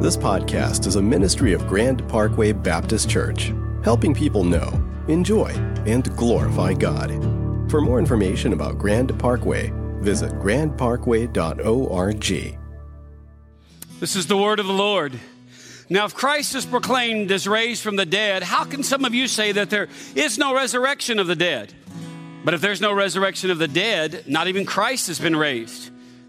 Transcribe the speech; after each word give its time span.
This 0.00 0.16
podcast 0.16 0.86
is 0.86 0.94
a 0.94 1.02
ministry 1.02 1.52
of 1.54 1.66
Grand 1.66 2.08
Parkway 2.08 2.52
Baptist 2.52 3.10
Church, 3.10 3.52
helping 3.82 4.14
people 4.14 4.44
know, 4.44 4.80
enjoy, 5.08 5.48
and 5.86 6.16
glorify 6.16 6.72
God. 6.72 7.10
For 7.68 7.80
more 7.80 7.98
information 7.98 8.52
about 8.52 8.78
Grand 8.78 9.18
Parkway, 9.18 9.72
visit 9.96 10.30
grandparkway.org. 10.34 12.58
This 13.98 14.14
is 14.14 14.28
the 14.28 14.36
word 14.36 14.60
of 14.60 14.68
the 14.68 14.72
Lord. 14.72 15.18
Now, 15.90 16.04
if 16.04 16.14
Christ 16.14 16.54
is 16.54 16.64
proclaimed 16.64 17.32
as 17.32 17.48
raised 17.48 17.82
from 17.82 17.96
the 17.96 18.06
dead, 18.06 18.44
how 18.44 18.62
can 18.62 18.84
some 18.84 19.04
of 19.04 19.16
you 19.16 19.26
say 19.26 19.50
that 19.50 19.68
there 19.68 19.88
is 20.14 20.38
no 20.38 20.54
resurrection 20.54 21.18
of 21.18 21.26
the 21.26 21.34
dead? 21.34 21.74
But 22.44 22.54
if 22.54 22.60
there's 22.60 22.80
no 22.80 22.92
resurrection 22.92 23.50
of 23.50 23.58
the 23.58 23.66
dead, 23.66 24.22
not 24.28 24.46
even 24.46 24.64
Christ 24.64 25.08
has 25.08 25.18
been 25.18 25.34
raised. 25.34 25.90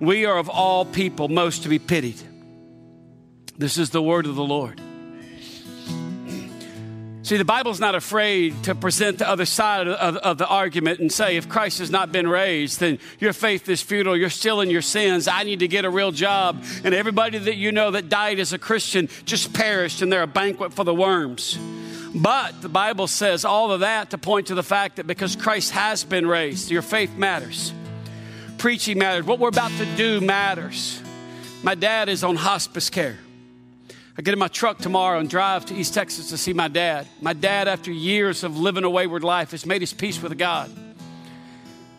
we 0.00 0.26
are 0.26 0.38
of 0.38 0.48
all 0.48 0.84
people 0.84 1.28
most 1.28 1.62
to 1.62 1.68
be 1.68 1.78
pitied. 1.78 2.20
This 3.58 3.78
is 3.78 3.90
the 3.90 4.02
word 4.02 4.26
of 4.26 4.34
the 4.34 4.44
Lord. 4.44 4.80
See, 7.22 7.38
the 7.38 7.44
Bible's 7.44 7.80
not 7.80 7.96
afraid 7.96 8.62
to 8.64 8.74
present 8.76 9.18
the 9.18 9.28
other 9.28 9.46
side 9.46 9.88
of, 9.88 10.16
of, 10.16 10.38
the 10.38 10.46
argument 10.46 11.00
and 11.00 11.10
say, 11.10 11.36
if 11.36 11.48
Christ 11.48 11.80
has 11.80 11.90
not 11.90 12.12
been 12.12 12.28
raised, 12.28 12.78
then 12.78 13.00
your 13.18 13.32
faith 13.32 13.68
is 13.68 13.82
futile. 13.82 14.16
You're 14.16 14.30
still 14.30 14.60
in 14.60 14.70
your 14.70 14.80
sins. 14.80 15.26
I 15.26 15.42
need 15.42 15.58
to 15.58 15.66
get 15.66 15.84
a 15.84 15.90
real 15.90 16.12
job. 16.12 16.62
And 16.84 16.94
everybody 16.94 17.38
that 17.38 17.56
you 17.56 17.72
know 17.72 17.90
that 17.90 18.08
died 18.08 18.38
as 18.38 18.52
a 18.52 18.60
Christian 18.60 19.08
just 19.24 19.52
perished, 19.52 20.02
and 20.02 20.12
they're 20.12 20.22
a 20.22 20.28
banquet 20.28 20.72
for 20.72 20.84
the 20.84 20.94
worms. 20.94 21.58
But 22.14 22.62
the 22.62 22.68
Bible 22.68 23.08
says 23.08 23.44
all 23.44 23.72
of 23.72 23.80
that 23.80 24.10
to 24.10 24.18
point 24.18 24.46
to 24.46 24.54
the 24.54 24.62
fact 24.62 24.96
that 24.96 25.08
because 25.08 25.34
Christ 25.34 25.72
has 25.72 26.04
been 26.04 26.28
raised, 26.28 26.70
your 26.70 26.82
faith 26.82 27.16
matters 27.16 27.72
preaching 28.66 28.98
matters. 28.98 29.24
What 29.24 29.38
we're 29.38 29.46
about 29.46 29.70
to 29.78 29.86
do 29.94 30.20
matters. 30.20 31.00
My 31.62 31.76
dad 31.76 32.08
is 32.08 32.24
on 32.24 32.34
hospice 32.34 32.90
care. 32.90 33.16
I 34.18 34.22
get 34.22 34.32
in 34.32 34.40
my 34.40 34.48
truck 34.48 34.78
tomorrow 34.78 35.20
and 35.20 35.30
drive 35.30 35.66
to 35.66 35.74
East 35.76 35.94
Texas 35.94 36.30
to 36.30 36.36
see 36.36 36.52
my 36.52 36.66
dad. 36.66 37.06
My 37.20 37.32
dad, 37.32 37.68
after 37.68 37.92
years 37.92 38.42
of 38.42 38.58
living 38.58 38.82
a 38.82 38.90
wayward 38.90 39.22
life, 39.22 39.52
has 39.52 39.66
made 39.66 39.82
his 39.82 39.92
peace 39.92 40.20
with 40.20 40.36
God. 40.36 40.68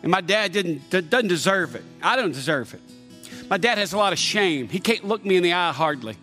And 0.02 0.10
my 0.12 0.20
dad 0.20 0.52
didn't, 0.52 0.90
doesn't 0.90 1.28
deserve 1.28 1.74
it. 1.74 1.84
I 2.02 2.16
don't 2.16 2.32
deserve 2.32 2.74
it. 2.74 2.82
My 3.48 3.56
dad 3.56 3.78
has 3.78 3.94
a 3.94 3.96
lot 3.96 4.12
of 4.12 4.18
shame. 4.18 4.68
He 4.68 4.78
can't 4.78 5.04
look 5.04 5.24
me 5.24 5.38
in 5.38 5.42
the 5.42 5.54
eye 5.54 5.72
hardly. 5.72 6.16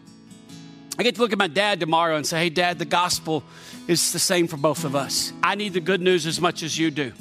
I 0.99 1.01
get 1.01 1.16
to 1.16 1.21
look 1.21 1.31
at 1.33 1.39
my 1.39 1.47
dad 1.47 1.79
tomorrow 1.79 2.17
and 2.17 2.27
say, 2.27 2.38
hey, 2.38 2.49
dad, 2.51 2.77
the 2.77 2.85
gospel 2.85 3.43
is 3.88 4.13
the 4.13 4.19
same 4.19 4.47
for 4.47 4.57
both 4.57 4.83
of 4.83 4.95
us. 4.95 5.33
I 5.41 5.55
need 5.55 5.73
the 5.73 5.81
good 5.81 6.01
news 6.01 6.27
as 6.27 6.39
much 6.39 6.61
as 6.61 6.77
you 6.77 6.91
do. 6.91 7.13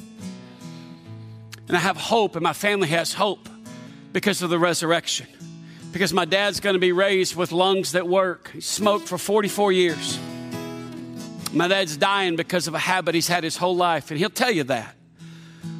And 1.67 1.75
I 1.75 1.79
have 1.79 1.97
hope, 1.97 2.35
and 2.35 2.43
my 2.43 2.53
family 2.53 2.87
has 2.89 3.13
hope 3.13 3.49
because 4.13 4.41
of 4.41 4.49
the 4.49 4.59
resurrection. 4.59 5.27
Because 5.91 6.13
my 6.13 6.25
dad's 6.25 6.59
going 6.59 6.75
to 6.75 6.79
be 6.79 6.91
raised 6.91 7.35
with 7.35 7.51
lungs 7.51 7.93
that 7.93 8.07
work. 8.07 8.51
He 8.51 8.61
smoked 8.61 9.07
for 9.07 9.17
44 9.17 9.71
years. 9.71 10.19
My 11.53 11.67
dad's 11.67 11.95
dying 11.97 12.35
because 12.35 12.67
of 12.67 12.75
a 12.75 12.79
habit 12.79 13.15
he's 13.15 13.27
had 13.27 13.43
his 13.43 13.57
whole 13.57 13.75
life, 13.75 14.11
and 14.11 14.19
he'll 14.19 14.29
tell 14.29 14.51
you 14.51 14.63
that. 14.65 14.95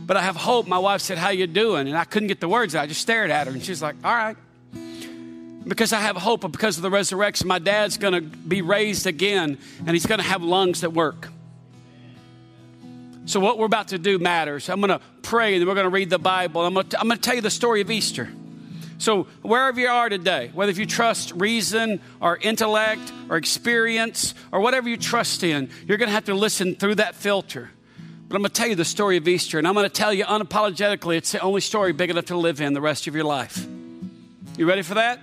But 0.05 0.17
I 0.17 0.21
have 0.21 0.35
hope. 0.35 0.67
My 0.67 0.77
wife 0.77 1.01
said, 1.01 1.17
How 1.17 1.29
you 1.29 1.47
doing? 1.47 1.87
And 1.87 1.97
I 1.97 2.05
couldn't 2.05 2.27
get 2.27 2.39
the 2.39 2.47
words 2.47 2.75
out. 2.75 2.83
I 2.83 2.87
just 2.87 3.01
stared 3.01 3.29
at 3.31 3.47
her, 3.47 3.53
and 3.53 3.63
she's 3.63 3.81
like, 3.81 3.95
All 4.03 4.15
right. 4.15 4.37
Because 5.67 5.93
I 5.93 5.99
have 5.99 6.15
hope, 6.15 6.49
because 6.51 6.77
of 6.77 6.83
the 6.83 6.91
resurrection, 6.91 7.47
my 7.47 7.59
dad's 7.59 7.97
going 7.97 8.13
to 8.13 8.21
be 8.21 8.61
raised 8.61 9.07
again, 9.07 9.57
and 9.79 9.89
he's 9.89 10.05
going 10.05 10.19
to 10.19 10.25
have 10.25 10.43
lungs 10.43 10.81
that 10.81 10.93
work. 10.93 11.29
So, 13.25 13.39
what 13.39 13.57
we're 13.57 13.65
about 13.65 13.87
to 13.89 13.97
do 13.97 14.19
matters. 14.19 14.69
I'm 14.69 14.79
going 14.79 14.89
to 14.89 15.01
pray 15.23 15.53
and 15.53 15.61
then 15.61 15.67
we're 15.67 15.73
going 15.73 15.85
to 15.85 15.89
read 15.89 16.11
the 16.11 16.19
Bible. 16.19 16.63
I'm 16.63 16.75
going 16.75 16.87
to, 16.89 16.99
I'm 16.99 17.07
going 17.07 17.17
to 17.17 17.21
tell 17.21 17.35
you 17.35 17.41
the 17.41 17.49
story 17.49 17.81
of 17.81 17.89
Easter. 17.89 18.29
So, 18.99 19.23
wherever 19.41 19.79
you 19.79 19.87
are 19.87 20.09
today, 20.09 20.51
whether 20.53 20.69
if 20.69 20.77
you 20.77 20.85
trust 20.85 21.31
reason 21.31 21.99
or 22.21 22.37
intellect 22.37 23.11
or 23.29 23.37
experience 23.37 24.35
or 24.51 24.61
whatever 24.61 24.87
you 24.87 24.97
trust 24.97 25.43
in, 25.43 25.69
you're 25.87 25.97
going 25.97 26.07
to 26.07 26.13
have 26.13 26.25
to 26.25 26.35
listen 26.35 26.75
through 26.75 26.95
that 26.95 27.15
filter. 27.15 27.71
But 28.27 28.35
I'm 28.35 28.41
going 28.41 28.51
to 28.51 28.55
tell 28.55 28.67
you 28.67 28.75
the 28.75 28.85
story 28.85 29.17
of 29.17 29.27
Easter, 29.27 29.57
and 29.57 29.67
I'm 29.67 29.73
going 29.73 29.89
to 29.89 29.93
tell 29.93 30.13
you 30.13 30.23
unapologetically 30.25 31.17
it's 31.17 31.31
the 31.31 31.41
only 31.41 31.61
story 31.61 31.93
big 31.93 32.11
enough 32.11 32.25
to 32.25 32.37
live 32.37 32.61
in 32.61 32.73
the 32.73 32.81
rest 32.81 33.07
of 33.07 33.15
your 33.15 33.25
life. 33.25 33.65
You 34.57 34.67
ready 34.67 34.83
for 34.83 34.95
that? 34.95 35.19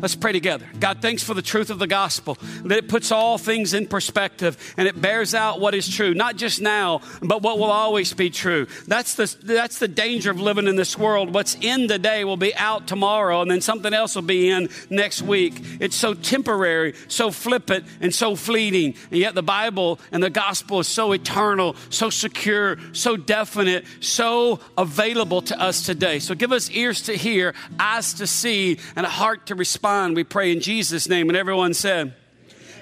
Let's 0.00 0.14
pray 0.14 0.32
together. 0.32 0.66
God, 0.80 1.00
thanks 1.02 1.22
for 1.22 1.34
the 1.34 1.42
truth 1.42 1.70
of 1.70 1.78
the 1.78 1.86
gospel, 1.86 2.38
that 2.64 2.78
it 2.78 2.88
puts 2.88 3.12
all 3.12 3.38
things 3.38 3.74
in 3.74 3.86
perspective 3.86 4.56
and 4.76 4.88
it 4.88 5.00
bears 5.00 5.34
out 5.34 5.60
what 5.60 5.74
is 5.74 5.88
true, 5.88 6.14
not 6.14 6.36
just 6.36 6.60
now, 6.60 7.00
but 7.22 7.42
what 7.42 7.58
will 7.58 7.70
always 7.70 8.12
be 8.12 8.30
true. 8.30 8.66
That's 8.86 9.14
the, 9.14 9.36
that's 9.42 9.78
the 9.78 9.88
danger 9.88 10.30
of 10.30 10.40
living 10.40 10.66
in 10.66 10.76
this 10.76 10.96
world. 10.98 11.34
What's 11.34 11.56
in 11.56 11.88
today 11.88 12.24
will 12.24 12.36
be 12.36 12.54
out 12.54 12.86
tomorrow, 12.86 13.42
and 13.42 13.50
then 13.50 13.60
something 13.60 13.92
else 13.92 14.14
will 14.14 14.22
be 14.22 14.48
in 14.48 14.68
next 14.90 15.22
week. 15.22 15.60
It's 15.80 15.96
so 15.96 16.14
temporary, 16.14 16.94
so 17.08 17.30
flippant, 17.30 17.86
and 18.00 18.14
so 18.14 18.36
fleeting. 18.36 18.94
And 19.10 19.20
yet 19.20 19.34
the 19.34 19.42
Bible 19.42 20.00
and 20.12 20.22
the 20.22 20.30
gospel 20.30 20.80
is 20.80 20.88
so 20.88 21.12
eternal, 21.12 21.76
so 21.90 22.10
secure, 22.10 22.78
so 22.92 23.16
definite, 23.16 23.84
so 24.00 24.60
available 24.78 25.42
to 25.42 25.60
us 25.60 25.84
today. 25.84 26.18
So 26.18 26.34
give 26.34 26.52
us 26.52 26.70
ears 26.70 27.02
to 27.02 27.16
hear, 27.16 27.54
eyes 27.78 28.14
to 28.14 28.26
see, 28.26 28.78
and 28.96 29.04
a 29.04 29.10
heart 29.10 29.46
to 29.46 29.54
receive 29.54 29.73
respond, 29.74 30.14
we 30.14 30.22
pray 30.22 30.52
in 30.52 30.60
Jesus' 30.60 31.08
name. 31.08 31.28
And 31.28 31.36
everyone 31.36 31.74
said, 31.74 32.14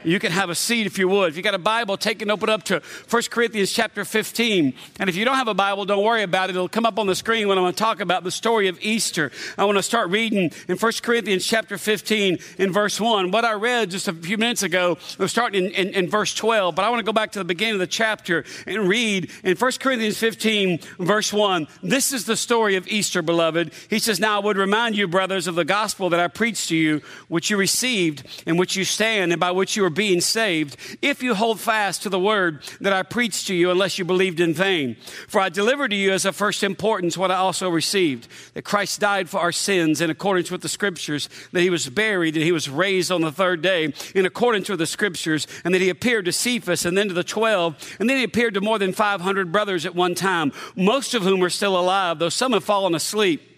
you 0.05 0.19
can 0.19 0.33
have 0.33 0.51
a 0.51 0.55
seat 0.55 0.87
if 0.87 0.99
you 0.99 1.09
would. 1.09 1.31
If 1.31 1.37
you 1.37 1.43
got 1.43 1.55
a 1.55 1.59
Bible, 1.59 1.97
take 1.97 2.19
it 2.19 2.23
and 2.23 2.31
open 2.31 2.49
up 2.49 2.63
to 2.65 2.83
1 3.11 3.23
Corinthians 3.31 3.73
chapter 3.73 4.05
15. 4.05 4.75
And 4.99 5.11
if 5.11 5.17
you 5.17 5.25
don't 5.25 5.37
have 5.37 5.49
a 5.49 5.55
Bible, 5.55 5.85
don't 5.85 6.05
worry 6.05 6.23
about 6.23 6.51
it. 6.51 6.57
It'll 6.57 6.69
come 6.69 6.87
up 6.87 6.99
on 6.99 7.07
the 7.07 7.15
screen 7.15 7.49
when 7.49 7.59
I'm 7.59 7.65
going 7.65 7.75
to 7.75 7.79
talk 7.79 8.01
about 8.01 8.25
the 8.25 8.31
story 8.31 8.69
of 8.69 8.79
Easter. 8.81 9.31
I 9.57 9.65
want 9.65 9.79
to 9.79 9.83
start 9.83 10.11
reading 10.11 10.51
in 10.69 10.77
1 10.77 10.93
Corinthians 11.03 11.47
chapter 11.47 11.79
15 11.79 12.39
in 12.59 12.73
verse 12.73 13.01
1. 13.01 13.31
What 13.31 13.45
I 13.45 13.53
read 13.53 13.91
just 13.91 14.09
a 14.09 14.13
few 14.13 14.39
minutes 14.39 14.63
ago 14.63 14.99
I 15.19 15.23
was 15.23 15.31
starting 15.31 15.67
in, 15.67 15.73
in, 15.73 15.89
in 15.95 16.11
verse 16.11 16.35
12, 16.35 16.75
but 16.75 16.85
I 16.85 16.91
want 16.91 17.01
to 17.01 17.05
go 17.05 17.13
back 17.13 17.33
to 17.33 17.39
the 17.39 17.45
beginning 17.45 17.75
of 17.75 17.81
the 17.81 17.87
chapter 17.87 18.45
and 18.67 18.89
read 18.89 19.31
in 19.45 19.57
1 19.57 19.73
Corinthians 19.81 20.19
15 20.19 20.81
verse 20.99 21.33
1. 21.33 21.67
This 21.83 22.13
is 22.13 22.25
the 22.25 22.37
story 22.37 22.77
of 22.77 22.87
Easter, 22.89 23.23
beloved. 23.23 23.73
He 23.89 23.99
says, 23.99 24.21
Now 24.21 24.41
I 24.41 24.45
would 24.45 24.57
remind 24.57 24.97
you, 24.97 25.09
brothers, 25.09 25.47
of 25.47 25.55
the 25.55 25.65
gospel 25.65 26.11
that 26.11 26.21
I 26.21 26.29
preached 26.29 26.69
to 26.69 26.77
you, 26.77 27.03
which 27.29 27.51
you 27.51 27.57
received, 27.57 28.25
in 28.47 28.57
which 28.57 28.77
you 28.77 28.85
stand, 28.85 29.33
and 29.33 29.41
by 29.41 29.51
which 29.51 29.77
you 29.77 29.85
are 29.85 29.91
being 29.93 30.21
saved 30.21 30.77
if 31.01 31.23
you 31.23 31.35
hold 31.35 31.61
fast 31.61 32.03
to 32.03 32.09
the 32.09 32.19
word 32.19 32.63
that 32.81 32.93
I 32.93 33.03
preached 33.03 33.47
to 33.47 33.55
you, 33.55 33.71
unless 33.71 33.99
you 33.99 34.05
believed 34.05 34.41
in 34.41 34.55
vain. 34.55 34.97
For 35.29 35.41
I 35.41 35.49
delivered 35.49 35.89
to 35.89 35.97
you 35.97 36.13
as 36.13 36.25
of 36.25 36.35
first 36.35 36.63
importance 36.63 37.17
what 37.17 37.31
I 37.31 37.37
also 37.37 37.69
received 37.69 38.29
that 38.55 38.63
Christ 38.63 39.01
died 39.01 39.29
for 39.29 39.39
our 39.39 39.53
sins 39.53 40.01
in 40.01 40.11
accordance 40.11 40.51
with 40.51 40.63
the 40.63 40.69
scriptures, 40.69 41.29
that 41.53 41.61
he 41.61 41.71
was 41.71 41.89
buried 41.89 42.37
and 42.37 42.45
he 42.45 42.53
was 42.53 42.69
raised 42.69 43.13
on 43.13 43.21
the 43.21 43.33
third 43.33 43.63
day 43.63 43.93
in 44.15 44.27
accordance 44.27 44.69
with 44.69 44.79
the 44.79 44.87
scriptures, 44.87 45.47
and 45.65 45.75
that 45.75 45.81
he 45.81 45.89
appeared 45.89 46.25
to 46.25 46.33
Cephas 46.33 46.85
and 46.85 46.97
then 46.97 47.09
to 47.09 47.15
the 47.15 47.25
twelve, 47.25 47.77
and 48.01 48.09
then 48.09 48.17
he 48.17 48.25
appeared 48.25 48.55
to 48.55 48.61
more 48.61 48.79
than 48.79 48.93
500 48.93 49.53
brothers 49.53 49.87
at 49.87 49.95
one 49.95 50.15
time, 50.15 50.53
most 50.77 51.15
of 51.15 51.23
whom 51.23 51.43
are 51.43 51.51
still 51.51 51.79
alive, 51.79 52.19
though 52.19 52.29
some 52.29 52.53
have 52.53 52.65
fallen 52.65 52.95
asleep. 52.95 53.52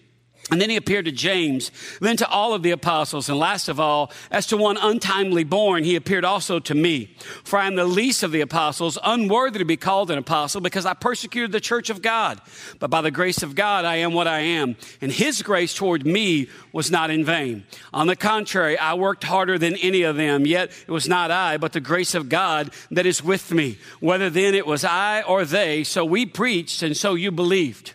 And 0.50 0.60
then 0.60 0.68
he 0.68 0.76
appeared 0.76 1.06
to 1.06 1.12
James, 1.12 1.70
then 2.00 2.18
to 2.18 2.28
all 2.28 2.52
of 2.52 2.62
the 2.62 2.70
apostles, 2.70 3.30
and 3.30 3.38
last 3.38 3.70
of 3.70 3.80
all, 3.80 4.12
as 4.30 4.46
to 4.48 4.58
one 4.58 4.76
untimely 4.76 5.42
born, 5.42 5.84
he 5.84 5.96
appeared 5.96 6.24
also 6.24 6.58
to 6.60 6.74
me. 6.74 7.16
For 7.44 7.58
I 7.58 7.66
am 7.66 7.76
the 7.76 7.86
least 7.86 8.22
of 8.22 8.30
the 8.30 8.42
apostles, 8.42 8.98
unworthy 9.02 9.58
to 9.60 9.64
be 9.64 9.78
called 9.78 10.10
an 10.10 10.18
apostle, 10.18 10.60
because 10.60 10.84
I 10.84 10.92
persecuted 10.92 11.50
the 11.50 11.60
church 11.60 11.88
of 11.88 12.02
God. 12.02 12.42
But 12.78 12.90
by 12.90 13.00
the 13.00 13.10
grace 13.10 13.42
of 13.42 13.54
God, 13.54 13.86
I 13.86 13.96
am 13.96 14.12
what 14.12 14.28
I 14.28 14.40
am. 14.40 14.76
And 15.00 15.10
his 15.10 15.42
grace 15.42 15.72
toward 15.72 16.06
me 16.06 16.48
was 16.72 16.90
not 16.90 17.10
in 17.10 17.24
vain. 17.24 17.64
On 17.94 18.06
the 18.06 18.14
contrary, 18.14 18.76
I 18.76 18.94
worked 18.94 19.24
harder 19.24 19.58
than 19.58 19.76
any 19.76 20.02
of 20.02 20.16
them, 20.16 20.46
yet 20.46 20.70
it 20.86 20.92
was 20.92 21.08
not 21.08 21.30
I, 21.30 21.56
but 21.56 21.72
the 21.72 21.80
grace 21.80 22.14
of 22.14 22.28
God 22.28 22.70
that 22.90 23.06
is 23.06 23.24
with 23.24 23.50
me. 23.50 23.78
Whether 24.00 24.28
then 24.28 24.54
it 24.54 24.66
was 24.66 24.84
I 24.84 25.22
or 25.22 25.46
they, 25.46 25.84
so 25.84 26.04
we 26.04 26.26
preached, 26.26 26.82
and 26.82 26.94
so 26.94 27.14
you 27.14 27.30
believed 27.30 27.94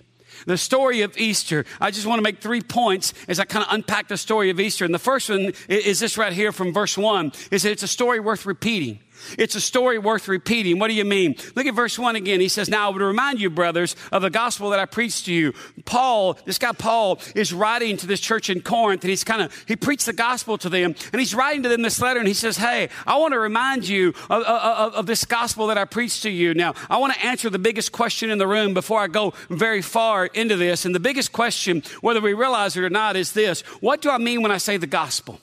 the 0.50 0.58
story 0.58 1.02
of 1.04 1.16
Easter. 1.16 1.64
I 1.80 1.92
just 1.92 2.08
want 2.08 2.18
to 2.18 2.24
make 2.24 2.40
three 2.42 2.62
points 2.62 3.14
as 3.28 3.40
I 3.40 3.46
kind 3.46 3.64
of 3.64 3.72
unpack 3.72 4.08
the 4.08 4.18
story 4.18 4.50
of 4.50 4.60
Easter. 4.60 4.84
And 4.84 4.92
the 4.92 4.98
first 4.98 5.30
one 5.30 5.54
is 5.68 6.00
this 6.00 6.18
right 6.18 6.34
here 6.34 6.52
from 6.52 6.74
verse 6.74 6.98
one, 6.98 7.34
is 7.52 7.62
that 7.62 7.72
it's 7.72 7.84
a 7.84 7.88
story 7.88 8.20
worth 8.20 8.48
repeating. 8.48 8.98
It's 9.38 9.56
a 9.56 9.62
story 9.62 9.98
worth 9.98 10.28
repeating. 10.28 10.80
What 10.80 10.88
do 10.88 10.94
you 10.94 11.06
mean? 11.06 11.36
Look 11.56 11.66
at 11.66 11.74
verse 11.74 11.98
1 11.98 12.16
again. 12.16 12.40
He 12.40 12.50
says, 12.50 12.70
Now 12.70 12.88
I 12.88 12.94
would 12.94 13.02
remind 13.02 13.40
you, 13.42 13.50
brothers, 13.50 13.96
of 14.12 14.22
the 14.22 14.30
gospel 14.30 14.70
that 14.72 14.80
I 14.80 14.86
preached 14.86 15.26
to 15.26 15.34
you. 15.34 15.54
Paul, 15.86 16.38
this 16.46 16.58
guy 16.58 16.72
Paul, 16.72 17.20
is 17.36 17.54
writing 17.54 17.98
to 17.98 18.08
this 18.08 18.20
church 18.20 18.50
in 18.50 18.62
Corinth, 18.62 19.04
and 19.04 19.10
he's 19.10 19.24
kind 19.24 19.42
of, 19.42 19.66
he 19.68 19.76
preached 19.76 20.06
the 20.06 20.14
gospel 20.14 20.58
to 20.60 20.70
them, 20.70 20.96
and 21.12 21.20
he's 21.20 21.36
writing 21.36 21.64
to 21.64 21.70
them 21.70 21.82
this 21.82 22.02
letter, 22.02 22.20
and 22.20 22.28
he 22.28 22.34
says, 22.34 22.58
Hey, 22.58 22.90
I 23.06 23.18
want 23.18 23.34
to 23.34 23.40
remind 23.40 23.88
you 23.88 24.10
of, 24.30 24.44
of, 24.44 24.94
of 24.94 25.06
this 25.06 25.26
gospel 25.26 25.68
that 25.68 25.78
I 25.78 25.86
preached 25.86 26.24
to 26.24 26.30
you. 26.30 26.54
Now, 26.54 26.74
I 26.90 26.98
want 26.98 27.14
to 27.14 27.26
answer 27.26 27.50
the 27.50 27.60
biggest 27.60 27.92
question 27.92 28.30
in 28.30 28.38
the 28.38 28.48
room 28.48 28.74
before 28.74 29.00
I 29.00 29.08
go 29.08 29.34
very 29.50 29.82
far 29.82 30.26
into 30.28 30.56
this. 30.56 30.86
And 30.86 30.94
the 30.94 31.00
biggest 31.00 31.32
question, 31.32 31.84
whether 32.02 32.22
we 32.22 32.34
realize 32.34 32.76
it 32.76 32.84
or 32.84 32.90
not, 32.90 33.16
is 33.16 33.34
this 33.34 33.62
What 33.82 34.02
do 34.02 34.10
I 34.10 34.18
mean 34.18 34.42
when 34.42 34.52
I 34.52 34.58
say 34.58 34.78
the 34.78 34.88
gospel? 34.88 35.40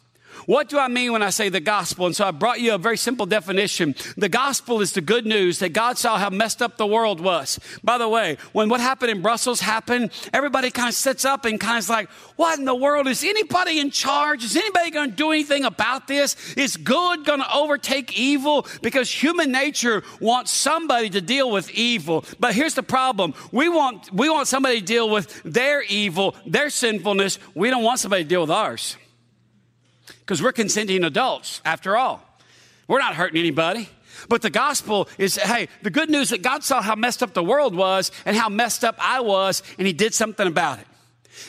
What 0.47 0.69
do 0.69 0.79
I 0.79 0.87
mean 0.87 1.13
when 1.13 1.23
I 1.23 1.31
say 1.31 1.49
the 1.49 1.61
gospel? 1.61 2.07
And 2.07 2.15
so 2.15 2.25
I 2.25 2.31
brought 2.31 2.61
you 2.61 2.73
a 2.73 2.79
very 2.79 2.97
simple 2.97 3.27
definition. 3.27 3.97
The 4.17 4.29
gospel 4.29 4.81
is 4.81 4.93
the 4.93 5.01
good 5.01 5.27
news 5.27 5.59
that 5.59 5.73
God 5.73 5.99
saw 5.99 6.19
how 6.19 6.31
messed 6.31 6.63
up 6.63 6.77
the 6.77 6.87
world 6.87 7.21
was. 7.21 7.59
By 7.83 7.99
the 7.99 8.09
way, 8.09 8.39
when 8.53 8.69
what 8.69 8.81
happened 8.81 9.11
in 9.11 9.23
Brussels 9.23 9.61
happened, 9.61 10.13
everybody 10.33 10.71
kind 10.71 10.89
of 10.89 10.95
sits 10.95 11.25
up 11.25 11.45
and 11.45 11.59
kind 11.59 11.83
of 11.83 11.89
like, 11.89 12.09
what 12.37 12.59
in 12.59 12.65
the 12.65 12.75
world? 12.75 13.09
Is 13.09 13.25
anybody 13.25 13.81
in 13.81 13.91
charge? 13.91 14.45
Is 14.45 14.57
anybody 14.57 14.91
going 14.93 15.11
to 15.11 15.17
do 15.17 15.33
anything 15.33 15.65
about 15.65 16.07
this? 16.07 16.37
Is 16.57 16.77
good 16.77 17.25
going 17.25 17.41
to 17.41 17.55
overtake 17.55 18.17
evil? 18.17 18.67
Because 18.83 19.11
human 19.11 19.51
nature 19.51 20.05
wants 20.21 20.53
somebody 20.53 21.11
to 21.11 21.21
deal 21.21 21.51
with 21.51 21.71
evil. 21.71 22.25
But 22.39 22.55
here's 22.55 22.75
the 22.75 22.85
problem. 22.85 23.35
We 23.51 23.69
want, 23.69 24.13
we 24.13 24.31
want 24.31 24.47
somebody 24.47 24.79
to 24.79 24.87
deal 24.87 25.11
with 25.11 25.43
their 25.43 25.83
evil, 25.83 26.37
their 26.47 26.71
sinfulness. 26.71 27.41
We 27.57 27.71
don't 27.71 27.83
want 27.83 27.99
somebody 27.99 28.23
to 28.23 28.29
deal 28.29 28.43
with 28.43 28.51
ours 28.51 28.97
because 30.27 30.43
we're 30.43 30.53
consenting 30.53 31.05
adults 31.05 31.61
after 31.65 31.97
all. 31.97 32.21
We're 32.89 32.99
not 32.99 33.15
hurting 33.15 33.39
anybody. 33.39 33.89
But 34.29 34.43
the 34.43 34.51
gospel 34.51 35.09
is, 35.19 35.37
hey, 35.37 35.69
the 35.83 35.91
good 35.91 36.11
news 36.11 36.31
that 36.31 36.43
God 36.43 36.65
saw 36.65 36.83
how 36.83 36.97
messed 36.97 37.23
up 37.23 37.33
the 37.33 37.45
world 37.45 37.77
was 37.77 38.11
and 38.25 38.37
how 38.37 38.49
messed 38.49 38.83
up 38.83 38.97
I 38.99 39.21
was, 39.21 39.63
and 39.79 39.87
He 39.87 39.93
did 39.93 40.15
something 40.15 40.47
about 40.47 40.81
it. 40.81 40.87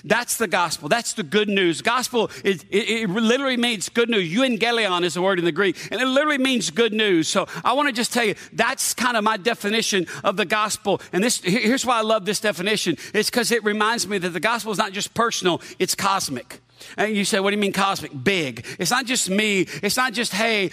That's 0.04 0.38
the 0.38 0.50
gospel. 0.50 0.90
That's 0.90 1.14
the 1.14 1.24
good 1.24 1.48
news. 1.48 1.82
Gospel, 1.82 2.30
it, 2.44 2.66
it, 2.70 2.90
it, 2.90 3.10
literally 3.10 3.56
means 3.56 3.88
good 3.88 4.10
news. 4.10 4.30
Euangelion 4.30 5.04
is 5.04 5.14
the 5.14 5.22
word 5.22 5.40
in 5.40 5.46
the 5.46 5.52
Greek, 5.52 5.78
and 5.90 6.02
it 6.02 6.06
literally 6.06 6.38
means 6.38 6.70
good 6.70 6.92
news. 6.92 7.30
So 7.30 7.48
I 7.64 7.72
want 7.72 7.88
to 7.88 7.94
just 7.94 8.14
tell 8.14 8.26
you, 8.26 8.36
that's 8.52 8.94
kind 8.94 9.16
of 9.16 9.24
my 9.24 9.38
definition 9.38 10.06
of 10.26 10.36
the 10.36 10.46
gospel. 10.46 11.02
And 11.14 11.24
this, 11.24 11.42
here's 11.42 11.86
why 11.86 12.00
I 12.00 12.02
love 12.02 12.26
this 12.26 12.42
definition. 12.42 12.98
It's 13.14 13.30
because 13.30 13.52
it 13.52 13.64
reminds 13.64 14.08
me 14.08 14.18
that 14.18 14.30
the 14.30 14.42
gospel 14.42 14.74
is 14.74 14.78
not 14.78 14.92
just 14.92 15.14
personal, 15.14 15.62
it's 15.80 15.96
cosmic. 15.96 16.60
And 16.98 17.16
you 17.16 17.26
say, 17.26 17.40
what 17.40 17.52
do 17.52 17.56
you 17.56 17.62
mean 17.62 17.74
cosmic? 17.74 18.12
Big. 18.24 18.66
It's 18.80 18.92
not 18.92 19.06
just 19.06 19.30
me. 19.30 19.68
It's 19.84 19.98
not 19.98 20.14
just, 20.14 20.34
hey, 20.34 20.70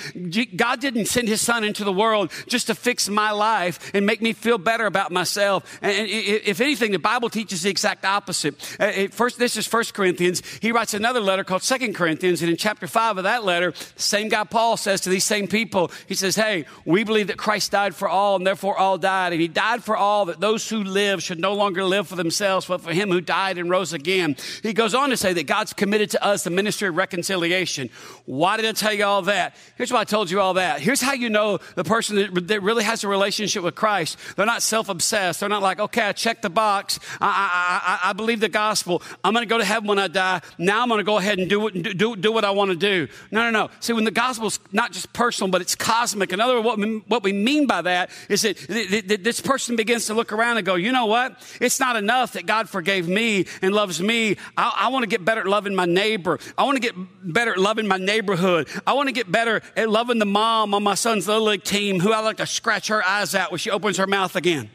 God 0.57 0.81
didn't 0.81 1.07
send 1.07 1.29
his 1.29 1.41
son 1.41 1.65
into 1.65 1.85
the 1.85 1.93
world 1.93 2.31
just 2.47 2.67
to 2.67 2.75
fix 2.75 3.09
my 3.09 3.31
life 3.31 3.93
and 3.95 4.05
make 4.05 4.21
me 4.21 4.33
feel 4.33 4.59
better 4.59 4.87
about 4.87 5.13
myself. 5.13 5.79
And 5.83 6.09
if 6.09 6.61
anything, 6.61 6.93
the 6.93 6.99
Bible 6.99 7.31
teaches 7.31 7.63
the 7.63 7.71
exact 7.71 8.05
opposite. 8.05 8.55
Uh, 8.79 9.09
first, 9.11 9.39
this 9.39 9.57
is 9.57 9.67
First 9.67 9.95
Corinthians. 9.95 10.43
He 10.61 10.73
writes 10.73 10.95
another 10.95 11.21
letter 11.21 11.45
called 11.45 11.63
Second 11.63 11.95
Corinthians. 11.95 12.43
And 12.43 12.51
in 12.51 12.57
chapter 12.57 12.87
five 12.87 13.17
of 13.17 13.25
that 13.25 13.45
letter, 13.45 13.73
same 13.97 14.29
guy 14.29 14.45
Paul 14.45 14.77
says 14.77 15.01
to 15.03 15.11
these 15.11 15.25
same 15.25 15.47
people, 15.47 15.91
he 16.07 16.15
says, 16.15 16.37
hey, 16.37 16.67
we 16.85 17.05
believe 17.05 17.29
that 17.29 17.39
Christ 17.39 17.73
died 17.73 17.95
for 17.95 18.09
all 18.09 18.37
and 18.37 18.47
therefore 18.47 18.77
all 18.77 18.99
died. 18.99 19.33
And 19.33 19.41
he 19.41 19.49
died 19.49 19.83
for 19.83 19.97
all 19.97 20.27
that 20.27 20.41
those 20.41 20.69
who 20.69 20.85
live 20.85 21.23
should 21.23 21.41
no 21.41 21.55
longer 21.55 21.85
live 21.85 22.09
for 22.09 22.17
themselves, 22.17 22.67
but 22.67 22.81
for 22.81 22.93
him 22.93 23.11
who 23.11 23.21
died 23.21 23.57
and 23.59 23.71
rose 23.71 23.93
again. 23.93 24.37
He 24.63 24.73
goes 24.73 24.95
on 24.95 25.11
to 25.11 25.17
say 25.17 25.33
that 25.33 25.47
God's 25.47 25.73
committed 25.73 25.94
committed 25.95 26.11
to 26.11 26.25
us 26.25 26.43
the 26.43 26.51
ministry 26.51 26.89
of 26.89 26.97
reconciliation. 26.97 27.89
Why 28.27 28.57
did 28.57 28.67
I 28.67 28.73
tell 28.73 28.93
you 28.93 29.05
all 29.05 29.23
that? 29.23 29.55
Here's 29.77 29.93
why 29.93 30.01
I 30.01 30.05
told 30.05 30.29
you 30.29 30.41
all 30.41 30.55
that. 30.55 30.81
Here's 30.81 31.01
how 31.01 31.13
you 31.13 31.31
know 31.31 31.61
the 31.77 31.85
person 31.85 32.17
that, 32.17 32.49
that 32.49 32.65
really 32.65 32.83
has 32.83 33.05
a 33.05 33.09
relationship 33.09 33.63
with 33.63 33.77
Christ. 33.77 34.19
They're 34.35 34.45
not 34.45 34.61
self 34.61 34.89
obsessed. 34.89 35.39
They're 35.39 35.49
not 35.49 35.63
like, 35.63 35.79
okay, 35.79 36.03
I 36.03 36.11
checked 36.11 36.43
the 36.43 36.51
box. 36.51 36.99
I, 37.21 37.29
I, 37.29 38.09
I, 38.09 38.11
I 38.11 38.13
believe 38.13 38.41
the 38.41 38.49
gospel. 38.49 39.03
I'm 39.23 39.33
going 39.35 39.45
to 39.45 39.49
go 39.49 39.59
to 39.59 39.65
heaven 39.65 39.87
when 39.87 40.01
I 40.01 40.09
die. 40.09 40.41
Now 40.59 40.83
I'm 40.83 40.89
going 40.89 40.99
to 40.99 41.05
go 41.05 41.19
ahead 41.19 41.39
and 41.39 41.49
do, 41.49 41.61
what, 41.61 41.75
do, 41.75 42.17
do 42.17 42.33
what 42.33 42.45
I 42.45 42.51
want 42.51 42.73
to 42.73 42.77
do. 42.77 43.07
No, 43.31 43.49
no, 43.49 43.51
no. 43.51 43.71
See, 43.79 43.93
when 43.93 44.03
the 44.03 44.11
gospel 44.11 44.49
is 44.49 44.59
not 44.73 44.91
just 44.91 45.13
personal, 45.13 45.49
but 45.49 45.61
it's 45.61 45.77
cosmic. 45.77 46.33
In 46.33 46.41
other 46.41 46.55
words, 46.57 46.67
what 46.67 46.79
we, 46.79 46.97
what 47.07 47.23
we 47.23 47.33
mean 47.33 47.69
by 47.69 47.83
that 47.83 48.11
is 48.29 48.43
that 48.43 49.21
this 49.23 49.41
person 49.41 49.77
begins 49.77 50.07
to 50.07 50.15
look 50.15 50.33
around 50.33 50.57
and 50.57 50.67
go, 50.67 50.75
you 50.75 50.91
know 50.91 51.07
what? 51.07 51.41
It's 51.61 51.79
not 51.79 51.95
enough 51.95 52.33
that 52.33 52.47
God 52.47 52.69
forgave 52.69 53.07
me 53.07 53.47
and 53.63 53.73
loves 53.73 54.03
me. 54.03 54.39
I, 54.57 54.73
I 54.77 54.89
want 54.89 55.05
to 55.05 55.09
get 55.09 55.25
better 55.25 55.43
at 55.43 55.47
loving 55.47 55.77
my 55.77 55.84
neighbor. 55.87 56.39
I 56.57 56.65
want 56.65 56.77
to 56.77 56.81
get 56.81 56.95
better 57.23 57.53
at 57.53 57.59
loving 57.59 57.87
my 57.87 57.99
neighborhood. 57.99 58.69
I 58.87 58.95
want 58.95 59.09
to 59.09 59.13
get 59.13 59.31
better 59.31 59.63
at 59.77 59.89
loving 59.89 60.19
the 60.19 60.27
mom 60.27 60.75
on 60.75 60.83
my 60.83 60.95
son's 60.95 61.27
little 61.29 61.45
league 61.45 61.65
team 61.65 62.01
who 62.01 62.13
I 62.13 62.21
like 62.21 62.39
to 62.39 62.47
scratch 62.47 62.89
her 62.89 63.05
eyes 63.05 63.35
out 63.35 63.51
when 63.51 63.59
she 63.59 63.71
opens 63.71 63.97
her 63.99 64.07
mouth 64.07 64.37
again. 64.37 64.71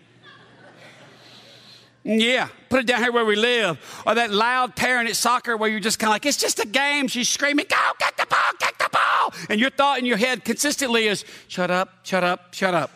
Yeah, 2.04 2.48
put 2.70 2.80
it 2.80 2.88
down 2.88 3.02
here 3.02 3.12
where 3.12 3.26
we 3.26 3.36
live. 3.36 3.78
Or 4.08 4.16
that 4.16 4.32
loud 4.32 4.76
parent 4.76 5.10
at 5.10 5.16
soccer 5.16 5.58
where 5.58 5.70
you're 5.70 5.80
just 5.80 6.00
kind 6.00 6.10
of 6.10 6.16
like, 6.16 6.26
it's 6.26 6.38
just 6.38 6.60
a 6.60 6.66
game. 6.66 7.08
She's 7.08 7.30
screaming, 7.30 7.66
go, 7.70 7.76
get 8.00 8.16
the 8.18 8.26
ball, 8.26 8.52
get 8.60 8.80
the 8.80 8.90
ball. 8.92 9.34
And 9.50 9.60
your 9.60 9.70
thought 9.70 10.00
in 10.00 10.06
your 10.06 10.18
head 10.18 10.46
consistently 10.46 11.08
is, 11.08 11.26
shut 11.48 11.70
up, 11.70 12.00
shut 12.04 12.24
up, 12.24 12.54
shut 12.54 12.74
up. 12.74 12.92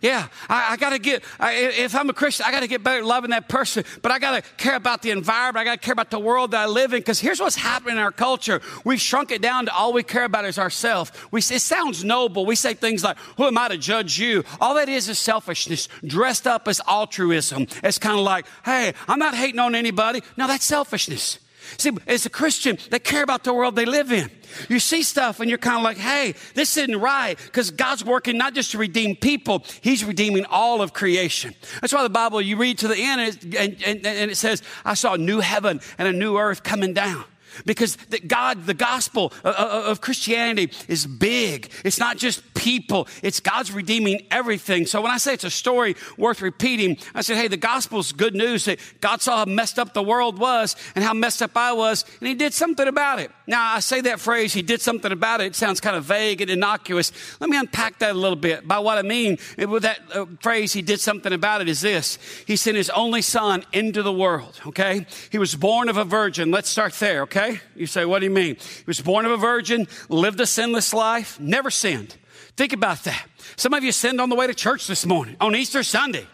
Yeah, 0.00 0.28
I, 0.48 0.72
I 0.72 0.76
got 0.78 0.90
to 0.90 0.98
get, 0.98 1.22
I, 1.38 1.54
if 1.54 1.94
I'm 1.94 2.08
a 2.08 2.14
Christian, 2.14 2.46
I 2.46 2.52
got 2.52 2.60
to 2.60 2.66
get 2.66 2.82
better 2.82 3.04
loving 3.04 3.30
that 3.30 3.50
person, 3.50 3.84
but 4.00 4.10
I 4.10 4.18
got 4.18 4.42
to 4.42 4.50
care 4.56 4.76
about 4.76 5.02
the 5.02 5.10
environment. 5.10 5.58
I 5.58 5.64
got 5.64 5.80
to 5.80 5.84
care 5.84 5.92
about 5.92 6.10
the 6.10 6.18
world 6.18 6.52
that 6.52 6.60
I 6.62 6.66
live 6.66 6.94
in 6.94 7.00
because 7.00 7.20
here's 7.20 7.38
what's 7.38 7.56
happening 7.56 7.96
in 7.96 8.02
our 8.02 8.10
culture. 8.10 8.62
We've 8.82 9.00
shrunk 9.00 9.30
it 9.30 9.42
down 9.42 9.66
to 9.66 9.74
all 9.74 9.92
we 9.92 10.02
care 10.02 10.24
about 10.24 10.46
is 10.46 10.58
ourselves. 10.58 11.12
We, 11.30 11.40
it 11.40 11.60
sounds 11.60 12.02
noble. 12.02 12.46
We 12.46 12.56
say 12.56 12.72
things 12.72 13.04
like, 13.04 13.18
who 13.36 13.44
am 13.44 13.58
I 13.58 13.68
to 13.68 13.76
judge 13.76 14.18
you? 14.18 14.42
All 14.58 14.74
that 14.76 14.88
is 14.88 15.10
is 15.10 15.18
selfishness 15.18 15.88
dressed 16.02 16.46
up 16.46 16.66
as 16.66 16.80
altruism. 16.88 17.66
It's 17.82 17.98
kind 17.98 18.18
of 18.18 18.24
like, 18.24 18.46
hey, 18.64 18.94
I'm 19.06 19.18
not 19.18 19.34
hating 19.34 19.60
on 19.60 19.74
anybody. 19.74 20.22
No, 20.38 20.46
that's 20.46 20.64
selfishness. 20.64 21.38
See, 21.78 21.90
as 22.06 22.26
a 22.26 22.30
Christian, 22.30 22.78
they 22.90 22.98
care 22.98 23.22
about 23.22 23.44
the 23.44 23.52
world 23.52 23.76
they 23.76 23.84
live 23.84 24.12
in. 24.12 24.30
You 24.68 24.78
see 24.78 25.02
stuff 25.02 25.40
and 25.40 25.48
you're 25.48 25.58
kind 25.58 25.76
of 25.76 25.82
like, 25.82 25.96
hey, 25.96 26.34
this 26.54 26.76
isn't 26.76 27.00
right 27.00 27.36
because 27.38 27.70
God's 27.70 28.04
working 28.04 28.36
not 28.36 28.54
just 28.54 28.72
to 28.72 28.78
redeem 28.78 29.16
people, 29.16 29.64
He's 29.80 30.04
redeeming 30.04 30.44
all 30.46 30.82
of 30.82 30.92
creation. 30.92 31.54
That's 31.80 31.92
why 31.92 32.02
the 32.02 32.10
Bible, 32.10 32.40
you 32.40 32.56
read 32.56 32.78
to 32.78 32.88
the 32.88 32.96
end 32.96 33.20
and, 33.20 33.54
and, 33.54 34.06
and, 34.06 34.30
it 34.30 34.36
says, 34.36 34.62
I 34.84 34.94
saw 34.94 35.14
a 35.14 35.18
new 35.18 35.40
heaven 35.40 35.80
and 35.98 36.08
a 36.08 36.12
new 36.12 36.36
earth 36.36 36.62
coming 36.62 36.94
down. 36.94 37.24
Because 37.66 37.96
the 37.96 38.20
God, 38.20 38.66
the 38.66 38.74
gospel 38.74 39.32
uh, 39.44 39.48
uh, 39.48 39.82
of 39.86 40.00
Christianity 40.00 40.72
is 40.88 41.06
big. 41.06 41.70
It's 41.84 41.98
not 41.98 42.16
just 42.16 42.49
people, 42.60 43.08
it's 43.22 43.40
God's 43.40 43.72
redeeming 43.72 44.26
everything. 44.30 44.86
So 44.86 45.00
when 45.00 45.10
I 45.10 45.16
say 45.18 45.34
it's 45.34 45.44
a 45.44 45.50
story 45.50 45.96
worth 46.16 46.40
repeating, 46.40 46.98
I 47.14 47.22
said, 47.22 47.36
hey, 47.36 47.48
the 47.48 47.56
gospel's 47.56 48.12
good 48.12 48.34
news 48.34 48.66
that 48.66 48.78
God 49.00 49.20
saw 49.20 49.38
how 49.38 49.44
messed 49.44 49.78
up 49.80 49.94
the 49.94 50.02
world 50.02 50.38
was 50.38 50.76
and 50.94 51.02
how 51.02 51.12
messed 51.12 51.42
up 51.42 51.56
I 51.56 51.72
was, 51.72 52.04
and 52.20 52.28
He 52.28 52.34
did 52.34 52.54
something 52.54 52.86
about 52.86 53.18
it. 53.18 53.32
Now, 53.48 53.74
I 53.74 53.80
say 53.80 54.00
that 54.02 54.20
phrase, 54.20 54.52
He 54.52 54.62
did 54.62 54.80
something 54.80 55.10
about 55.10 55.40
it. 55.40 55.46
It 55.46 55.56
sounds 55.56 55.80
kind 55.80 55.96
of 55.96 56.04
vague 56.04 56.40
and 56.40 56.50
innocuous. 56.50 57.10
Let 57.40 57.50
me 57.50 57.56
unpack 57.56 57.98
that 57.98 58.12
a 58.12 58.18
little 58.18 58.36
bit. 58.36 58.68
By 58.68 58.78
what 58.78 58.96
I 58.98 59.02
mean 59.02 59.38
with 59.58 59.82
that 59.82 60.00
uh, 60.14 60.26
phrase, 60.40 60.72
He 60.72 60.82
did 60.82 61.00
something 61.00 61.32
about 61.32 61.62
it, 61.62 61.68
is 61.68 61.80
this 61.80 62.18
He 62.46 62.54
sent 62.54 62.76
His 62.76 62.90
only 62.90 63.22
Son 63.22 63.64
into 63.72 64.04
the 64.04 64.12
world, 64.12 64.60
okay? 64.68 65.06
He 65.30 65.38
was 65.38 65.56
born 65.56 65.88
of 65.88 65.96
a 65.96 66.04
virgin. 66.04 66.52
Let's 66.52 66.68
start 66.68 66.92
there, 66.94 67.22
okay? 67.22 67.40
Okay? 67.40 67.60
You 67.76 67.86
say, 67.86 68.04
what 68.04 68.18
do 68.18 68.24
you 68.26 68.30
mean? 68.30 68.56
He 68.56 68.84
was 68.86 69.00
born 69.00 69.24
of 69.24 69.32
a 69.32 69.36
virgin, 69.36 69.86
lived 70.08 70.40
a 70.40 70.46
sinless 70.46 70.92
life, 70.92 71.38
never 71.40 71.70
sinned. 71.70 72.16
Think 72.56 72.72
about 72.72 73.04
that. 73.04 73.26
Some 73.56 73.74
of 73.74 73.82
you 73.82 73.92
sinned 73.92 74.20
on 74.20 74.28
the 74.28 74.36
way 74.36 74.46
to 74.46 74.54
church 74.54 74.86
this 74.86 75.06
morning, 75.06 75.36
on 75.40 75.54
Easter 75.56 75.82
Sunday. 75.82 76.26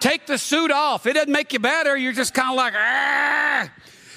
Take 0.00 0.26
the 0.26 0.38
suit 0.38 0.70
off. 0.70 1.06
It 1.06 1.14
doesn't 1.14 1.32
make 1.32 1.52
you 1.52 1.58
better. 1.58 1.96
You're 1.96 2.12
just 2.12 2.34
kind 2.34 2.50
of 2.50 2.56
like, 2.56 2.74
ah. 2.76 3.70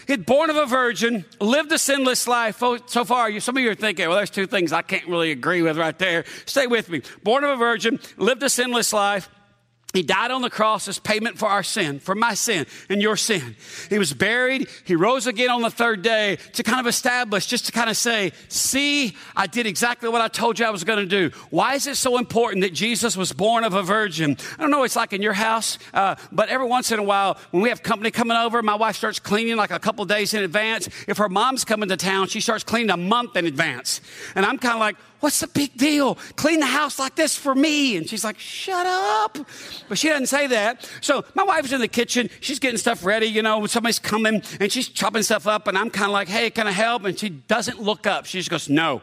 He'd 0.08 0.26
born 0.26 0.50
of 0.50 0.56
a 0.56 0.66
virgin, 0.66 1.24
lived 1.40 1.72
a 1.72 1.78
sinless 1.78 2.28
life. 2.28 2.64
Oh, 2.64 2.80
so 2.88 3.06
far, 3.06 3.30
you, 3.30 3.40
some 3.40 3.56
of 3.56 3.64
you 3.64 3.70
are 3.70 3.76
thinking, 3.76 4.08
well, 4.08 4.18
there's 4.18 4.32
two 4.32 4.48
things 4.48 4.74
I 4.74 4.82
can't 4.82 5.08
really 5.08 5.30
agree 5.32 5.62
with 5.62 5.78
right 5.78 5.98
there. 6.00 6.26
Stay 6.46 6.66
with 6.66 6.90
me. 6.90 7.04
Born 7.24 7.44
of 7.44 7.52
a 7.52 7.56
virgin, 7.56 8.00
lived 8.18 8.42
a 8.42 8.50
sinless 8.50 8.92
life, 8.92 9.30
he 9.94 10.04
died 10.04 10.30
on 10.30 10.44
the 10.44 10.52
cross 10.52 10.88
as 10.88 11.00
payment 11.00 11.40
for 11.40 11.48
our 11.48 11.64
sin, 11.64 12.00
for 12.00 12.14
my 12.14 12.36
sin 12.36 12.68
and 12.90 13.02
your 13.02 13.18
sin. 13.18 13.56
He 13.90 13.98
was 13.98 14.14
buried. 14.14 14.68
He 14.86 14.96
rose 14.96 15.26
again 15.26 15.50
on 15.50 15.64
the 15.64 15.72
third 15.72 16.04
day 16.04 16.38
to 16.54 16.62
kind 16.62 16.80
of 16.80 16.86
establish, 16.86 17.48
just 17.48 17.66
to 17.66 17.72
kind 17.72 17.90
of 17.90 17.98
say, 17.98 18.32
see, 18.50 19.16
I 19.36 19.48
did 19.48 19.66
exactly 19.66 20.08
what 20.08 20.22
I 20.22 20.28
told 20.28 20.60
you 20.60 20.66
I 20.66 20.70
was 20.70 20.84
going 20.84 21.00
to 21.00 21.30
do. 21.30 21.36
Why 21.50 21.74
is 21.74 21.88
it 21.88 21.96
so 21.96 22.20
important 22.20 22.62
that 22.62 22.74
Jesus 22.74 23.18
was 23.18 23.34
born 23.34 23.64
of 23.64 23.74
a 23.74 23.82
virgin? 23.82 24.38
I 24.58 24.62
don't 24.62 24.70
know 24.70 24.84
it's 24.84 24.96
like 24.96 25.12
in 25.12 25.24
your 25.24 25.34
house, 25.34 25.80
uh, 25.92 26.16
but 26.32 26.50
every 26.50 26.68
once 26.68 26.92
in 26.92 27.00
a 27.00 27.04
while, 27.04 27.40
when 27.50 27.64
we 27.64 27.70
have 27.70 27.82
company 27.82 28.12
coming 28.12 28.38
over, 28.38 28.62
my 28.62 28.76
wife 28.76 28.96
starts 28.96 29.20
cleaning 29.20 29.56
like 29.56 29.72
a 29.72 29.80
couple 29.80 30.06
days 30.06 30.36
in 30.36 30.44
advance. 30.44 30.88
If 31.08 31.18
her 31.18 31.30
mom's 31.30 31.66
coming 31.66 31.90
to 31.90 31.98
town, 31.98 32.28
she 32.28 32.42
starts 32.42 32.64
cleaning 32.64 32.92
a 32.92 32.98
month 32.98 33.36
in 33.36 33.48
advance. 33.48 34.02
And 34.36 34.46
I'm 34.46 34.60
kind 34.60 34.76
of 34.76 34.80
like, 34.80 34.98
What's 35.20 35.42
the 35.42 35.48
big 35.48 35.76
deal? 35.76 36.16
Clean 36.36 36.60
the 36.60 36.66
house 36.66 36.98
like 36.98 37.16
this 37.16 37.36
for 37.36 37.54
me. 37.54 37.98
And 37.98 38.08
she's 38.10 38.24
like, 38.24 38.40
Shut 38.40 38.86
up. 38.86 39.38
But 39.88 39.98
she 39.98 40.08
doesn't 40.10 40.28
say 40.28 40.48
that. 40.48 40.90
So 41.02 41.26
my 41.36 41.44
wife's 41.44 41.72
in 41.74 41.82
the 41.82 41.88
kitchen. 41.88 42.30
She's 42.40 42.60
getting 42.60 42.78
stuff 42.78 43.04
ready, 43.04 43.26
you 43.28 43.42
know, 43.42 43.66
somebody's 43.68 44.00
coming 44.00 44.42
and 44.60 44.72
she's 44.72 44.88
chopping 44.88 45.24
stuff 45.24 45.46
up. 45.48 45.68
And 45.68 45.78
I'm 45.78 45.90
kind 45.90 46.06
of 46.06 46.12
like, 46.14 46.28
Hey, 46.30 46.50
can 46.50 46.68
I 46.68 46.72
help? 46.72 47.04
And 47.06 47.18
she 47.20 47.30
doesn't 47.30 47.82
look 47.82 48.08
up. 48.08 48.26
She 48.26 48.38
just 48.40 48.50
goes, 48.50 48.70
No. 48.70 49.02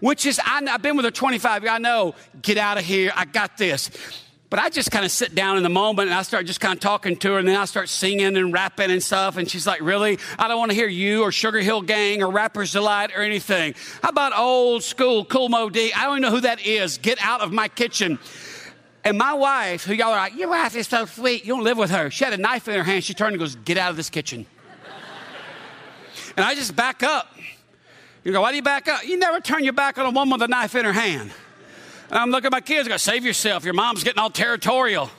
which 0.00 0.26
is, 0.26 0.40
I, 0.44 0.62
have 0.66 0.82
been 0.82 0.96
with 0.96 1.04
her 1.04 1.10
25 1.10 1.62
years. 1.62 1.72
I 1.72 1.78
know, 1.78 2.14
get 2.40 2.56
out 2.56 2.78
of 2.78 2.84
here. 2.84 3.12
I 3.16 3.24
got 3.24 3.58
this. 3.58 3.90
But 4.50 4.60
I 4.60 4.70
just 4.70 4.90
kind 4.90 5.04
of 5.04 5.10
sit 5.10 5.34
down 5.34 5.58
in 5.58 5.62
the 5.62 5.68
moment 5.68 6.08
and 6.08 6.18
I 6.18 6.22
start 6.22 6.46
just 6.46 6.60
kind 6.60 6.72
of 6.72 6.80
talking 6.80 7.16
to 7.18 7.32
her 7.32 7.38
and 7.38 7.46
then 7.46 7.56
I 7.56 7.66
start 7.66 7.90
singing 7.90 8.34
and 8.34 8.50
rapping 8.50 8.90
and 8.90 9.02
stuff. 9.02 9.36
And 9.36 9.50
she's 9.50 9.66
like, 9.66 9.82
Really? 9.82 10.18
I 10.38 10.48
don't 10.48 10.58
want 10.58 10.70
to 10.70 10.74
hear 10.74 10.88
you 10.88 11.22
or 11.22 11.32
Sugar 11.32 11.60
Hill 11.60 11.82
Gang 11.82 12.22
or 12.22 12.30
Rapper's 12.30 12.72
Delight 12.72 13.10
or 13.14 13.20
anything. 13.20 13.74
How 14.02 14.08
about 14.08 14.36
old 14.36 14.82
school 14.82 15.26
Kool 15.26 15.50
Moe 15.50 15.68
Dee? 15.68 15.92
I 15.92 16.04
don't 16.04 16.18
even 16.18 16.22
know 16.22 16.30
who 16.30 16.40
that 16.40 16.64
is. 16.64 16.96
Get 16.96 17.18
out 17.20 17.42
of 17.42 17.52
my 17.52 17.68
kitchen. 17.68 18.18
And 19.04 19.16
my 19.16 19.34
wife, 19.34 19.84
who 19.84 19.94
y'all 19.94 20.08
are 20.08 20.16
like, 20.16 20.34
Your 20.36 20.48
wife 20.48 20.74
is 20.76 20.88
so 20.88 21.04
sweet. 21.04 21.44
You 21.44 21.54
don't 21.54 21.64
live 21.64 21.76
with 21.76 21.90
her. 21.90 22.10
She 22.10 22.24
had 22.24 22.32
a 22.32 22.38
knife 22.38 22.68
in 22.68 22.74
her 22.74 22.84
hand. 22.84 23.04
She 23.04 23.12
turned 23.12 23.34
and 23.34 23.40
goes, 23.40 23.54
Get 23.54 23.76
out 23.76 23.90
of 23.90 23.96
this 23.96 24.08
kitchen. 24.08 24.46
and 26.36 26.44
I 26.44 26.54
just 26.54 26.74
back 26.74 27.02
up. 27.02 27.34
You 28.24 28.32
go, 28.32 28.40
Why 28.40 28.50
do 28.50 28.56
you 28.56 28.62
back 28.62 28.88
up? 28.88 29.04
You 29.04 29.18
never 29.18 29.40
turn 29.40 29.62
your 29.62 29.74
back 29.74 29.98
on 29.98 30.06
a 30.06 30.10
woman 30.10 30.32
with 30.32 30.42
a 30.42 30.48
knife 30.48 30.74
in 30.74 30.86
her 30.86 30.92
hand. 30.94 31.32
Um, 32.10 32.18
I'm 32.18 32.30
looking 32.30 32.46
at 32.46 32.52
my 32.52 32.60
kids, 32.62 32.88
I 32.88 32.90
go, 32.90 32.96
save 32.96 33.24
yourself. 33.24 33.64
Your 33.64 33.74
mom's 33.74 34.02
getting 34.02 34.18
all 34.18 34.30
territorial. 34.30 35.10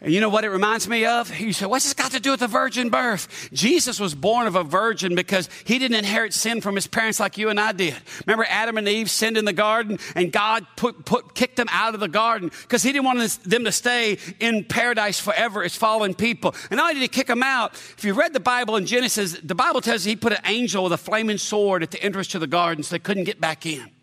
And 0.00 0.12
you 0.12 0.20
know 0.20 0.28
what 0.28 0.44
it 0.44 0.50
reminds 0.50 0.86
me 0.86 1.06
of? 1.06 1.34
You 1.40 1.54
say, 1.54 1.64
what's 1.64 1.84
this 1.84 1.94
got 1.94 2.10
to 2.10 2.20
do 2.20 2.32
with 2.32 2.40
the 2.40 2.46
virgin 2.46 2.90
birth? 2.90 3.48
Jesus 3.54 3.98
was 3.98 4.14
born 4.14 4.46
of 4.46 4.54
a 4.54 4.62
virgin 4.62 5.14
because 5.14 5.48
he 5.64 5.78
didn't 5.78 5.96
inherit 5.96 6.34
sin 6.34 6.60
from 6.60 6.74
his 6.74 6.86
parents 6.86 7.20
like 7.20 7.38
you 7.38 7.48
and 7.48 7.58
I 7.58 7.72
did. 7.72 7.96
Remember 8.26 8.44
Adam 8.46 8.76
and 8.76 8.86
Eve 8.86 9.08
sinned 9.08 9.38
in 9.38 9.46
the 9.46 9.52
garden 9.54 9.98
and 10.14 10.30
God 10.30 10.66
put, 10.76 11.06
put, 11.06 11.34
kicked 11.34 11.56
them 11.56 11.68
out 11.70 11.94
of 11.94 12.00
the 12.00 12.08
garden 12.08 12.50
because 12.62 12.82
he 12.82 12.92
didn't 12.92 13.06
want 13.06 13.20
them 13.44 13.64
to 13.64 13.72
stay 13.72 14.18
in 14.40 14.64
paradise 14.64 15.18
forever 15.18 15.64
as 15.64 15.74
fallen 15.74 16.12
people. 16.12 16.54
And 16.68 16.76
not 16.76 16.90
only 16.90 16.94
did 16.94 17.02
he 17.02 17.08
kick 17.08 17.28
them 17.28 17.42
out, 17.42 17.72
if 17.74 18.04
you 18.04 18.12
read 18.12 18.34
the 18.34 18.40
Bible 18.40 18.76
in 18.76 18.84
Genesis, 18.84 19.38
the 19.42 19.54
Bible 19.54 19.80
tells 19.80 20.04
you 20.04 20.10
he 20.10 20.16
put 20.16 20.32
an 20.32 20.42
angel 20.44 20.84
with 20.84 20.92
a 20.92 20.98
flaming 20.98 21.38
sword 21.38 21.82
at 21.82 21.92
the 21.92 22.02
entrance 22.02 22.28
to 22.28 22.38
the 22.38 22.46
garden 22.46 22.82
so 22.82 22.94
they 22.94 22.98
couldn't 22.98 23.24
get 23.24 23.40
back 23.40 23.64
in 23.64 23.93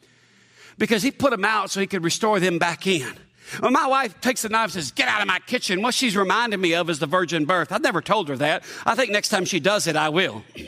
because 0.82 1.04
he 1.04 1.12
put 1.12 1.30
them 1.30 1.46
out 1.46 1.70
so 1.70 1.80
he 1.80 1.86
could 1.86 2.04
restore 2.04 2.40
them 2.40 2.58
back 2.58 2.88
in. 2.88 3.14
My 3.62 3.86
wife 3.86 4.20
takes 4.20 4.42
the 4.42 4.50
knife 4.50 4.64
and 4.64 4.72
says, 4.74 4.90
Get 4.90 5.08
out 5.08 5.22
of 5.22 5.28
my 5.28 5.38
kitchen, 5.38 5.84
what 5.84 5.94
she's 5.94 6.18
reminding 6.18 6.60
me 6.60 6.74
of 6.74 6.90
is 6.90 6.98
the 6.98 7.06
virgin 7.06 7.46
birth. 7.46 7.72
I've 7.72 7.84
never 7.84 8.02
told 8.02 8.30
her 8.30 8.38
that. 8.38 8.64
I 8.84 8.96
think 8.96 9.12
next 9.12 9.30
time 9.30 9.46
she 9.46 9.60
does 9.60 9.86
it, 9.86 9.96
I 9.96 10.10
will. 10.10 10.44
Can 10.56 10.66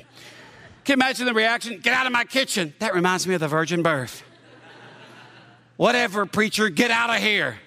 you 0.85 0.93
imagine 0.93 1.25
the 1.25 1.33
reaction? 1.33 1.79
Get 1.79 1.95
out 1.95 2.05
of 2.05 2.11
my 2.11 2.25
kitchen. 2.25 2.75
That 2.77 2.93
reminds 2.93 3.25
me 3.25 3.33
of 3.33 3.39
the 3.39 3.47
virgin 3.47 3.81
birth. 3.81 4.21
Whatever, 5.77 6.27
preacher, 6.27 6.69
get 6.69 6.91
out 6.91 7.09
of 7.09 7.15
here. 7.15 7.57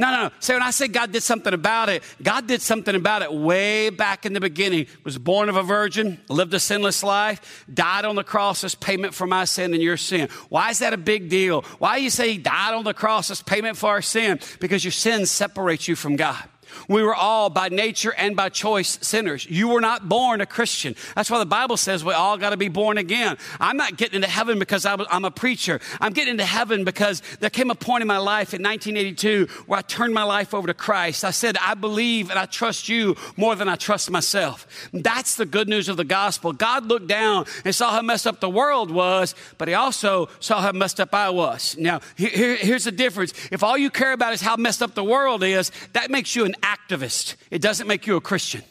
No, 0.00 0.10
no, 0.10 0.22
no. 0.22 0.30
Say, 0.40 0.54
when 0.54 0.62
I 0.62 0.70
say 0.70 0.88
God 0.88 1.12
did 1.12 1.22
something 1.22 1.52
about 1.52 1.90
it, 1.90 2.02
God 2.22 2.46
did 2.46 2.62
something 2.62 2.94
about 2.94 3.20
it 3.20 3.30
way 3.30 3.90
back 3.90 4.24
in 4.24 4.32
the 4.32 4.40
beginning. 4.40 4.86
Was 5.04 5.18
born 5.18 5.50
of 5.50 5.56
a 5.56 5.62
virgin, 5.62 6.18
lived 6.30 6.54
a 6.54 6.58
sinless 6.58 7.02
life, 7.02 7.66
died 7.70 8.06
on 8.06 8.16
the 8.16 8.24
cross 8.24 8.64
as 8.64 8.74
payment 8.74 9.12
for 9.12 9.26
my 9.26 9.44
sin 9.44 9.74
and 9.74 9.82
your 9.82 9.98
sin. 9.98 10.30
Why 10.48 10.70
is 10.70 10.78
that 10.78 10.94
a 10.94 10.96
big 10.96 11.28
deal? 11.28 11.66
Why 11.80 11.98
do 11.98 12.02
you 12.02 12.08
say 12.08 12.32
he 12.32 12.38
died 12.38 12.72
on 12.72 12.84
the 12.84 12.94
cross 12.94 13.30
as 13.30 13.42
payment 13.42 13.76
for 13.76 13.90
our 13.90 14.00
sin? 14.00 14.40
Because 14.58 14.82
your 14.82 14.90
sin 14.90 15.26
separates 15.26 15.86
you 15.86 15.96
from 15.96 16.16
God. 16.16 16.42
We 16.88 17.02
were 17.02 17.14
all 17.14 17.50
by 17.50 17.68
nature 17.68 18.14
and 18.16 18.36
by 18.36 18.48
choice 18.48 18.98
sinners. 19.02 19.46
You 19.48 19.68
were 19.68 19.80
not 19.80 20.08
born 20.08 20.40
a 20.40 20.46
Christian. 20.46 20.94
That's 21.14 21.30
why 21.30 21.38
the 21.38 21.46
Bible 21.46 21.76
says 21.76 22.04
we 22.04 22.12
all 22.12 22.36
got 22.36 22.50
to 22.50 22.56
be 22.56 22.68
born 22.68 22.98
again. 22.98 23.36
I'm 23.58 23.76
not 23.76 23.96
getting 23.96 24.16
into 24.16 24.28
heaven 24.28 24.58
because 24.58 24.86
I'm 24.86 25.24
a 25.24 25.30
preacher. 25.30 25.80
I'm 26.00 26.12
getting 26.12 26.32
into 26.32 26.44
heaven 26.44 26.84
because 26.84 27.22
there 27.40 27.50
came 27.50 27.70
a 27.70 27.74
point 27.74 28.02
in 28.02 28.08
my 28.08 28.18
life 28.18 28.54
in 28.54 28.62
1982 28.62 29.46
where 29.66 29.78
I 29.78 29.82
turned 29.82 30.14
my 30.14 30.22
life 30.22 30.54
over 30.54 30.66
to 30.66 30.74
Christ. 30.74 31.24
I 31.24 31.30
said, 31.30 31.56
I 31.58 31.74
believe 31.74 32.30
and 32.30 32.38
I 32.38 32.46
trust 32.46 32.88
you 32.88 33.16
more 33.36 33.54
than 33.54 33.68
I 33.68 33.76
trust 33.76 34.10
myself. 34.10 34.66
That's 34.92 35.36
the 35.36 35.46
good 35.46 35.68
news 35.68 35.88
of 35.88 35.96
the 35.96 36.04
gospel. 36.04 36.52
God 36.52 36.86
looked 36.86 37.06
down 37.06 37.46
and 37.64 37.74
saw 37.74 37.90
how 37.90 38.02
messed 38.02 38.26
up 38.26 38.40
the 38.40 38.50
world 38.50 38.90
was, 38.90 39.34
but 39.58 39.68
he 39.68 39.74
also 39.74 40.28
saw 40.40 40.60
how 40.60 40.72
messed 40.72 41.00
up 41.00 41.14
I 41.14 41.30
was. 41.30 41.76
Now, 41.78 42.00
here, 42.16 42.56
here's 42.56 42.84
the 42.84 42.92
difference. 42.92 43.32
If 43.50 43.62
all 43.62 43.76
you 43.76 43.90
care 43.90 44.12
about 44.12 44.32
is 44.32 44.40
how 44.40 44.56
messed 44.56 44.82
up 44.82 44.94
the 44.94 45.04
world 45.04 45.42
is, 45.42 45.72
that 45.92 46.10
makes 46.10 46.34
you 46.34 46.44
an 46.44 46.54
activist. 46.60 47.36
It 47.50 47.60
doesn't 47.60 47.86
make 47.86 48.06
you 48.06 48.16
a 48.16 48.20
Christian. 48.20 48.62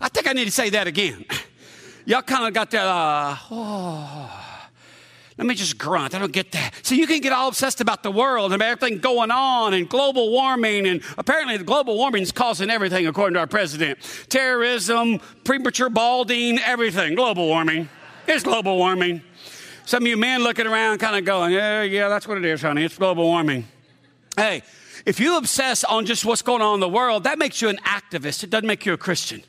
I 0.00 0.08
think 0.08 0.28
I 0.28 0.32
need 0.32 0.46
to 0.46 0.50
say 0.50 0.70
that 0.70 0.86
again. 0.86 1.24
Y'all 2.04 2.22
kind 2.22 2.46
of 2.46 2.52
got 2.52 2.70
that, 2.72 2.84
uh, 2.84 3.36
oh. 3.50 4.40
Let 5.36 5.48
me 5.48 5.54
just 5.54 5.78
grunt. 5.78 6.14
I 6.14 6.20
don't 6.20 6.32
get 6.32 6.52
that. 6.52 6.74
So 6.82 6.94
you 6.94 7.08
can 7.08 7.20
get 7.20 7.32
all 7.32 7.48
obsessed 7.48 7.80
about 7.80 8.04
the 8.04 8.10
world 8.10 8.52
and 8.52 8.62
everything 8.62 8.98
going 8.98 9.32
on 9.32 9.74
and 9.74 9.88
global 9.88 10.30
warming. 10.30 10.86
And 10.86 11.02
apparently, 11.18 11.56
the 11.56 11.64
global 11.64 11.96
warming 11.96 12.22
is 12.22 12.30
causing 12.30 12.70
everything, 12.70 13.06
according 13.08 13.34
to 13.34 13.40
our 13.40 13.46
president 13.48 13.98
terrorism, 14.28 15.18
premature 15.42 15.90
balding, 15.90 16.60
everything. 16.60 17.16
Global 17.16 17.48
warming. 17.48 17.88
It's 18.28 18.44
global 18.44 18.76
warming. 18.76 19.22
Some 19.86 20.04
of 20.04 20.06
you 20.06 20.16
men 20.16 20.42
looking 20.42 20.66
around 20.66 20.98
kind 20.98 21.16
of 21.16 21.24
going, 21.24 21.52
yeah, 21.52 21.82
yeah, 21.82 22.08
that's 22.08 22.28
what 22.28 22.38
it 22.38 22.44
is, 22.44 22.62
honey. 22.62 22.84
It's 22.84 22.96
global 22.96 23.24
warming. 23.24 23.66
Hey, 24.36 24.62
if 25.06 25.20
you 25.20 25.36
obsess 25.36 25.84
on 25.84 26.06
just 26.06 26.24
what's 26.24 26.42
going 26.42 26.62
on 26.62 26.74
in 26.74 26.80
the 26.80 26.88
world, 26.88 27.24
that 27.24 27.38
makes 27.38 27.62
you 27.62 27.68
an 27.68 27.78
activist. 27.84 28.42
It 28.42 28.50
doesn't 28.50 28.66
make 28.66 28.86
you 28.86 28.92
a 28.92 28.98
Christian. 28.98 29.42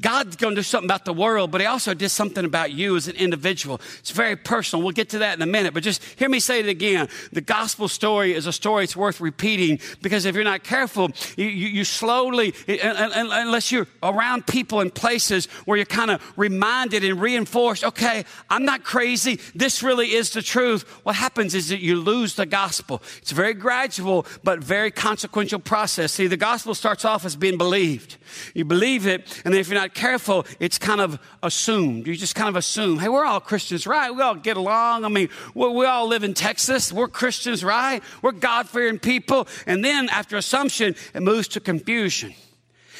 God's 0.00 0.36
going 0.36 0.54
to 0.54 0.58
do 0.58 0.62
something 0.62 0.88
about 0.88 1.04
the 1.04 1.12
world, 1.12 1.50
but 1.50 1.60
He 1.60 1.66
also 1.66 1.94
did 1.94 2.08
something 2.08 2.44
about 2.44 2.72
you 2.72 2.96
as 2.96 3.08
an 3.08 3.16
individual. 3.16 3.80
It's 4.00 4.10
very 4.10 4.36
personal. 4.36 4.82
We'll 4.82 4.92
get 4.92 5.10
to 5.10 5.18
that 5.18 5.36
in 5.36 5.42
a 5.42 5.46
minute, 5.46 5.74
but 5.74 5.82
just 5.82 6.02
hear 6.16 6.28
me 6.28 6.40
say 6.40 6.60
it 6.60 6.68
again. 6.68 7.08
The 7.32 7.40
gospel 7.40 7.88
story 7.88 8.34
is 8.34 8.46
a 8.46 8.52
story 8.52 8.84
it's 8.84 8.96
worth 8.96 9.20
repeating 9.20 9.78
because 10.02 10.24
if 10.24 10.34
you're 10.34 10.44
not 10.44 10.64
careful, 10.64 11.10
you, 11.36 11.46
you, 11.46 11.68
you 11.68 11.84
slowly, 11.84 12.54
unless 12.68 13.70
you're 13.70 13.86
around 14.02 14.46
people 14.46 14.80
and 14.80 14.94
places 14.94 15.46
where 15.64 15.76
you're 15.76 15.86
kind 15.86 16.10
of 16.10 16.20
reminded 16.36 17.04
and 17.04 17.20
reinforced, 17.20 17.84
okay, 17.84 18.24
I'm 18.50 18.64
not 18.64 18.84
crazy. 18.84 19.40
This 19.54 19.82
really 19.82 20.12
is 20.12 20.30
the 20.30 20.42
truth. 20.42 20.82
What 21.04 21.14
happens 21.14 21.54
is 21.54 21.68
that 21.68 21.80
you 21.80 22.00
lose 22.00 22.34
the 22.34 22.46
gospel. 22.46 23.02
It's 23.18 23.32
a 23.32 23.34
very 23.34 23.54
gradual, 23.54 24.26
but 24.42 24.62
very 24.62 24.90
consequential 24.90 25.60
process. 25.60 26.12
See, 26.12 26.26
the 26.26 26.36
gospel 26.36 26.74
starts 26.74 27.04
off 27.04 27.24
as 27.24 27.36
being 27.36 27.58
believed. 27.58 28.16
You 28.54 28.64
believe 28.64 29.06
it, 29.06 29.42
and 29.44 29.54
then 29.54 29.60
if 29.60 29.68
you're 29.68 29.78
not 29.78 29.83
careful, 29.92 30.46
it's 30.60 30.78
kind 30.78 31.00
of 31.00 31.18
assumed. 31.42 32.06
You 32.06 32.14
just 32.14 32.34
kind 32.34 32.48
of 32.48 32.56
assume, 32.56 32.98
hey, 32.98 33.08
we're 33.08 33.24
all 33.24 33.40
Christians, 33.40 33.86
right? 33.86 34.10
We 34.10 34.22
all 34.22 34.36
get 34.36 34.56
along. 34.56 35.04
I 35.04 35.08
mean, 35.08 35.28
we, 35.54 35.68
we 35.68 35.84
all 35.84 36.06
live 36.06 36.24
in 36.24 36.32
Texas. 36.32 36.92
We're 36.92 37.08
Christians, 37.08 37.62
right? 37.62 38.02
We're 38.22 38.32
God 38.32 38.68
fearing 38.68 38.98
people. 38.98 39.46
And 39.66 39.84
then 39.84 40.08
after 40.08 40.36
assumption, 40.36 40.94
it 41.12 41.22
moves 41.22 41.48
to 41.48 41.60
confusion. 41.60 42.34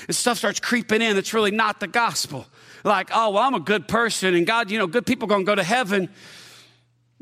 And 0.06 0.14
stuff 0.14 0.38
starts 0.38 0.60
creeping 0.60 1.00
in 1.00 1.14
that's 1.14 1.32
really 1.32 1.52
not 1.52 1.80
the 1.80 1.86
gospel. 1.86 2.46
Like, 2.84 3.10
oh, 3.14 3.30
well, 3.30 3.42
I'm 3.42 3.54
a 3.54 3.60
good 3.60 3.88
person, 3.88 4.34
and 4.34 4.46
God, 4.46 4.70
you 4.70 4.78
know, 4.78 4.86
good 4.86 5.06
people 5.06 5.26
are 5.26 5.30
going 5.30 5.46
to 5.46 5.46
go 5.46 5.54
to 5.54 5.64
heaven. 5.64 6.10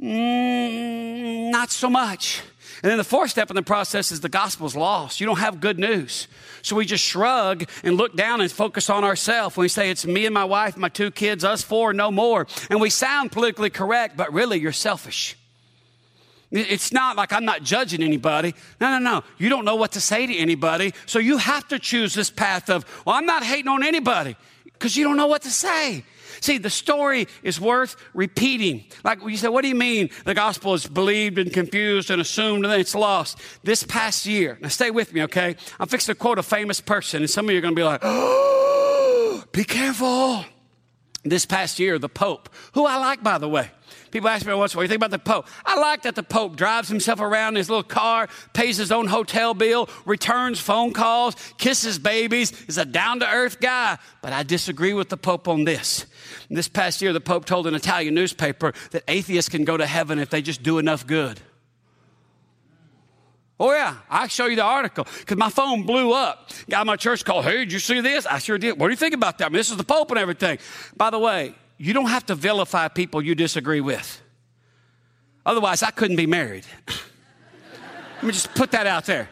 Mm, 0.01 1.51
not 1.53 1.71
so 1.71 1.89
much. 1.89 2.43
And 2.83 2.91
then 2.91 2.99
the 2.99 3.05
fourth 3.05 3.31
step 3.31 3.49
in 3.49 3.55
the 3.55 3.63
process 3.63 4.11
is 4.11 4.21
the 4.21 4.29
gospel's 4.29 4.75
lost. 4.75 5.21
You 5.21 5.27
don't 5.27 5.39
have 5.39 5.61
good 5.61 5.79
news. 5.79 6.27
So 6.63 6.77
we 6.77 6.87
just 6.87 7.05
shrug 7.05 7.69
and 7.83 7.97
look 7.97 8.17
down 8.17 8.41
and 8.41 8.51
focus 8.51 8.89
on 8.89 9.05
ourselves. 9.05 9.57
We 9.57 9.69
say 9.69 9.91
it's 9.91 10.07
me 10.07 10.27
and 10.27 10.35
my 10.35 10.45
wife, 10.45 10.77
my 10.77 10.89
two 10.89 11.11
kids, 11.11 11.45
us 11.45 11.63
four, 11.63 11.93
no 11.93 12.11
more. 12.11 12.47
And 12.71 12.81
we 12.81 12.89
sound 12.89 13.33
politically 13.33 13.71
correct, 13.71 14.17
but 14.17 14.33
really 14.33 14.61
you're 14.61 14.73
selfish. 14.73 15.37
It's 16.53 16.93
not 16.93 17.17
like 17.17 17.33
I'm 17.33 17.47
not 17.47 17.63
judging 17.63 18.03
anybody. 18.03 18.55
No, 18.79 18.91
no, 18.91 18.99
no. 18.99 19.25
You 19.39 19.49
don't 19.49 19.65
know 19.65 19.77
what 19.77 19.93
to 19.93 20.01
say 20.01 20.27
to 20.27 20.37
anybody. 20.37 20.93
So 21.07 21.19
you 21.19 21.39
have 21.39 21.67
to 21.69 21.79
choose 21.79 22.15
this 22.15 22.31
path 22.31 22.69
of, 22.69 22.85
well, 23.07 23.17
I'm 23.17 23.25
not 23.25 23.43
hating 23.43 23.69
on 23.69 23.83
anybody 23.83 24.37
because 24.65 24.95
you 24.95 25.05
don't 25.05 25.17
know 25.17 25.27
what 25.27 25.43
to 25.43 25.51
say. 25.51 26.05
See, 26.41 26.59
the 26.59 26.71
story 26.71 27.29
is 27.43 27.61
worth 27.61 27.97
repeating. 28.15 28.85
Like 29.05 29.21
you 29.23 29.37
say, 29.37 29.49
what 29.49 29.63
do 29.63 29.69
you 29.69 29.75
mean 29.75 30.11
the 30.25 30.35
gospel 30.35 30.75
is 30.75 30.87
believed 30.87 31.39
and 31.39 31.53
confused 31.53 32.11
and 32.11 32.21
assumed 32.21 32.65
and 32.65 32.73
then 32.73 32.81
it's 32.81 32.95
lost? 32.95 33.39
This 33.63 33.85
past 33.85 34.27
year, 34.27 34.59
now 34.61 34.69
stay 34.69 34.91
with 34.91 35.13
me, 35.13 35.23
okay? 35.23 35.57
I'm 35.79 35.89
fixing 35.89 36.15
to 36.15 36.19
quote 36.19 36.39
a 36.39 36.43
famous 36.43 36.81
person, 36.81 37.23
and 37.23 37.31
some 37.31 37.47
of 37.47 37.53
you 37.53 37.59
are 37.59 37.63
going 37.63 37.75
to 37.75 37.81
be 37.81 37.85
like, 37.85 38.01
oh, 38.03 39.45
be 39.53 39.65
careful. 39.65 40.45
This 41.25 41.47
past 41.47 41.79
year, 41.79 42.01
the 42.01 42.09
Pope, 42.09 42.49
who 42.75 42.85
I 42.85 42.97
like, 42.97 43.23
by 43.23 43.39
the 43.39 43.49
way, 43.49 43.71
People 44.13 44.29
ask 44.29 44.47
me 44.47 44.53
once, 44.53 44.77
what 44.77 44.83
do 44.83 44.85
you 44.85 44.89
think 44.89 44.99
about 44.99 45.11
the 45.11 45.19
Pope? 45.19 45.47
I 45.65 45.81
like 45.81 46.03
that 46.03 46.15
the 46.15 46.23
Pope 46.23 46.55
drives 46.55 46.87
himself 46.87 47.19
around 47.19 47.55
in 47.55 47.57
his 47.57 47.71
little 47.71 47.83
car, 47.83 48.29
pays 48.53 48.77
his 48.77 48.93
own 48.93 49.07
hotel 49.07 49.55
bill, 49.55 49.89
returns 50.05 50.61
phone 50.61 50.93
calls, 50.93 51.35
kisses 51.57 51.99
babies, 51.99 52.53
is 52.69 52.77
a 52.77 52.85
down 52.85 53.21
to 53.21 53.27
earth 53.27 53.59
guy. 53.59 53.97
But 54.21 54.35
I 54.35 54.43
disagree 54.43 54.93
with 54.93 55.09
the 55.09 55.17
Pope 55.17 55.49
on 55.49 55.65
this. 55.65 56.05
This 56.51 56.69
past 56.69 57.01
year, 57.01 57.15
the 57.15 57.23
Pope 57.23 57.47
told 57.47 57.67
an 57.67 57.75
Italian 57.75 58.15
newspaper 58.15 58.75
that 58.91 59.03
atheists 59.09 59.49
can 59.49 59.65
go 59.65 59.79
to 59.79 59.87
heaven 59.87 60.19
if 60.19 60.29
they 60.29 60.43
just 60.43 60.63
do 60.63 60.77
enough 60.79 61.07
good. 61.07 61.41
Oh, 63.59 63.73
yeah, 63.73 63.97
I'll 64.11 64.29
show 64.29 64.45
you 64.47 64.57
the 64.57 64.63
article 64.63 65.07
because 65.21 65.39
my 65.39 65.49
phone 65.49 65.85
blew 65.85 66.13
up. 66.13 66.51
Got 66.69 66.85
my 66.85 66.97
church 66.97 67.25
called, 67.25 67.45
Hey, 67.45 67.59
did 67.59 67.73
you 67.73 67.79
see 67.79 68.03
this? 68.03 68.27
I 68.27 68.39
sure 68.39 68.59
did. 68.59 68.79
What 68.79 68.89
do 68.89 68.91
you 68.91 68.97
think 68.97 69.15
about 69.15 69.39
that? 69.39 69.47
I 69.47 69.49
mean, 69.49 69.57
this 69.57 69.71
is 69.71 69.79
the 69.79 69.85
Pope 69.85 70.11
and 70.11 70.19
everything. 70.19 70.59
By 70.97 71.09
the 71.09 71.19
way, 71.19 71.55
you 71.79 71.93
don't 71.93 72.09
have 72.09 72.27
to 72.27 72.35
vilify 72.35 72.89
people 72.89 73.23
you 73.23 73.35
disagree 73.35 73.81
with. 73.81 74.21
Otherwise, 75.45 75.83
I 75.83 75.91
couldn't 75.91 76.17
be 76.17 76.27
married. 76.27 76.65
Let 78.17 78.23
me 78.25 78.33
just 78.33 78.55
put 78.55 78.71
that 78.73 78.87
out 78.87 79.07
there. 79.07 79.29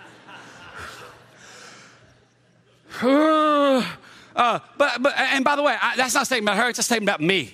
Uh, 4.37 4.61
but, 4.79 5.03
but, 5.03 5.13
and 5.19 5.45
by 5.45 5.57
the 5.57 5.63
way, 5.63 5.77
I, 5.79 5.97
that's 5.97 6.15
not 6.15 6.23
a 6.23 6.25
statement 6.25 6.55
about 6.55 6.63
her, 6.63 6.71
it's 6.71 6.79
a 6.79 6.85
statement 6.85 7.11
about 7.11 7.21
me. 7.21 7.53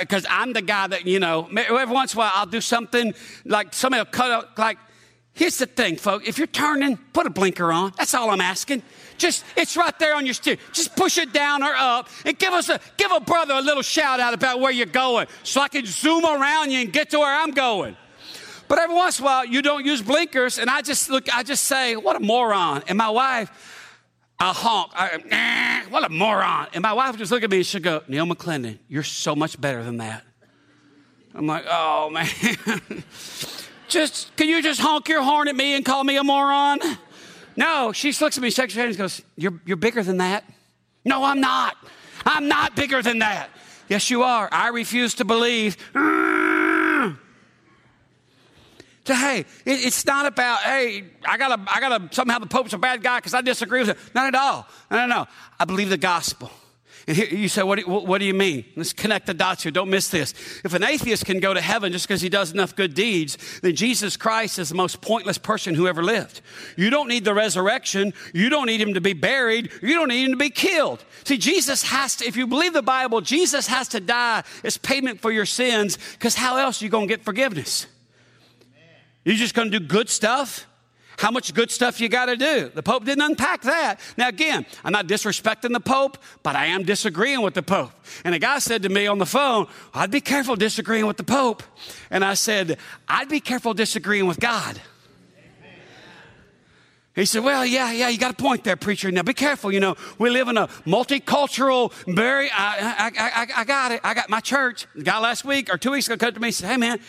because 0.00 0.24
uh, 0.24 0.28
I'm 0.30 0.52
the 0.52 0.62
guy 0.62 0.86
that, 0.86 1.04
you 1.04 1.18
know, 1.18 1.48
every 1.54 1.92
once 1.92 2.14
in 2.14 2.18
a 2.18 2.20
while 2.20 2.32
I'll 2.34 2.46
do 2.46 2.60
something 2.60 3.12
like 3.44 3.74
somebody 3.74 4.00
will 4.00 4.12
cut 4.12 4.30
out, 4.30 4.56
like, 4.56 4.78
here's 5.34 5.58
the 5.58 5.66
thing, 5.66 5.96
folks. 5.96 6.26
If 6.26 6.38
you're 6.38 6.46
turning, 6.46 6.96
put 7.12 7.26
a 7.26 7.30
blinker 7.30 7.72
on. 7.72 7.92
That's 7.98 8.14
all 8.14 8.30
I'm 8.30 8.40
asking. 8.40 8.82
Just, 9.18 9.44
it's 9.56 9.76
right 9.76 9.96
there 9.98 10.14
on 10.14 10.26
your 10.26 10.34
steer. 10.34 10.56
Just 10.72 10.96
push 10.96 11.18
it 11.18 11.32
down 11.32 11.62
or 11.62 11.74
up 11.74 12.08
and 12.24 12.38
give 12.38 12.52
us 12.52 12.68
a, 12.68 12.80
give 12.96 13.10
a 13.12 13.20
brother 13.20 13.54
a 13.54 13.60
little 13.60 13.82
shout 13.82 14.20
out 14.20 14.34
about 14.34 14.60
where 14.60 14.72
you're 14.72 14.86
going 14.86 15.26
so 15.42 15.60
I 15.60 15.68
can 15.68 15.86
zoom 15.86 16.24
around 16.24 16.70
you 16.70 16.80
and 16.80 16.92
get 16.92 17.10
to 17.10 17.18
where 17.18 17.34
I'm 17.34 17.52
going. 17.52 17.96
But 18.68 18.78
every 18.78 18.96
once 18.96 19.18
in 19.18 19.24
a 19.24 19.26
while, 19.26 19.44
you 19.44 19.62
don't 19.62 19.84
use 19.84 20.02
blinkers, 20.02 20.58
and 20.58 20.68
I 20.68 20.82
just 20.82 21.08
look, 21.08 21.32
I 21.34 21.44
just 21.44 21.64
say, 21.64 21.94
what 21.94 22.16
a 22.16 22.20
moron. 22.20 22.82
And 22.88 22.98
my 22.98 23.10
wife, 23.10 23.50
I 24.38 24.52
honk. 24.52 24.92
I, 24.94 25.84
what 25.88 26.04
a 26.04 26.08
moron. 26.08 26.68
And 26.74 26.82
my 26.82 26.92
wife 26.92 27.16
just 27.16 27.32
look 27.32 27.42
at 27.42 27.50
me 27.50 27.58
and 27.58 27.66
she'd 27.66 27.82
go, 27.82 28.02
Neil 28.08 28.26
McClendon, 28.26 28.78
you're 28.88 29.02
so 29.02 29.34
much 29.34 29.60
better 29.60 29.82
than 29.82 29.98
that. 29.98 30.24
I'm 31.34 31.46
like, 31.46 31.64
oh 31.68 32.10
man. 32.10 32.28
just, 33.88 34.34
can 34.36 34.48
you 34.48 34.62
just 34.62 34.80
honk 34.80 35.08
your 35.08 35.22
horn 35.22 35.48
at 35.48 35.56
me 35.56 35.74
and 35.74 35.84
call 35.84 36.02
me 36.02 36.16
a 36.16 36.24
moron? 36.24 36.80
No, 37.56 37.92
she 37.92 38.12
looks 38.12 38.36
at 38.36 38.42
me, 38.42 38.50
shakes 38.50 38.74
her 38.74 38.80
head, 38.80 38.88
and 38.90 38.98
goes, 38.98 39.22
you're, 39.36 39.60
you're 39.64 39.76
bigger 39.76 40.02
than 40.02 40.18
that. 40.18 40.44
No, 41.04 41.24
I'm 41.24 41.40
not. 41.40 41.76
I'm 42.24 42.48
not 42.48 42.76
bigger 42.76 43.02
than 43.02 43.20
that. 43.20 43.48
Yes, 43.88 44.10
you 44.10 44.24
are. 44.24 44.48
I 44.52 44.68
refuse 44.68 45.14
to 45.14 45.24
believe. 45.24 45.76
So, 49.04 49.14
hey, 49.14 49.40
it, 49.40 49.46
it's 49.64 50.04
not 50.04 50.26
about, 50.26 50.58
hey, 50.60 51.04
I 51.24 51.38
gotta, 51.38 51.62
I 51.72 51.78
gotta, 51.78 52.08
somehow 52.12 52.40
the 52.40 52.46
Pope's 52.46 52.72
a 52.72 52.78
bad 52.78 53.04
guy 53.04 53.18
because 53.18 53.34
I 53.34 53.40
disagree 53.40 53.78
with 53.78 53.90
him. 53.90 53.96
Not 54.14 54.26
at 54.26 54.34
all. 54.34 54.66
No, 54.90 54.96
no, 54.98 55.06
no. 55.06 55.26
I 55.60 55.64
believe 55.64 55.90
the 55.90 55.96
gospel. 55.96 56.50
You 57.06 57.48
say, 57.48 57.62
what 57.62 57.78
do, 57.78 57.86
what 57.86 58.18
do 58.18 58.24
you 58.24 58.34
mean? 58.34 58.64
Let's 58.74 58.92
connect 58.92 59.26
the 59.26 59.34
dots 59.34 59.62
here. 59.62 59.70
Don't 59.70 59.90
miss 59.90 60.08
this. 60.08 60.34
If 60.64 60.74
an 60.74 60.82
atheist 60.82 61.24
can 61.24 61.38
go 61.38 61.54
to 61.54 61.60
heaven 61.60 61.92
just 61.92 62.08
because 62.08 62.20
he 62.20 62.28
does 62.28 62.52
enough 62.52 62.74
good 62.74 62.94
deeds, 62.94 63.38
then 63.60 63.76
Jesus 63.76 64.16
Christ 64.16 64.58
is 64.58 64.70
the 64.70 64.74
most 64.74 65.00
pointless 65.00 65.38
person 65.38 65.76
who 65.76 65.86
ever 65.86 66.02
lived. 66.02 66.40
You 66.76 66.90
don't 66.90 67.06
need 67.06 67.24
the 67.24 67.32
resurrection. 67.32 68.12
You 68.34 68.48
don't 68.48 68.66
need 68.66 68.80
him 68.80 68.94
to 68.94 69.00
be 69.00 69.12
buried. 69.12 69.70
You 69.82 69.94
don't 69.94 70.08
need 70.08 70.24
him 70.24 70.32
to 70.32 70.36
be 70.36 70.50
killed. 70.50 71.04
See, 71.22 71.38
Jesus 71.38 71.84
has 71.84 72.16
to, 72.16 72.26
if 72.26 72.36
you 72.36 72.48
believe 72.48 72.72
the 72.72 72.82
Bible, 72.82 73.20
Jesus 73.20 73.68
has 73.68 73.86
to 73.88 74.00
die 74.00 74.42
as 74.64 74.76
payment 74.76 75.20
for 75.20 75.30
your 75.30 75.46
sins 75.46 75.98
because 76.14 76.34
how 76.34 76.56
else 76.56 76.82
are 76.82 76.84
you 76.86 76.90
going 76.90 77.06
to 77.06 77.14
get 77.14 77.24
forgiveness? 77.24 77.86
You're 79.24 79.36
just 79.36 79.54
going 79.54 79.70
to 79.70 79.78
do 79.78 79.86
good 79.86 80.08
stuff? 80.08 80.66
How 81.18 81.30
much 81.30 81.54
good 81.54 81.70
stuff 81.70 82.00
you 82.00 82.08
got 82.08 82.26
to 82.26 82.36
do? 82.36 82.70
The 82.74 82.82
Pope 82.82 83.04
didn't 83.04 83.22
unpack 83.22 83.62
that. 83.62 84.00
Now, 84.18 84.28
again, 84.28 84.66
I'm 84.84 84.92
not 84.92 85.06
disrespecting 85.06 85.72
the 85.72 85.80
Pope, 85.80 86.18
but 86.42 86.56
I 86.56 86.66
am 86.66 86.82
disagreeing 86.82 87.40
with 87.40 87.54
the 87.54 87.62
Pope. 87.62 87.92
And 88.24 88.34
a 88.34 88.38
guy 88.38 88.58
said 88.58 88.82
to 88.82 88.88
me 88.90 89.06
on 89.06 89.18
the 89.18 89.26
phone, 89.26 89.66
I'd 89.94 90.10
be 90.10 90.20
careful 90.20 90.56
disagreeing 90.56 91.06
with 91.06 91.16
the 91.16 91.24
Pope. 91.24 91.62
And 92.10 92.24
I 92.24 92.34
said, 92.34 92.78
I'd 93.08 93.28
be 93.28 93.40
careful 93.40 93.72
disagreeing 93.72 94.26
with 94.26 94.40
God. 94.40 94.80
He 97.14 97.24
said, 97.24 97.42
Well, 97.42 97.64
yeah, 97.64 97.92
yeah, 97.92 98.10
you 98.10 98.18
got 98.18 98.32
a 98.32 98.34
point 98.34 98.62
there, 98.62 98.76
preacher. 98.76 99.10
Now 99.10 99.22
be 99.22 99.32
careful. 99.32 99.72
You 99.72 99.80
know, 99.80 99.96
we 100.18 100.28
live 100.28 100.48
in 100.48 100.58
a 100.58 100.66
multicultural, 100.84 101.90
very, 102.06 102.50
I, 102.50 102.76
I, 102.98 103.10
I, 103.18 103.46
I 103.56 103.64
got 103.64 103.90
it. 103.90 104.02
I 104.04 104.12
got 104.12 104.28
my 104.28 104.40
church. 104.40 104.86
The 104.94 105.02
guy 105.02 105.18
last 105.18 105.42
week 105.42 105.72
or 105.72 105.78
two 105.78 105.92
weeks 105.92 106.06
ago 106.08 106.18
came 106.18 106.34
to 106.34 106.40
me 106.40 106.48
and 106.48 106.54
said, 106.54 106.68
Hey, 106.68 106.76
man, 106.76 107.00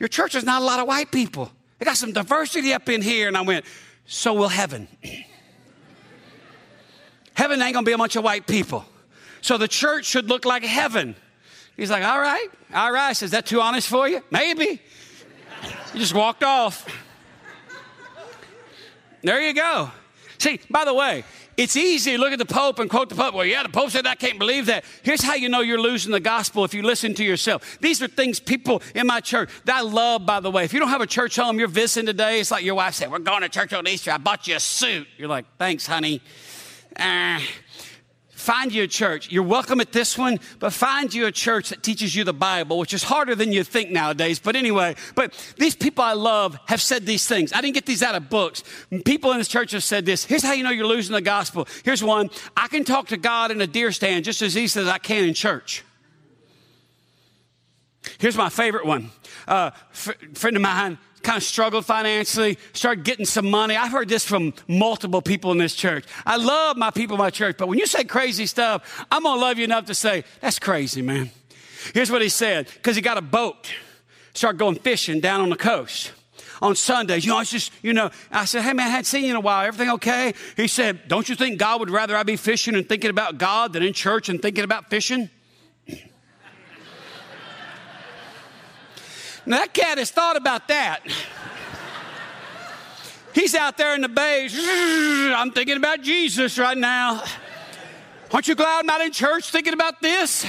your 0.00 0.08
church 0.08 0.34
is 0.34 0.42
not 0.42 0.60
a 0.60 0.64
lot 0.64 0.80
of 0.80 0.88
white 0.88 1.12
people. 1.12 1.52
They 1.84 1.90
got 1.90 1.98
some 1.98 2.12
diversity 2.12 2.72
up 2.72 2.88
in 2.88 3.02
here. 3.02 3.28
And 3.28 3.36
I 3.36 3.42
went, 3.42 3.66
So 4.06 4.32
will 4.32 4.48
heaven. 4.48 4.88
heaven 7.34 7.60
ain't 7.60 7.74
gonna 7.74 7.84
be 7.84 7.92
a 7.92 7.98
bunch 7.98 8.16
of 8.16 8.24
white 8.24 8.46
people. 8.46 8.86
So 9.42 9.58
the 9.58 9.68
church 9.68 10.06
should 10.06 10.30
look 10.30 10.46
like 10.46 10.64
heaven. 10.64 11.14
He's 11.76 11.90
like, 11.90 12.02
All 12.02 12.18
right, 12.18 12.48
all 12.72 12.90
right. 12.90 13.22
Is 13.22 13.32
that 13.32 13.44
too 13.44 13.60
honest 13.60 13.86
for 13.86 14.08
you? 14.08 14.22
Maybe. 14.30 14.80
You 15.92 16.00
just 16.00 16.14
walked 16.14 16.42
off. 16.42 16.84
There 19.22 19.40
you 19.40 19.54
go. 19.54 19.92
See, 20.38 20.60
by 20.68 20.84
the 20.84 20.92
way, 20.92 21.22
it's 21.56 21.76
easy 21.76 22.12
to 22.12 22.18
look 22.18 22.32
at 22.32 22.38
the 22.38 22.44
Pope 22.44 22.78
and 22.78 22.90
quote 22.90 23.08
the 23.08 23.14
Pope. 23.14 23.34
Well, 23.34 23.44
yeah, 23.44 23.62
the 23.62 23.68
Pope 23.68 23.90
said 23.90 24.06
I 24.06 24.14
can't 24.14 24.38
believe 24.38 24.66
that. 24.66 24.84
Here's 25.02 25.22
how 25.22 25.34
you 25.34 25.48
know 25.48 25.60
you're 25.60 25.80
losing 25.80 26.12
the 26.12 26.20
gospel 26.20 26.64
if 26.64 26.74
you 26.74 26.82
listen 26.82 27.14
to 27.14 27.24
yourself. 27.24 27.78
These 27.80 28.02
are 28.02 28.08
things 28.08 28.40
people 28.40 28.82
in 28.94 29.06
my 29.06 29.20
church 29.20 29.50
that 29.64 29.76
I 29.76 29.80
love, 29.82 30.26
by 30.26 30.40
the 30.40 30.50
way. 30.50 30.64
If 30.64 30.72
you 30.72 30.80
don't 30.80 30.88
have 30.88 31.00
a 31.00 31.06
church 31.06 31.36
home, 31.36 31.58
you're 31.58 31.68
visiting 31.68 32.06
today, 32.06 32.40
it's 32.40 32.50
like 32.50 32.64
your 32.64 32.74
wife 32.74 32.94
said, 32.94 33.10
We're 33.10 33.18
going 33.18 33.42
to 33.42 33.48
church 33.48 33.72
on 33.72 33.86
Easter. 33.86 34.10
I 34.10 34.18
bought 34.18 34.48
you 34.48 34.56
a 34.56 34.60
suit. 34.60 35.06
You're 35.16 35.28
like, 35.28 35.46
Thanks, 35.58 35.86
honey. 35.86 36.20
Uh, 36.96 37.40
Find 38.44 38.74
you 38.74 38.82
a 38.82 38.86
church. 38.86 39.32
You're 39.32 39.42
welcome 39.42 39.80
at 39.80 39.92
this 39.92 40.18
one, 40.18 40.38
but 40.58 40.74
find 40.74 41.14
you 41.14 41.24
a 41.24 41.32
church 41.32 41.70
that 41.70 41.82
teaches 41.82 42.14
you 42.14 42.24
the 42.24 42.34
Bible, 42.34 42.76
which 42.76 42.92
is 42.92 43.02
harder 43.02 43.34
than 43.34 43.52
you 43.52 43.64
think 43.64 43.90
nowadays. 43.90 44.38
But 44.38 44.54
anyway, 44.54 44.96
but 45.14 45.32
these 45.56 45.74
people 45.74 46.04
I 46.04 46.12
love 46.12 46.58
have 46.66 46.82
said 46.82 47.06
these 47.06 47.26
things. 47.26 47.54
I 47.54 47.62
didn't 47.62 47.72
get 47.72 47.86
these 47.86 48.02
out 48.02 48.14
of 48.14 48.28
books. 48.28 48.62
People 49.06 49.30
in 49.30 49.38
this 49.38 49.48
church 49.48 49.70
have 49.70 49.82
said 49.82 50.04
this. 50.04 50.26
Here's 50.26 50.42
how 50.42 50.52
you 50.52 50.62
know 50.62 50.68
you're 50.68 50.86
losing 50.86 51.14
the 51.14 51.22
gospel. 51.22 51.66
Here's 51.86 52.04
one. 52.04 52.28
I 52.54 52.68
can 52.68 52.84
talk 52.84 53.06
to 53.08 53.16
God 53.16 53.50
in 53.50 53.62
a 53.62 53.66
deer 53.66 53.90
stand 53.92 54.26
just 54.26 54.42
as 54.42 54.58
easy 54.58 54.78
as 54.78 54.88
I 54.88 54.98
can 54.98 55.24
in 55.24 55.32
church. 55.32 55.82
Here's 58.18 58.36
my 58.36 58.50
favorite 58.50 58.84
one. 58.84 59.10
Uh, 59.48 59.70
f- 59.90 60.18
friend 60.34 60.54
of 60.54 60.60
mine 60.60 60.98
kind 61.24 61.38
of 61.38 61.42
struggled 61.42 61.84
financially, 61.84 62.58
started 62.72 63.04
getting 63.04 63.26
some 63.26 63.50
money. 63.50 63.76
I've 63.76 63.90
heard 63.90 64.08
this 64.08 64.24
from 64.24 64.54
multiple 64.68 65.22
people 65.22 65.50
in 65.50 65.58
this 65.58 65.74
church. 65.74 66.04
I 66.24 66.36
love 66.36 66.76
my 66.76 66.90
people 66.90 67.16
in 67.16 67.18
my 67.18 67.30
church, 67.30 67.56
but 67.58 67.68
when 67.68 67.78
you 67.78 67.86
say 67.86 68.04
crazy 68.04 68.46
stuff, 68.46 69.04
I'm 69.10 69.22
going 69.22 69.36
to 69.36 69.40
love 69.40 69.58
you 69.58 69.64
enough 69.64 69.86
to 69.86 69.94
say, 69.94 70.24
that's 70.40 70.58
crazy, 70.58 71.02
man. 71.02 71.30
Here's 71.92 72.10
what 72.10 72.22
he 72.22 72.28
said 72.28 72.66
because 72.66 72.96
he 72.96 73.02
got 73.02 73.18
a 73.18 73.22
boat, 73.22 73.72
started 74.32 74.58
going 74.58 74.76
fishing 74.76 75.20
down 75.20 75.40
on 75.40 75.50
the 75.50 75.56
coast 75.56 76.12
on 76.62 76.74
Sundays. 76.76 77.24
You 77.24 77.32
know, 77.32 77.38
I 77.38 77.44
just, 77.44 77.72
you 77.82 77.92
know, 77.92 78.10
I 78.30 78.44
said, 78.44 78.62
hey 78.62 78.72
man, 78.72 78.86
I 78.86 78.90
hadn't 78.90 79.04
seen 79.04 79.24
you 79.24 79.30
in 79.30 79.36
a 79.36 79.40
while. 79.40 79.66
Everything 79.66 79.90
okay? 79.94 80.34
He 80.56 80.66
said, 80.66 81.08
don't 81.08 81.28
you 81.28 81.34
think 81.34 81.58
God 81.58 81.80
would 81.80 81.90
rather 81.90 82.16
I 82.16 82.22
be 82.22 82.36
fishing 82.36 82.74
and 82.74 82.88
thinking 82.88 83.10
about 83.10 83.38
God 83.38 83.72
than 83.72 83.82
in 83.82 83.92
church 83.92 84.28
and 84.28 84.40
thinking 84.40 84.64
about 84.64 84.88
fishing? 84.88 85.28
Now, 89.46 89.58
that 89.58 89.74
cat 89.74 89.98
has 89.98 90.10
thought 90.10 90.36
about 90.36 90.68
that. 90.68 91.00
He's 93.34 93.54
out 93.54 93.76
there 93.76 93.94
in 93.94 94.00
the 94.00 94.08
bay. 94.08 94.48
I'm 95.34 95.50
thinking 95.50 95.76
about 95.76 96.02
Jesus 96.02 96.56
right 96.58 96.78
now. 96.78 97.22
Aren't 98.32 98.48
you 98.48 98.54
glad 98.54 98.80
I'm 98.80 98.86
not 98.86 99.00
in 99.00 99.12
church 99.12 99.50
thinking 99.50 99.72
about 99.74 100.00
this? 100.00 100.46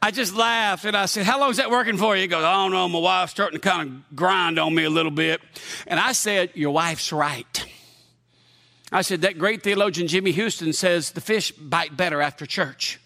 I 0.00 0.10
just 0.10 0.34
laughed 0.34 0.84
and 0.84 0.96
I 0.96 1.06
said, 1.06 1.24
How 1.24 1.38
long 1.38 1.50
is 1.50 1.58
that 1.58 1.70
working 1.70 1.96
for 1.96 2.16
you? 2.16 2.22
He 2.22 2.28
goes, 2.28 2.42
I 2.42 2.52
don't 2.54 2.72
know. 2.72 2.88
My 2.88 2.98
wife's 2.98 3.32
starting 3.32 3.60
to 3.60 3.68
kind 3.68 3.88
of 3.88 4.16
grind 4.16 4.58
on 4.58 4.74
me 4.74 4.84
a 4.84 4.90
little 4.90 5.12
bit. 5.12 5.40
And 5.86 6.00
I 6.00 6.12
said, 6.12 6.50
Your 6.54 6.72
wife's 6.72 7.12
right. 7.12 7.66
I 8.90 9.02
said, 9.02 9.22
That 9.22 9.38
great 9.38 9.62
theologian 9.62 10.08
Jimmy 10.08 10.32
Houston 10.32 10.72
says 10.72 11.12
the 11.12 11.20
fish 11.20 11.52
bite 11.52 11.96
better 11.96 12.20
after 12.20 12.46
church. 12.46 12.98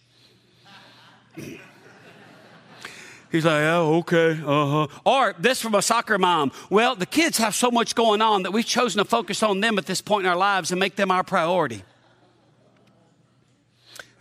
He's 3.30 3.44
like, 3.44 3.62
oh, 3.62 3.96
okay, 3.98 4.40
uh 4.44 4.86
huh. 4.86 5.00
Or 5.04 5.34
this 5.38 5.60
from 5.60 5.74
a 5.74 5.82
soccer 5.82 6.18
mom. 6.18 6.52
Well, 6.70 6.94
the 6.94 7.06
kids 7.06 7.38
have 7.38 7.54
so 7.54 7.70
much 7.70 7.94
going 7.94 8.22
on 8.22 8.44
that 8.44 8.52
we've 8.52 8.64
chosen 8.64 8.98
to 8.98 9.04
focus 9.04 9.42
on 9.42 9.60
them 9.60 9.78
at 9.78 9.86
this 9.86 10.00
point 10.00 10.24
in 10.24 10.30
our 10.30 10.36
lives 10.36 10.70
and 10.70 10.78
make 10.78 10.96
them 10.96 11.10
our 11.10 11.24
priority. 11.24 11.82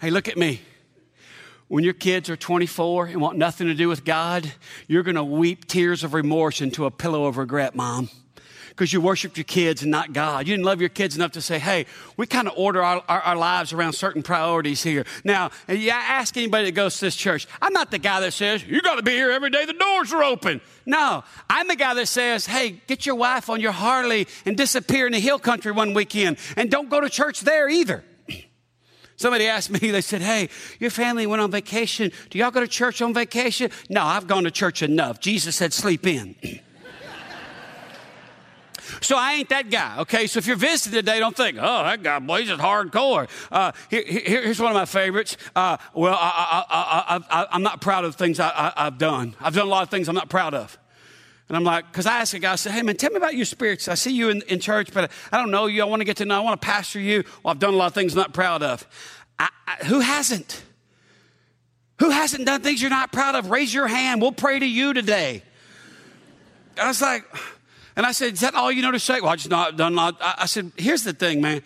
Hey, 0.01 0.09
look 0.09 0.27
at 0.27 0.37
me. 0.37 0.61
When 1.67 1.83
your 1.83 1.93
kids 1.93 2.29
are 2.29 2.35
24 2.35 3.07
and 3.07 3.21
want 3.21 3.37
nothing 3.37 3.67
to 3.67 3.73
do 3.73 3.87
with 3.87 4.05
God, 4.05 4.51
you're 4.87 5.03
going 5.03 5.15
to 5.15 5.23
weep 5.23 5.65
tears 5.65 6.03
of 6.03 6.13
remorse 6.13 6.61
into 6.61 6.85
a 6.85 6.91
pillow 6.91 7.25
of 7.25 7.37
regret, 7.37 7.75
mom 7.75 8.09
because 8.75 8.91
you 8.91 8.99
worshiped 8.99 9.37
your 9.37 9.45
kids 9.45 9.83
and 9.83 9.91
not 9.91 10.11
God. 10.11 10.45
You 10.45 10.53
didn't 10.53 10.65
love 10.65 10.81
your 10.81 10.89
kids 10.89 11.15
enough 11.15 11.31
to 11.33 11.41
say, 11.41 11.59
hey, 11.59 11.85
we 12.17 12.27
kind 12.27 12.45
of 12.49 12.55
order 12.57 12.83
our, 12.83 13.01
our, 13.07 13.21
our, 13.21 13.35
lives 13.37 13.71
around 13.71 13.93
certain 13.93 14.21
priorities 14.21 14.83
here. 14.83 15.05
Now, 15.23 15.51
yeah, 15.69 15.95
ask 15.95 16.35
anybody 16.35 16.65
that 16.65 16.73
goes 16.73 16.95
to 16.99 17.05
this 17.05 17.15
church. 17.15 17.47
I'm 17.61 17.71
not 17.71 17.89
the 17.89 17.99
guy 17.99 18.19
that 18.19 18.33
says, 18.33 18.65
you 18.65 18.81
got 18.81 18.95
to 18.95 19.01
be 19.01 19.11
here 19.11 19.31
every 19.31 19.49
day 19.49 19.65
the 19.65 19.73
doors 19.73 20.11
are 20.11 20.23
open. 20.23 20.59
No, 20.85 21.23
I'm 21.49 21.69
the 21.69 21.77
guy 21.77 21.93
that 21.93 22.07
says, 22.07 22.45
hey, 22.45 22.81
get 22.87 23.05
your 23.05 23.15
wife 23.15 23.49
on 23.49 23.61
your 23.61 23.71
Harley 23.71 24.27
and 24.45 24.57
disappear 24.57 25.05
in 25.05 25.13
the 25.13 25.19
hill 25.19 25.39
country 25.39 25.71
one 25.71 25.93
weekend 25.93 26.37
and 26.57 26.69
don't 26.69 26.89
go 26.89 26.99
to 26.99 27.09
church 27.09 27.41
there 27.41 27.69
either. 27.69 28.03
Somebody 29.15 29.47
asked 29.47 29.69
me, 29.69 29.91
they 29.91 30.01
said, 30.01 30.21
Hey, 30.21 30.49
your 30.79 30.91
family 30.91 31.25
went 31.25 31.41
on 31.41 31.49
vacation. 31.49 32.11
Do 32.29 32.37
y'all 32.37 32.51
go 32.51 32.59
to 32.59 32.67
church 32.67 33.01
on 33.01 33.13
vacation? 33.13 33.71
No, 33.89 34.03
I've 34.03 34.27
gone 34.27 34.43
to 34.43 34.51
church 34.51 34.81
enough. 34.81 35.21
Jesus 35.21 35.55
said, 35.55 35.71
Sleep 35.71 36.05
in. 36.05 36.35
So 39.01 39.17
I 39.17 39.33
ain't 39.33 39.49
that 39.49 39.69
guy, 39.69 39.99
okay? 39.99 40.27
So 40.27 40.37
if 40.37 40.47
you're 40.47 40.55
visiting 40.55 40.99
today, 40.99 41.19
don't 41.19 41.35
think, 41.35 41.57
oh, 41.59 41.83
that 41.83 42.03
guy, 42.03 42.19
boy, 42.19 42.39
he's 42.39 42.49
just 42.49 42.61
hardcore. 42.61 43.29
Uh, 43.51 43.71
here, 43.89 44.03
here, 44.05 44.43
here's 44.43 44.59
one 44.59 44.71
of 44.71 44.75
my 44.75 44.85
favorites. 44.85 45.37
Uh, 45.55 45.77
well, 45.93 46.17
I, 46.19 47.47
am 47.51 47.63
not 47.63 47.81
proud 47.81 48.05
of 48.05 48.11
the 48.11 48.17
things 48.17 48.39
I, 48.39 48.73
have 48.75 48.97
done. 48.97 49.35
I've 49.39 49.53
done 49.53 49.67
a 49.67 49.69
lot 49.69 49.83
of 49.83 49.89
things 49.89 50.07
I'm 50.07 50.15
not 50.15 50.29
proud 50.29 50.53
of. 50.53 50.77
And 51.47 51.55
I'm 51.55 51.63
like, 51.63 51.91
because 51.91 52.07
I 52.07 52.19
asked 52.19 52.33
a 52.33 52.39
guy, 52.39 52.53
I 52.53 52.55
said, 52.55 52.71
hey, 52.71 52.81
man, 52.81 52.95
tell 52.95 53.11
me 53.11 53.17
about 53.17 53.35
your 53.35 53.45
spirits. 53.45 53.87
I 53.87 53.93
see 53.93 54.15
you 54.15 54.29
in, 54.29 54.41
in 54.43 54.59
church, 54.59 54.91
but 54.91 55.11
I 55.31 55.37
don't 55.37 55.51
know 55.51 55.67
you. 55.67 55.83
I 55.83 55.85
want 55.85 55.99
to 55.99 56.05
get 56.05 56.17
to 56.17 56.25
know. 56.25 56.37
I 56.37 56.39
want 56.39 56.59
to 56.59 56.65
pastor 56.65 56.99
you. 56.99 57.23
Well, 57.43 57.51
I've 57.51 57.59
done 57.59 57.73
a 57.73 57.77
lot 57.77 57.87
of 57.87 57.93
things 57.93 58.13
I'm 58.13 58.17
not 58.17 58.33
proud 58.33 58.63
of. 58.63 58.87
I, 59.37 59.49
I, 59.67 59.85
who 59.85 59.99
hasn't? 59.99 60.63
Who 61.99 62.09
hasn't 62.09 62.45
done 62.45 62.61
things 62.61 62.81
you're 62.81 62.89
not 62.89 63.11
proud 63.11 63.35
of? 63.35 63.51
Raise 63.51 63.73
your 63.73 63.87
hand. 63.87 64.21
We'll 64.21 64.31
pray 64.31 64.59
to 64.59 64.65
you 64.65 64.93
today. 64.93 65.43
I 66.77 66.87
was 66.87 67.01
like, 67.01 67.23
and 67.95 68.05
I 68.05 68.11
said, 68.11 68.33
Is 68.33 68.41
that 68.41 68.55
all 68.55 68.71
you 68.71 68.81
know 68.81 68.91
to 68.91 68.99
say? 68.99 69.21
Well, 69.21 69.31
I 69.31 69.35
just 69.35 69.49
not 69.49 69.77
done. 69.77 69.95
Not. 69.95 70.17
I 70.21 70.45
said, 70.45 70.71
Here's 70.77 71.03
the 71.03 71.13
thing, 71.13 71.41
man. 71.41 71.61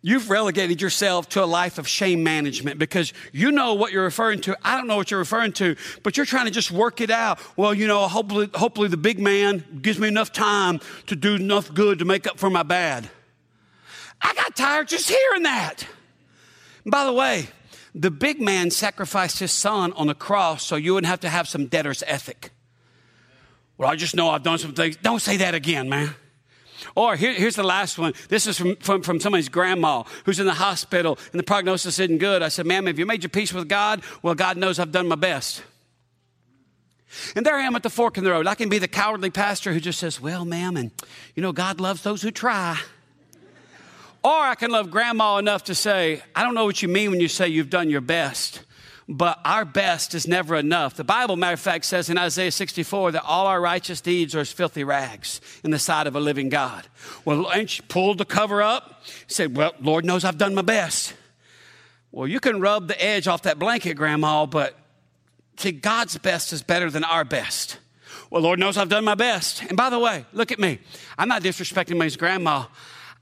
You've 0.00 0.30
relegated 0.30 0.80
yourself 0.80 1.28
to 1.30 1.42
a 1.42 1.46
life 1.46 1.78
of 1.78 1.88
shame 1.88 2.22
management 2.22 2.78
because 2.78 3.12
you 3.32 3.50
know 3.50 3.74
what 3.74 3.90
you're 3.90 4.04
referring 4.04 4.40
to. 4.42 4.56
I 4.62 4.76
don't 4.76 4.86
know 4.86 4.96
what 4.96 5.10
you're 5.10 5.18
referring 5.18 5.52
to, 5.54 5.74
but 6.04 6.16
you're 6.16 6.26
trying 6.26 6.44
to 6.44 6.52
just 6.52 6.70
work 6.70 7.00
it 7.00 7.10
out. 7.10 7.40
Well, 7.56 7.74
you 7.74 7.88
know, 7.88 8.06
hopefully, 8.06 8.48
hopefully 8.54 8.86
the 8.88 8.96
big 8.96 9.18
man 9.18 9.80
gives 9.82 9.98
me 9.98 10.06
enough 10.06 10.32
time 10.32 10.80
to 11.06 11.16
do 11.16 11.34
enough 11.34 11.74
good 11.74 11.98
to 11.98 12.04
make 12.04 12.28
up 12.28 12.38
for 12.38 12.48
my 12.48 12.62
bad. 12.62 13.10
I 14.22 14.34
got 14.34 14.54
tired 14.54 14.86
just 14.86 15.08
hearing 15.08 15.42
that. 15.42 15.84
And 16.84 16.92
by 16.92 17.04
the 17.04 17.12
way, 17.12 17.48
the 17.92 18.12
big 18.12 18.40
man 18.40 18.70
sacrificed 18.70 19.40
his 19.40 19.50
son 19.50 19.92
on 19.94 20.06
the 20.06 20.14
cross 20.14 20.64
so 20.64 20.76
you 20.76 20.94
wouldn't 20.94 21.10
have 21.10 21.20
to 21.20 21.28
have 21.28 21.48
some 21.48 21.66
debtor's 21.66 22.04
ethic. 22.06 22.52
Well, 23.78 23.88
I 23.88 23.94
just 23.94 24.16
know 24.16 24.28
I've 24.28 24.42
done 24.42 24.58
some 24.58 24.74
things. 24.74 24.96
Don't 24.96 25.22
say 25.22 25.36
that 25.38 25.54
again, 25.54 25.88
man. 25.88 26.14
Or 26.94 27.16
here, 27.16 27.32
here's 27.32 27.56
the 27.56 27.62
last 27.62 27.98
one. 27.98 28.12
This 28.28 28.46
is 28.46 28.58
from, 28.58 28.76
from, 28.76 29.02
from, 29.02 29.20
somebody's 29.20 29.48
grandma 29.48 30.02
who's 30.24 30.40
in 30.40 30.46
the 30.46 30.54
hospital 30.54 31.18
and 31.32 31.38
the 31.38 31.44
prognosis 31.44 31.98
isn't 31.98 32.18
good. 32.18 32.42
I 32.42 32.48
said, 32.48 32.66
ma'am, 32.66 32.86
have 32.86 32.98
you 32.98 33.06
made 33.06 33.22
your 33.22 33.30
peace 33.30 33.52
with 33.52 33.68
God? 33.68 34.02
Well, 34.22 34.34
God 34.34 34.56
knows 34.56 34.78
I've 34.78 34.92
done 34.92 35.08
my 35.08 35.14
best. 35.14 35.62
And 37.34 37.46
there 37.46 37.54
I 37.54 37.62
am 37.62 37.74
at 37.74 37.82
the 37.82 37.90
fork 37.90 38.18
in 38.18 38.24
the 38.24 38.30
road. 38.30 38.46
I 38.46 38.54
can 38.54 38.68
be 38.68 38.78
the 38.78 38.88
cowardly 38.88 39.30
pastor 39.30 39.72
who 39.72 39.80
just 39.80 39.98
says, 39.98 40.20
well, 40.20 40.44
ma'am, 40.44 40.76
and 40.76 40.90
you 41.34 41.42
know, 41.42 41.52
God 41.52 41.80
loves 41.80 42.02
those 42.02 42.20
who 42.20 42.30
try. 42.30 42.78
Or 44.22 44.32
I 44.32 44.56
can 44.56 44.70
love 44.70 44.90
grandma 44.90 45.38
enough 45.38 45.64
to 45.64 45.74
say, 45.74 46.22
I 46.34 46.42
don't 46.42 46.54
know 46.54 46.64
what 46.64 46.82
you 46.82 46.88
mean 46.88 47.10
when 47.10 47.20
you 47.20 47.28
say 47.28 47.48
you've 47.48 47.70
done 47.70 47.88
your 47.88 48.00
best 48.00 48.62
but 49.08 49.40
our 49.42 49.64
best 49.64 50.14
is 50.14 50.28
never 50.28 50.54
enough. 50.54 50.94
The 50.94 51.04
Bible, 51.04 51.36
matter 51.36 51.54
of 51.54 51.60
fact, 51.60 51.86
says 51.86 52.10
in 52.10 52.18
Isaiah 52.18 52.52
64 52.52 53.12
that 53.12 53.24
all 53.24 53.46
our 53.46 53.58
righteous 53.58 54.02
deeds 54.02 54.34
are 54.34 54.40
as 54.40 54.52
filthy 54.52 54.84
rags 54.84 55.40
in 55.64 55.70
the 55.70 55.78
sight 55.78 56.06
of 56.06 56.14
a 56.14 56.20
living 56.20 56.50
God. 56.50 56.86
Well, 57.24 57.48
and 57.48 57.70
she 57.70 57.80
pulled 57.82 58.18
the 58.18 58.26
cover 58.26 58.60
up, 58.60 59.02
said, 59.26 59.56
Well, 59.56 59.72
Lord 59.80 60.04
knows 60.04 60.24
I've 60.24 60.36
done 60.36 60.54
my 60.54 60.62
best. 60.62 61.14
Well, 62.12 62.28
you 62.28 62.38
can 62.38 62.60
rub 62.60 62.88
the 62.88 63.02
edge 63.02 63.26
off 63.26 63.42
that 63.42 63.58
blanket, 63.58 63.94
Grandma, 63.94 64.44
but 64.44 64.78
see, 65.56 65.72
God's 65.72 66.18
best 66.18 66.52
is 66.52 66.62
better 66.62 66.90
than 66.90 67.04
our 67.04 67.24
best. 67.24 67.78
Well, 68.30 68.42
Lord 68.42 68.58
knows 68.58 68.76
I've 68.76 68.90
done 68.90 69.04
my 69.04 69.14
best. 69.14 69.62
And 69.62 69.76
by 69.76 69.88
the 69.88 69.98
way, 69.98 70.26
look 70.34 70.52
at 70.52 70.58
me. 70.58 70.80
I'm 71.16 71.28
not 71.28 71.42
disrespecting 71.42 71.96
my 71.96 72.08
grandma. 72.08 72.66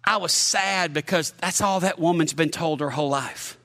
I 0.05 0.17
was 0.17 0.33
sad 0.33 0.93
because 0.93 1.33
that's 1.33 1.61
all 1.61 1.81
that 1.81 1.99
woman's 1.99 2.33
been 2.33 2.51
told 2.51 2.81
her 2.81 2.91
whole 2.91 3.09
life. 3.09 3.56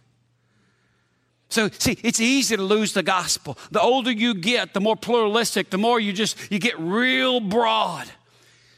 So 1.52 1.70
see, 1.78 1.98
it's 2.02 2.20
easy 2.20 2.56
to 2.56 2.62
lose 2.62 2.94
the 2.94 3.04
gospel. 3.04 3.58
The 3.72 3.82
older 3.82 4.12
you 4.12 4.34
get, 4.34 4.74
the 4.74 4.80
more 4.80 4.96
pluralistic, 4.96 5.70
the 5.70 5.78
more 5.78 6.00
you 6.00 6.14
just 6.14 6.38
you 6.50 6.60
get 6.60 6.80
real 6.80 7.42
broad. 7.42 8.08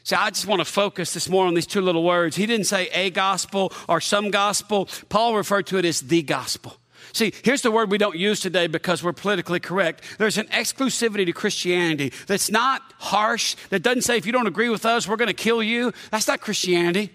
See, 0.02 0.16
I 0.16 0.28
just 0.30 0.46
want 0.46 0.60
to 0.60 0.66
focus 0.66 1.14
this 1.14 1.28
more 1.30 1.46
on 1.46 1.54
these 1.54 1.66
two 1.66 1.80
little 1.80 2.02
words. 2.02 2.36
He 2.36 2.46
didn't 2.46 2.66
say 2.66 2.88
a 2.88 3.10
gospel 3.10 3.72
or 3.88 4.00
some 4.00 4.30
gospel. 4.30 4.88
Paul 5.08 5.34
referred 5.36 5.66
to 5.68 5.78
it 5.78 5.84
as 5.84 6.00
the 6.00 6.22
gospel. 6.22 6.76
See, 7.12 7.32
here's 7.44 7.62
the 7.62 7.70
word 7.70 7.90
we 7.90 7.98
don't 7.98 8.16
use 8.16 8.40
today 8.40 8.66
because 8.66 9.02
we're 9.02 9.12
politically 9.12 9.60
correct. 9.60 10.02
There's 10.18 10.36
an 10.36 10.46
exclusivity 10.46 11.24
to 11.26 11.32
Christianity 11.32 12.12
that's 12.26 12.50
not 12.50 12.82
harsh, 12.98 13.54
that 13.70 13.82
doesn't 13.82 14.02
say 14.02 14.16
if 14.16 14.26
you 14.26 14.32
don't 14.32 14.48
agree 14.48 14.68
with 14.68 14.84
us, 14.84 15.06
we're 15.06 15.16
going 15.16 15.28
to 15.28 15.32
kill 15.32 15.62
you. 15.62 15.92
That's 16.10 16.26
not 16.26 16.40
Christianity. 16.40 17.12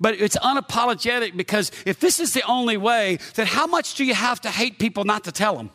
But 0.00 0.20
it's 0.20 0.36
unapologetic 0.36 1.36
because 1.36 1.70
if 1.86 2.00
this 2.00 2.20
is 2.20 2.32
the 2.32 2.42
only 2.42 2.76
way, 2.76 3.18
then 3.34 3.46
how 3.46 3.66
much 3.66 3.94
do 3.94 4.04
you 4.04 4.14
have 4.14 4.40
to 4.42 4.50
hate 4.50 4.78
people 4.78 5.04
not 5.04 5.24
to 5.24 5.32
tell 5.32 5.56
them? 5.56 5.70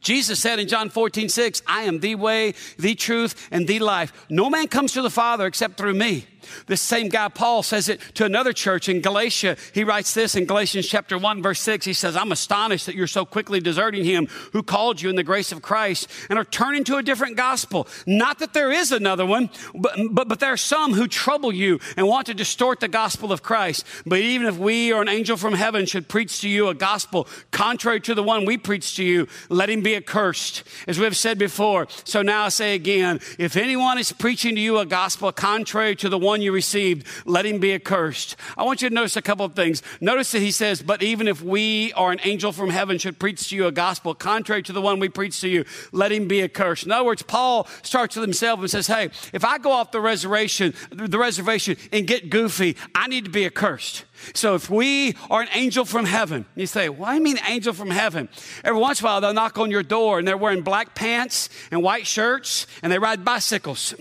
Jesus 0.00 0.38
said 0.38 0.60
in 0.60 0.68
John 0.68 0.88
14, 0.88 1.28
6, 1.28 1.62
I 1.66 1.82
am 1.82 1.98
the 1.98 2.14
way, 2.14 2.54
the 2.78 2.94
truth, 2.94 3.48
and 3.50 3.66
the 3.66 3.80
life. 3.80 4.12
No 4.30 4.48
man 4.48 4.68
comes 4.68 4.92
to 4.92 5.02
the 5.02 5.10
Father 5.10 5.46
except 5.46 5.76
through 5.76 5.94
me. 5.94 6.26
This 6.66 6.80
same 6.80 7.08
guy, 7.08 7.28
Paul, 7.28 7.62
says 7.62 7.88
it 7.88 8.00
to 8.14 8.24
another 8.24 8.52
church 8.52 8.88
in 8.88 9.00
Galatia. 9.00 9.56
He 9.72 9.84
writes 9.84 10.14
this 10.14 10.34
in 10.34 10.46
Galatians 10.46 10.86
chapter 10.86 11.18
1, 11.18 11.42
verse 11.42 11.60
6. 11.60 11.84
He 11.84 11.92
says, 11.92 12.16
I'm 12.16 12.32
astonished 12.32 12.86
that 12.86 12.94
you're 12.94 13.06
so 13.06 13.24
quickly 13.24 13.60
deserting 13.60 14.04
him 14.04 14.26
who 14.52 14.62
called 14.62 15.00
you 15.00 15.10
in 15.10 15.16
the 15.16 15.22
grace 15.22 15.52
of 15.52 15.62
Christ 15.62 16.08
and 16.28 16.38
are 16.38 16.44
turning 16.44 16.84
to 16.84 16.96
a 16.96 17.02
different 17.02 17.36
gospel. 17.36 17.86
Not 18.06 18.38
that 18.38 18.52
there 18.52 18.72
is 18.72 18.92
another 18.92 19.26
one, 19.26 19.50
but, 19.74 19.92
but, 20.10 20.28
but 20.28 20.40
there 20.40 20.52
are 20.52 20.56
some 20.56 20.94
who 20.94 21.06
trouble 21.06 21.52
you 21.52 21.80
and 21.96 22.06
want 22.06 22.26
to 22.26 22.34
distort 22.34 22.80
the 22.80 22.88
gospel 22.88 23.32
of 23.32 23.42
Christ. 23.42 23.84
But 24.04 24.20
even 24.20 24.46
if 24.46 24.56
we 24.56 24.92
or 24.92 25.02
an 25.02 25.08
angel 25.08 25.36
from 25.36 25.54
heaven 25.54 25.86
should 25.86 26.08
preach 26.08 26.40
to 26.40 26.48
you 26.48 26.68
a 26.68 26.74
gospel 26.74 27.28
contrary 27.50 28.00
to 28.00 28.14
the 28.14 28.22
one 28.22 28.44
we 28.44 28.56
preach 28.58 28.96
to 28.96 29.04
you, 29.04 29.28
let 29.48 29.70
him 29.70 29.82
be 29.82 29.96
accursed. 29.96 30.62
As 30.86 30.98
we 30.98 31.04
have 31.04 31.16
said 31.16 31.38
before, 31.38 31.86
so 32.04 32.22
now 32.22 32.44
I 32.44 32.48
say 32.48 32.74
again, 32.74 33.20
if 33.38 33.56
anyone 33.56 33.98
is 33.98 34.12
preaching 34.12 34.54
to 34.54 34.60
you 34.60 34.78
a 34.78 34.86
gospel 34.86 35.32
contrary 35.32 35.96
to 35.96 36.08
the 36.08 36.18
one 36.18 36.35
one 36.36 36.42
you 36.42 36.52
received, 36.52 37.06
let 37.24 37.46
him 37.46 37.58
be 37.58 37.72
accursed. 37.72 38.36
I 38.58 38.64
want 38.64 38.82
you 38.82 38.90
to 38.90 38.94
notice 38.94 39.16
a 39.16 39.22
couple 39.22 39.46
of 39.46 39.54
things. 39.54 39.82
Notice 40.02 40.32
that 40.32 40.40
he 40.40 40.50
says, 40.50 40.82
But 40.82 41.02
even 41.02 41.28
if 41.28 41.42
we 41.42 41.94
or 41.94 42.12
an 42.12 42.20
angel 42.24 42.52
from 42.52 42.68
heaven 42.68 42.98
should 42.98 43.18
preach 43.18 43.48
to 43.48 43.56
you 43.56 43.66
a 43.66 43.72
gospel 43.72 44.14
contrary 44.14 44.62
to 44.64 44.72
the 44.74 44.82
one 44.82 45.00
we 45.00 45.08
preach 45.08 45.40
to 45.40 45.48
you, 45.48 45.64
let 45.92 46.12
him 46.12 46.28
be 46.28 46.42
accursed. 46.42 46.84
In 46.84 46.92
other 46.92 47.06
words, 47.06 47.22
Paul 47.22 47.66
starts 47.82 48.16
with 48.16 48.22
himself 48.22 48.60
and 48.60 48.70
says, 48.70 48.86
Hey, 48.86 49.08
if 49.32 49.46
I 49.46 49.56
go 49.56 49.72
off 49.72 49.92
the 49.92 50.00
reservation, 50.00 50.74
the 50.90 51.18
reservation 51.18 51.78
and 51.90 52.06
get 52.06 52.28
goofy, 52.28 52.76
I 52.94 53.08
need 53.08 53.24
to 53.24 53.30
be 53.30 53.46
accursed. 53.46 54.04
So 54.34 54.54
if 54.54 54.68
we 54.68 55.14
are 55.30 55.40
an 55.40 55.48
angel 55.54 55.86
from 55.86 56.04
heaven, 56.04 56.44
you 56.54 56.66
say, 56.66 56.90
Why 56.90 57.12
do 57.12 57.16
you 57.16 57.22
mean 57.22 57.38
angel 57.48 57.72
from 57.72 57.88
heaven? 57.88 58.28
Every 58.62 58.78
once 58.78 59.00
in 59.00 59.06
a 59.06 59.08
while 59.08 59.22
they'll 59.22 59.32
knock 59.32 59.56
on 59.56 59.70
your 59.70 59.82
door 59.82 60.18
and 60.18 60.28
they're 60.28 60.36
wearing 60.36 60.60
black 60.60 60.94
pants 60.94 61.48
and 61.70 61.82
white 61.82 62.06
shirts 62.06 62.66
and 62.82 62.92
they 62.92 62.98
ride 62.98 63.24
bicycles. 63.24 63.94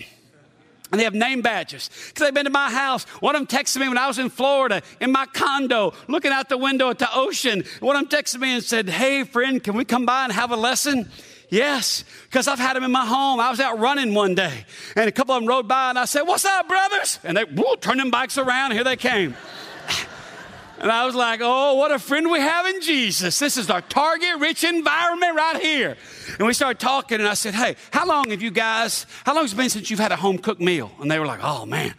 And 0.91 0.99
they 0.99 1.03
have 1.03 1.15
name 1.15 1.41
badges 1.41 1.89
because 2.07 2.27
they've 2.27 2.33
been 2.33 2.45
to 2.45 2.51
my 2.51 2.71
house. 2.71 3.05
One 3.19 3.35
of 3.35 3.47
them 3.47 3.59
texted 3.59 3.81
me 3.81 3.87
when 3.87 3.97
I 3.97 4.07
was 4.07 4.19
in 4.19 4.29
Florida 4.29 4.81
in 5.01 5.11
my 5.11 5.25
condo, 5.25 5.93
looking 6.07 6.31
out 6.31 6.49
the 6.49 6.57
window 6.57 6.89
at 6.89 6.99
the 6.99 7.09
ocean. 7.13 7.63
One 7.79 7.95
of 7.95 8.09
them 8.09 8.19
texted 8.19 8.39
me 8.39 8.53
and 8.53 8.63
said, 8.63 8.87
Hey, 8.87 9.23
friend, 9.23 9.63
can 9.63 9.75
we 9.75 9.83
come 9.83 10.05
by 10.05 10.25
and 10.25 10.33
have 10.33 10.51
a 10.51 10.55
lesson? 10.55 11.09
Yes, 11.49 12.03
because 12.23 12.47
I've 12.47 12.59
had 12.59 12.75
them 12.75 12.83
in 12.83 12.91
my 12.91 13.05
home. 13.05 13.39
I 13.39 13.49
was 13.49 13.59
out 13.59 13.79
running 13.79 14.13
one 14.13 14.35
day, 14.35 14.65
and 14.95 15.07
a 15.07 15.11
couple 15.11 15.35
of 15.35 15.41
them 15.41 15.47
rode 15.47 15.67
by, 15.67 15.89
and 15.89 15.99
I 15.99 16.05
said, 16.05 16.23
What's 16.23 16.45
up, 16.45 16.67
brothers? 16.67 17.19
And 17.23 17.37
they 17.37 17.45
turned 17.79 17.99
them 17.99 18.11
bikes 18.11 18.37
around, 18.37 18.71
and 18.71 18.73
here 18.73 18.83
they 18.83 18.95
came. 18.95 19.35
And 20.79 20.91
I 20.91 21.05
was 21.05 21.15
like, 21.15 21.39
oh, 21.41 21.75
what 21.75 21.91
a 21.91 21.99
friend 21.99 22.29
we 22.29 22.39
have 22.39 22.65
in 22.65 22.81
Jesus. 22.81 23.39
This 23.39 23.57
is 23.57 23.69
our 23.69 23.81
target 23.81 24.39
rich 24.39 24.63
environment 24.63 25.35
right 25.35 25.61
here. 25.61 25.97
And 26.37 26.47
we 26.47 26.53
started 26.53 26.79
talking, 26.79 27.19
and 27.19 27.27
I 27.27 27.33
said, 27.33 27.53
hey, 27.53 27.75
how 27.91 28.05
long 28.05 28.29
have 28.29 28.41
you 28.41 28.51
guys, 28.51 29.05
how 29.25 29.33
long 29.33 29.43
has 29.43 29.53
it 29.53 29.57
been 29.57 29.69
since 29.69 29.89
you've 29.89 29.99
had 29.99 30.11
a 30.11 30.17
home 30.17 30.37
cooked 30.37 30.61
meal? 30.61 30.91
And 30.99 31.09
they 31.09 31.19
were 31.19 31.25
like, 31.25 31.39
oh, 31.41 31.65
man. 31.65 31.93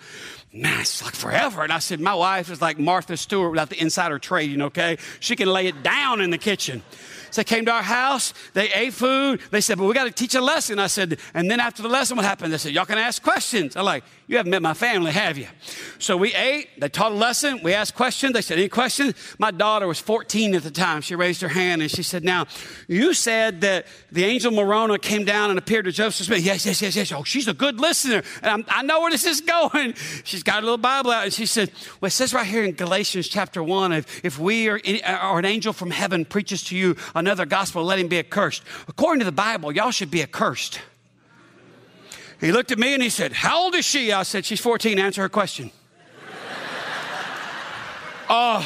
Man, 0.53 0.81
it's 0.81 1.05
like 1.05 1.15
forever. 1.15 1.63
And 1.63 1.73
I 1.73 1.81
said, 1.81 2.01
My 2.01 2.15
wife 2.15 2.51
is 2.51 2.63
like 2.63 2.79
Martha 2.79 3.19
Stewart 3.19 3.51
without 3.51 3.69
the 3.69 3.79
insider 3.79 4.19
trading, 4.19 4.63
okay? 4.63 4.97
She 5.21 5.37
can 5.37 5.49
lay 5.49 5.67
it 5.67 5.83
down 5.83 6.23
in 6.23 6.31
the 6.31 6.39
kitchen. 6.39 6.83
So 7.31 7.41
they 7.41 7.45
came 7.45 7.65
to 7.67 7.73
our 7.73 7.83
house, 7.83 8.33
they 8.55 8.73
ate 8.73 8.93
food. 8.93 9.41
They 9.51 9.61
said, 9.61 9.79
But 9.79 9.85
we 9.85 9.95
got 9.95 10.05
to 10.05 10.11
teach 10.11 10.35
a 10.35 10.41
lesson. 10.41 10.79
I 10.79 10.87
said, 10.87 11.19
And 11.35 11.51
then 11.51 11.61
after 11.61 11.83
the 11.83 11.89
lesson, 11.89 12.17
what 12.17 12.25
happened? 12.25 12.53
They 12.53 12.59
said, 12.59 12.73
Y'all 12.73 12.85
can 12.85 12.99
ask 12.99 13.23
questions. 13.23 13.77
I'm 13.77 13.85
like, 13.85 14.05
You 14.27 14.37
haven't 14.37 14.51
met 14.51 14.63
my 14.63 14.75
family, 14.75 15.13
have 15.13 15.39
you? 15.39 15.49
So 15.99 16.17
we 16.17 16.35
ate, 16.35 16.81
they 16.81 16.89
taught 16.89 17.13
a 17.13 17.15
lesson, 17.15 17.61
we 17.63 17.75
asked 17.75 17.95
questions. 17.95 18.33
They 18.33 18.43
said, 18.43 18.59
Any 18.59 18.69
questions? 18.69 19.15
My 19.39 19.51
daughter 19.51 19.87
was 19.87 19.99
14 20.01 20.55
at 20.55 20.63
the 20.63 20.71
time. 20.71 21.01
She 21.03 21.15
raised 21.15 21.41
her 21.43 21.49
hand 21.49 21.83
and 21.83 21.91
she 21.91 22.03
said, 22.03 22.25
Now, 22.25 22.47
you 22.89 23.15
said 23.15 23.61
that 23.63 23.87
the 24.11 24.25
angel 24.25 24.53
Moroni 24.53 24.99
came 24.99 25.25
down 25.25 25.51
and 25.51 25.59
appeared 25.59 25.85
to 25.87 25.93
Joseph 25.93 26.27
Smith. 26.27 26.45
Yes, 26.45 26.65
yes, 26.67 26.81
yes, 26.83 26.97
yes. 26.97 27.13
Oh, 27.13 27.25
she's 27.25 27.49
a 27.49 27.55
good 27.55 27.81
listener. 27.81 28.23
And 28.43 28.51
I'm, 28.51 28.65
i 28.69 28.83
know 28.83 29.01
where 29.01 29.11
this 29.11 29.27
is 29.27 29.41
going. 29.41 29.95
She's 30.25 30.43
got 30.43 30.59
a 30.59 30.63
little 30.63 30.79
Bible 30.79 31.11
out 31.11 31.25
and 31.25 31.33
she 31.33 31.47
said, 31.47 31.71
Well, 32.01 32.09
it 32.09 32.13
says 32.13 32.33
right 32.33 32.47
here 32.47 32.65
in 32.65 32.73
Galatians 32.73 33.29
chapter 33.29 33.63
1 33.63 33.93
if, 33.93 34.25
if 34.25 34.39
we 34.39 34.69
are, 34.69 34.81
or 35.23 35.39
an 35.39 35.45
angel 35.45 35.73
from 35.73 35.91
heaven 35.91 36.25
preaches 36.25 36.63
to 36.65 36.77
you 36.77 36.97
another 37.17 37.47
gospel, 37.47 37.85
let 37.85 37.99
him 37.99 38.09
be 38.09 38.19
accursed. 38.19 38.63
According 38.87 39.21
to 39.21 39.25
the 39.25 39.33
Bible, 39.33 39.73
y'all 39.73 39.91
should 39.91 40.11
be 40.11 40.23
accursed. 40.23 40.81
He 42.41 42.53
looked 42.53 42.71
at 42.71 42.79
me 42.79 42.95
and 42.95 43.03
he 43.03 43.09
said, 43.09 43.33
How 43.33 43.65
old 43.65 43.75
is 43.75 43.85
she? 43.85 44.13
I 44.13 44.23
said, 44.23 44.45
She's 44.45 44.61
14. 44.61 44.99
Answer 44.99 45.23
her 45.23 45.29
question. 45.29 45.71
uh, 48.29 48.65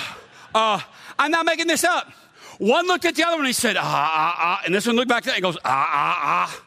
uh, 0.55 0.81
I'm 1.19 1.31
not 1.31 1.47
making 1.47 1.69
this 1.69 1.85
up. 1.85 2.13
One 2.59 2.87
looked 2.87 3.07
at 3.07 3.15
the 3.15 3.23
other 3.23 3.37
one 3.37 3.41
and 3.41 3.47
he 3.47 3.53
said, 3.55 3.79
ah, 3.79 3.83
ah, 3.83 4.37
ah. 4.39 4.63
And 4.67 4.75
this 4.75 4.87
one 4.87 4.95
looked 4.95 5.09
back 5.09 5.27
at 5.27 5.31
that 5.31 5.37
and 5.37 5.43
goes, 5.43 5.57
ah, 5.65 5.89
ah, 5.89 6.19
ah. 6.23 6.65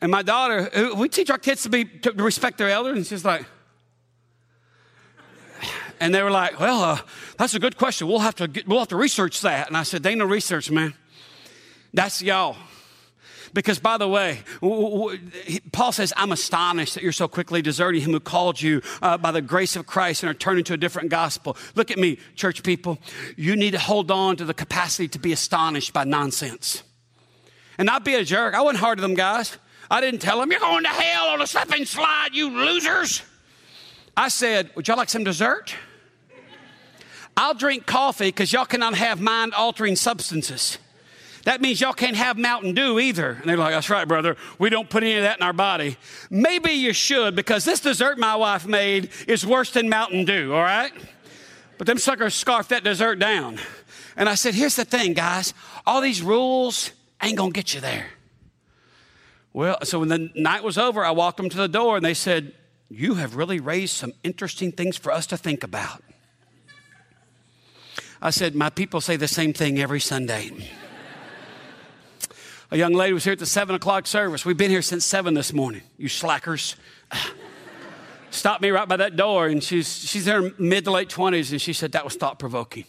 And 0.00 0.10
my 0.10 0.22
daughter, 0.22 0.68
we 0.96 1.08
teach 1.08 1.30
our 1.30 1.38
kids 1.38 1.62
to 1.62 1.68
be 1.68 1.84
to 1.84 2.10
respect 2.12 2.58
their 2.58 2.70
elders, 2.70 2.96
and 2.96 3.06
she's 3.06 3.24
like, 3.24 3.44
and 6.00 6.14
they 6.14 6.22
were 6.22 6.30
like, 6.30 6.58
well, 6.58 6.82
uh, 6.82 6.98
that's 7.36 7.54
a 7.54 7.60
good 7.60 7.76
question. 7.76 8.08
We'll 8.08 8.20
have 8.20 8.34
to 8.36 8.48
get, 8.48 8.66
we'll 8.66 8.78
have 8.78 8.88
to 8.88 8.96
research 8.96 9.42
that. 9.42 9.68
And 9.68 9.76
I 9.76 9.82
said, 9.82 10.02
they 10.02 10.14
know 10.14 10.24
research, 10.24 10.70
man. 10.70 10.94
That's 11.92 12.22
y'all. 12.22 12.56
Because, 13.52 13.80
by 13.80 13.98
the 13.98 14.06
way, 14.06 14.40
Paul 15.72 15.90
says, 15.90 16.12
I'm 16.16 16.30
astonished 16.30 16.94
that 16.94 17.02
you're 17.02 17.10
so 17.10 17.26
quickly 17.26 17.62
deserting 17.62 18.00
him 18.00 18.12
who 18.12 18.20
called 18.20 18.60
you 18.60 18.80
uh, 19.02 19.18
by 19.18 19.32
the 19.32 19.42
grace 19.42 19.74
of 19.74 19.86
Christ 19.86 20.22
and 20.22 20.30
are 20.30 20.34
turning 20.34 20.62
to 20.64 20.74
a 20.74 20.76
different 20.76 21.08
gospel. 21.08 21.56
Look 21.74 21.90
at 21.90 21.98
me, 21.98 22.18
church 22.36 22.62
people. 22.62 22.98
You 23.36 23.56
need 23.56 23.72
to 23.72 23.78
hold 23.78 24.10
on 24.12 24.36
to 24.36 24.44
the 24.44 24.54
capacity 24.54 25.08
to 25.08 25.18
be 25.18 25.32
astonished 25.32 25.92
by 25.92 26.04
nonsense. 26.04 26.84
and 27.76 27.86
not 27.86 28.04
be 28.04 28.14
a 28.14 28.24
jerk. 28.24 28.54
I 28.54 28.60
wasn't 28.60 28.80
hard 28.80 28.98
to 28.98 29.02
them 29.02 29.14
guys. 29.14 29.56
I 29.90 30.00
didn't 30.00 30.20
tell 30.20 30.38
them, 30.38 30.50
you're 30.52 30.60
going 30.60 30.84
to 30.84 30.90
hell 30.90 31.28
on 31.28 31.42
a 31.42 31.46
slipping 31.46 31.84
slide, 31.84 32.28
you 32.32 32.50
losers. 32.50 33.22
I 34.16 34.28
said, 34.28 34.70
would 34.76 34.86
y'all 34.86 34.96
like 34.96 35.08
some 35.08 35.24
dessert? 35.24 35.74
I'll 37.36 37.54
drink 37.54 37.86
coffee 37.86 38.28
because 38.28 38.52
y'all 38.52 38.66
cannot 38.66 38.94
have 38.94 39.20
mind 39.20 39.54
altering 39.54 39.96
substances. 39.96 40.78
That 41.44 41.60
means 41.60 41.80
y'all 41.80 41.92
can't 41.92 42.16
have 42.16 42.36
Mountain 42.36 42.74
Dew 42.74 42.98
either. 42.98 43.30
And 43.30 43.44
they're 43.48 43.56
like, 43.56 43.72
that's 43.72 43.88
right, 43.88 44.06
brother. 44.06 44.36
We 44.58 44.68
don't 44.68 44.90
put 44.90 45.02
any 45.02 45.16
of 45.16 45.22
that 45.22 45.38
in 45.38 45.42
our 45.42 45.52
body. 45.52 45.96
Maybe 46.28 46.72
you 46.72 46.92
should 46.92 47.34
because 47.34 47.64
this 47.64 47.80
dessert 47.80 48.18
my 48.18 48.36
wife 48.36 48.66
made 48.66 49.10
is 49.26 49.46
worse 49.46 49.70
than 49.70 49.88
Mountain 49.88 50.26
Dew, 50.26 50.52
all 50.52 50.62
right? 50.62 50.92
But 51.78 51.86
them 51.86 51.98
suckers 51.98 52.34
scarfed 52.34 52.70
that 52.70 52.84
dessert 52.84 53.18
down. 53.18 53.58
And 54.16 54.28
I 54.28 54.34
said, 54.34 54.54
here's 54.54 54.76
the 54.76 54.84
thing, 54.84 55.14
guys. 55.14 55.54
All 55.86 56.02
these 56.02 56.20
rules 56.20 56.92
ain't 57.22 57.38
to 57.38 57.50
get 57.50 57.74
you 57.74 57.80
there. 57.80 58.06
Well, 59.52 59.78
so 59.84 60.00
when 60.00 60.08
the 60.08 60.30
night 60.34 60.62
was 60.62 60.78
over, 60.78 61.04
I 61.04 61.10
walked 61.10 61.38
them 61.38 61.48
to 61.48 61.56
the 61.56 61.68
door 61.68 61.96
and 61.96 62.04
they 62.04 62.14
said, 62.14 62.52
You 62.88 63.14
have 63.14 63.34
really 63.34 63.58
raised 63.58 63.96
some 63.96 64.12
interesting 64.22 64.72
things 64.72 64.96
for 64.96 65.10
us 65.10 65.26
to 65.28 65.36
think 65.36 65.64
about. 65.64 66.02
I 68.22 68.30
said, 68.30 68.54
My 68.54 68.70
people 68.70 69.00
say 69.00 69.16
the 69.16 69.26
same 69.26 69.52
thing 69.52 69.80
every 69.80 70.00
Sunday. 70.00 70.52
A 72.72 72.76
young 72.76 72.92
lady 72.92 73.12
was 73.12 73.24
here 73.24 73.32
at 73.32 73.40
the 73.40 73.46
seven 73.46 73.74
o'clock 73.74 74.06
service. 74.06 74.44
We've 74.44 74.56
been 74.56 74.70
here 74.70 74.82
since 74.82 75.04
seven 75.04 75.34
this 75.34 75.52
morning, 75.52 75.82
you 75.98 76.08
slackers. 76.08 76.76
Stopped 78.30 78.62
me 78.62 78.70
right 78.70 78.88
by 78.88 78.96
that 78.98 79.16
door, 79.16 79.48
and 79.48 79.62
she's, 79.62 79.98
she's 80.08 80.28
in 80.28 80.42
her 80.42 80.52
mid 80.56 80.84
to 80.84 80.92
late 80.92 81.08
20s, 81.08 81.50
and 81.50 81.60
she 81.60 81.72
said, 81.72 81.92
That 81.92 82.04
was 82.04 82.14
thought 82.14 82.38
provoking. 82.38 82.84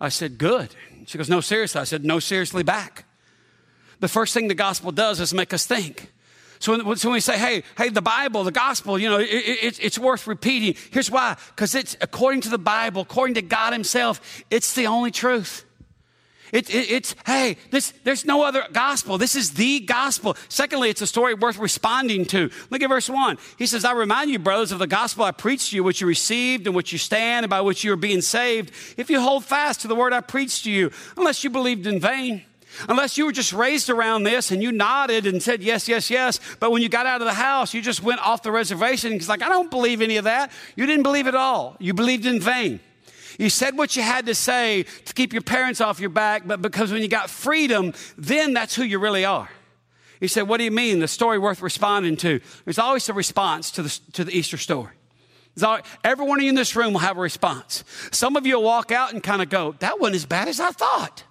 I 0.00 0.08
said, 0.08 0.38
Good. 0.38 0.74
She 1.04 1.18
goes, 1.18 1.28
No, 1.28 1.42
seriously. 1.42 1.78
I 1.78 1.84
said, 1.84 2.06
No, 2.06 2.18
seriously, 2.20 2.62
back. 2.62 3.04
The 4.00 4.08
first 4.08 4.32
thing 4.32 4.48
the 4.48 4.54
gospel 4.54 4.92
does 4.92 5.20
is 5.20 5.34
make 5.34 5.52
us 5.52 5.66
think. 5.66 6.10
So 6.58 6.72
when, 6.72 6.96
so 6.96 7.08
when 7.08 7.14
we 7.14 7.20
say, 7.20 7.36
hey, 7.36 7.64
hey, 7.76 7.90
the 7.90 8.00
Bible, 8.00 8.42
the 8.42 8.50
gospel, 8.50 8.98
you 8.98 9.10
know, 9.10 9.18
it, 9.18 9.28
it, 9.28 9.78
it's 9.84 9.98
worth 9.98 10.26
repeating. 10.26 10.74
Here's 10.90 11.10
why. 11.10 11.36
Because 11.48 11.74
it's 11.74 11.98
according 12.00 12.40
to 12.42 12.48
the 12.48 12.58
Bible, 12.58 13.02
according 13.02 13.34
to 13.34 13.42
God 13.42 13.74
Himself, 13.74 14.42
it's 14.50 14.74
the 14.74 14.86
only 14.86 15.10
truth. 15.10 15.65
It, 16.52 16.70
it, 16.70 16.90
it's, 16.90 17.14
hey, 17.26 17.56
this, 17.70 17.92
there's 18.04 18.24
no 18.24 18.42
other 18.42 18.64
gospel. 18.72 19.18
This 19.18 19.34
is 19.34 19.52
the 19.52 19.80
gospel. 19.80 20.36
Secondly, 20.48 20.90
it's 20.90 21.00
a 21.00 21.06
story 21.06 21.34
worth 21.34 21.58
responding 21.58 22.24
to. 22.26 22.50
Look 22.70 22.82
at 22.82 22.88
verse 22.88 23.08
1. 23.08 23.38
He 23.58 23.66
says, 23.66 23.84
I 23.84 23.92
remind 23.92 24.30
you, 24.30 24.38
brothers, 24.38 24.72
of 24.72 24.78
the 24.78 24.86
gospel 24.86 25.24
I 25.24 25.32
preached 25.32 25.70
to 25.70 25.76
you, 25.76 25.84
which 25.84 26.00
you 26.00 26.06
received 26.06 26.66
and 26.66 26.76
which 26.76 26.92
you 26.92 26.98
stand 26.98 27.44
and 27.44 27.50
by 27.50 27.60
which 27.60 27.84
you 27.84 27.92
are 27.92 27.96
being 27.96 28.20
saved, 28.20 28.70
if 28.96 29.10
you 29.10 29.20
hold 29.20 29.44
fast 29.44 29.80
to 29.82 29.88
the 29.88 29.94
word 29.94 30.12
I 30.12 30.20
preached 30.20 30.64
to 30.64 30.70
you, 30.70 30.90
unless 31.16 31.44
you 31.44 31.50
believed 31.50 31.86
in 31.86 32.00
vain. 32.00 32.44
Unless 32.88 33.16
you 33.16 33.24
were 33.24 33.32
just 33.32 33.52
raised 33.52 33.88
around 33.88 34.24
this 34.24 34.50
and 34.50 34.62
you 34.62 34.70
nodded 34.70 35.26
and 35.26 35.42
said 35.42 35.62
yes, 35.62 35.88
yes, 35.88 36.10
yes, 36.10 36.40
but 36.60 36.70
when 36.70 36.82
you 36.82 36.88
got 36.88 37.06
out 37.06 37.22
of 37.22 37.26
the 37.26 37.34
house, 37.34 37.72
you 37.72 37.80
just 37.80 38.02
went 38.02 38.20
off 38.20 38.42
the 38.42 38.52
reservation. 38.52 39.12
It's 39.12 39.28
like, 39.28 39.42
I 39.42 39.48
don't 39.48 39.70
believe 39.70 40.02
any 40.02 40.18
of 40.18 40.24
that. 40.24 40.50
You 40.74 40.84
didn't 40.86 41.02
believe 41.02 41.26
at 41.26 41.34
all. 41.34 41.76
You 41.78 41.94
believed 41.94 42.26
in 42.26 42.40
vain. 42.40 42.80
You 43.38 43.50
said 43.50 43.76
what 43.76 43.96
you 43.96 44.02
had 44.02 44.26
to 44.26 44.34
say 44.34 44.84
to 45.04 45.14
keep 45.14 45.32
your 45.32 45.42
parents 45.42 45.80
off 45.80 46.00
your 46.00 46.10
back, 46.10 46.46
but 46.46 46.62
because 46.62 46.92
when 46.92 47.02
you 47.02 47.08
got 47.08 47.28
freedom, 47.28 47.92
then 48.16 48.54
that's 48.54 48.74
who 48.74 48.82
you 48.82 48.98
really 48.98 49.24
are. 49.24 49.48
You 50.20 50.28
said, 50.28 50.42
What 50.42 50.58
do 50.58 50.64
you 50.64 50.70
mean? 50.70 51.00
The 51.00 51.08
story 51.08 51.38
worth 51.38 51.60
responding 51.60 52.16
to. 52.18 52.40
There's 52.64 52.78
always 52.78 53.08
a 53.08 53.12
response 53.12 53.70
to 53.72 53.82
the, 53.82 54.00
to 54.12 54.24
the 54.24 54.36
Easter 54.36 54.56
story. 54.56 54.92
Always, 55.62 55.84
everyone 56.04 56.42
in 56.42 56.54
this 56.54 56.76
room 56.76 56.92
will 56.92 57.00
have 57.00 57.16
a 57.16 57.20
response. 57.20 57.84
Some 58.12 58.36
of 58.36 58.46
you 58.46 58.56
will 58.56 58.64
walk 58.64 58.92
out 58.92 59.12
and 59.12 59.22
kind 59.22 59.42
of 59.42 59.48
go, 59.48 59.74
That 59.80 60.00
wasn't 60.00 60.16
as 60.16 60.26
bad 60.26 60.48
as 60.48 60.60
I 60.60 60.70
thought. 60.70 61.24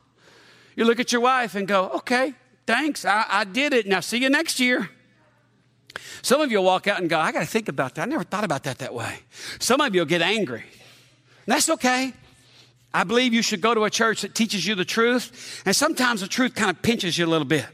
You 0.76 0.86
look 0.86 1.00
at 1.00 1.12
your 1.12 1.22
wife 1.22 1.56
and 1.56 1.68
go, 1.68 1.90
Okay, 1.96 2.34
thanks. 2.68 3.06
I, 3.06 3.26
I 3.28 3.44
did 3.44 3.74
it. 3.74 3.88
Now 3.88 4.00
see 4.00 4.18
you 4.18 4.30
next 4.30 4.60
year. 4.60 4.90
Some 6.22 6.42
of 6.42 6.52
you 6.52 6.58
will 6.58 6.66
walk 6.66 6.88
out 6.88 7.00
and 7.00 7.10
go, 7.10 7.20
I 7.20 7.32
got 7.32 7.40
to 7.40 7.46
think 7.46 7.70
about 7.70 7.96
that. 7.96 8.04
I 8.04 8.06
never 8.06 8.24
thought 8.24 8.44
about 8.44 8.64
that 8.64 8.80
that 8.80 8.94
way. 8.94 9.20
Some 9.60 9.80
of 9.80 9.94
you 9.96 10.02
will 10.02 10.06
get 10.06 10.22
angry. 10.22 10.64
That's 11.46 11.70
okay. 11.70 12.14
I 12.94 13.04
believe 13.04 13.34
you 13.34 13.42
should 13.42 13.62
go 13.62 13.74
to 13.74 13.84
a 13.84 13.90
church 13.90 14.22
that 14.22 14.34
teaches 14.34 14.66
you 14.66 14.74
the 14.74 14.86
truth. 14.86 15.62
And 15.66 15.76
sometimes 15.76 16.22
the 16.22 16.28
truth 16.28 16.56
kind 16.56 16.70
of 16.70 16.82
pinches 16.82 17.18
you 17.18 17.26
a 17.26 17.28
little 17.28 17.48
bit. 17.48 17.66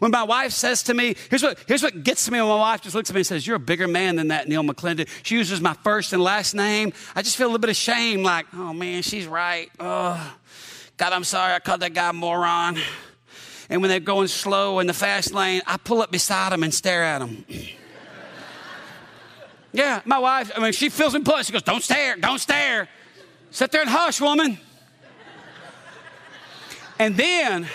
When 0.00 0.10
my 0.10 0.24
wife 0.24 0.50
says 0.50 0.82
to 0.84 0.94
me, 0.94 1.14
here's 1.30 1.44
what, 1.44 1.58
here's 1.68 1.80
what 1.80 2.02
gets 2.02 2.24
to 2.24 2.32
me 2.32 2.40
when 2.40 2.48
my 2.48 2.56
wife 2.56 2.80
just 2.80 2.96
looks 2.96 3.08
at 3.08 3.14
me 3.14 3.20
and 3.20 3.26
says, 3.26 3.46
You're 3.46 3.54
a 3.54 3.60
bigger 3.60 3.86
man 3.86 4.16
than 4.16 4.28
that, 4.28 4.48
Neil 4.48 4.64
McClendon. 4.64 5.08
She 5.22 5.36
uses 5.36 5.60
my 5.60 5.74
first 5.74 6.12
and 6.12 6.20
last 6.20 6.54
name. 6.54 6.92
I 7.14 7.22
just 7.22 7.36
feel 7.36 7.46
a 7.46 7.50
little 7.50 7.60
bit 7.60 7.70
of 7.70 7.76
shame, 7.76 8.24
like, 8.24 8.46
oh 8.52 8.72
man, 8.72 9.02
she's 9.02 9.28
right. 9.28 9.70
Oh, 9.78 10.36
God, 10.96 11.12
I'm 11.12 11.22
sorry 11.22 11.52
I 11.54 11.60
called 11.60 11.82
that 11.82 11.94
guy 11.94 12.10
moron. 12.10 12.78
And 13.70 13.80
when 13.80 13.90
they're 13.90 14.00
going 14.00 14.26
slow 14.26 14.80
in 14.80 14.88
the 14.88 14.92
fast 14.92 15.32
lane, 15.32 15.62
I 15.68 15.76
pull 15.76 16.02
up 16.02 16.10
beside 16.10 16.50
them 16.50 16.64
and 16.64 16.74
stare 16.74 17.04
at 17.04 17.20
them. 17.20 17.46
Yeah, 19.72 20.02
my 20.04 20.18
wife, 20.18 20.52
I 20.54 20.60
mean, 20.60 20.72
she 20.72 20.88
feels 20.88 21.16
push. 21.18 21.46
She 21.46 21.52
goes, 21.52 21.62
Don't 21.62 21.82
stare, 21.82 22.16
don't 22.16 22.38
stare. 22.38 22.88
Sit 23.50 23.70
there 23.72 23.82
and 23.82 23.90
hush, 23.90 24.20
woman. 24.20 24.58
And 26.98 27.16
then 27.16 27.68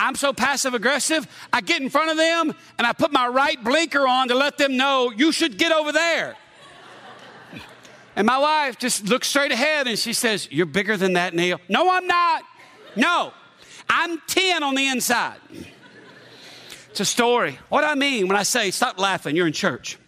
I'm 0.00 0.14
so 0.14 0.32
passive 0.32 0.72
aggressive, 0.72 1.28
I 1.52 1.60
get 1.60 1.82
in 1.82 1.90
front 1.90 2.10
of 2.10 2.16
them 2.16 2.54
and 2.78 2.86
I 2.86 2.94
put 2.94 3.12
my 3.12 3.28
right 3.28 3.62
blinker 3.62 4.08
on 4.08 4.28
to 4.28 4.34
let 4.34 4.56
them 4.56 4.78
know 4.78 5.12
you 5.14 5.30
should 5.30 5.58
get 5.58 5.72
over 5.72 5.92
there. 5.92 6.36
And 8.16 8.26
my 8.26 8.38
wife 8.38 8.78
just 8.78 9.04
looks 9.04 9.28
straight 9.28 9.52
ahead 9.52 9.86
and 9.86 9.98
she 9.98 10.14
says, 10.14 10.48
You're 10.50 10.66
bigger 10.66 10.96
than 10.96 11.12
that, 11.12 11.34
Neil. 11.34 11.60
No, 11.68 11.90
I'm 11.90 12.06
not. 12.06 12.42
No, 12.96 13.32
I'm 13.88 14.18
10 14.26 14.62
on 14.62 14.74
the 14.74 14.88
inside. 14.88 15.38
It's 16.88 17.00
a 17.00 17.04
story. 17.04 17.58
What 17.68 17.84
I 17.84 17.94
mean 17.94 18.26
when 18.26 18.38
I 18.38 18.42
say, 18.42 18.70
Stop 18.70 18.98
laughing, 18.98 19.36
you're 19.36 19.46
in 19.46 19.52
church. 19.52 19.98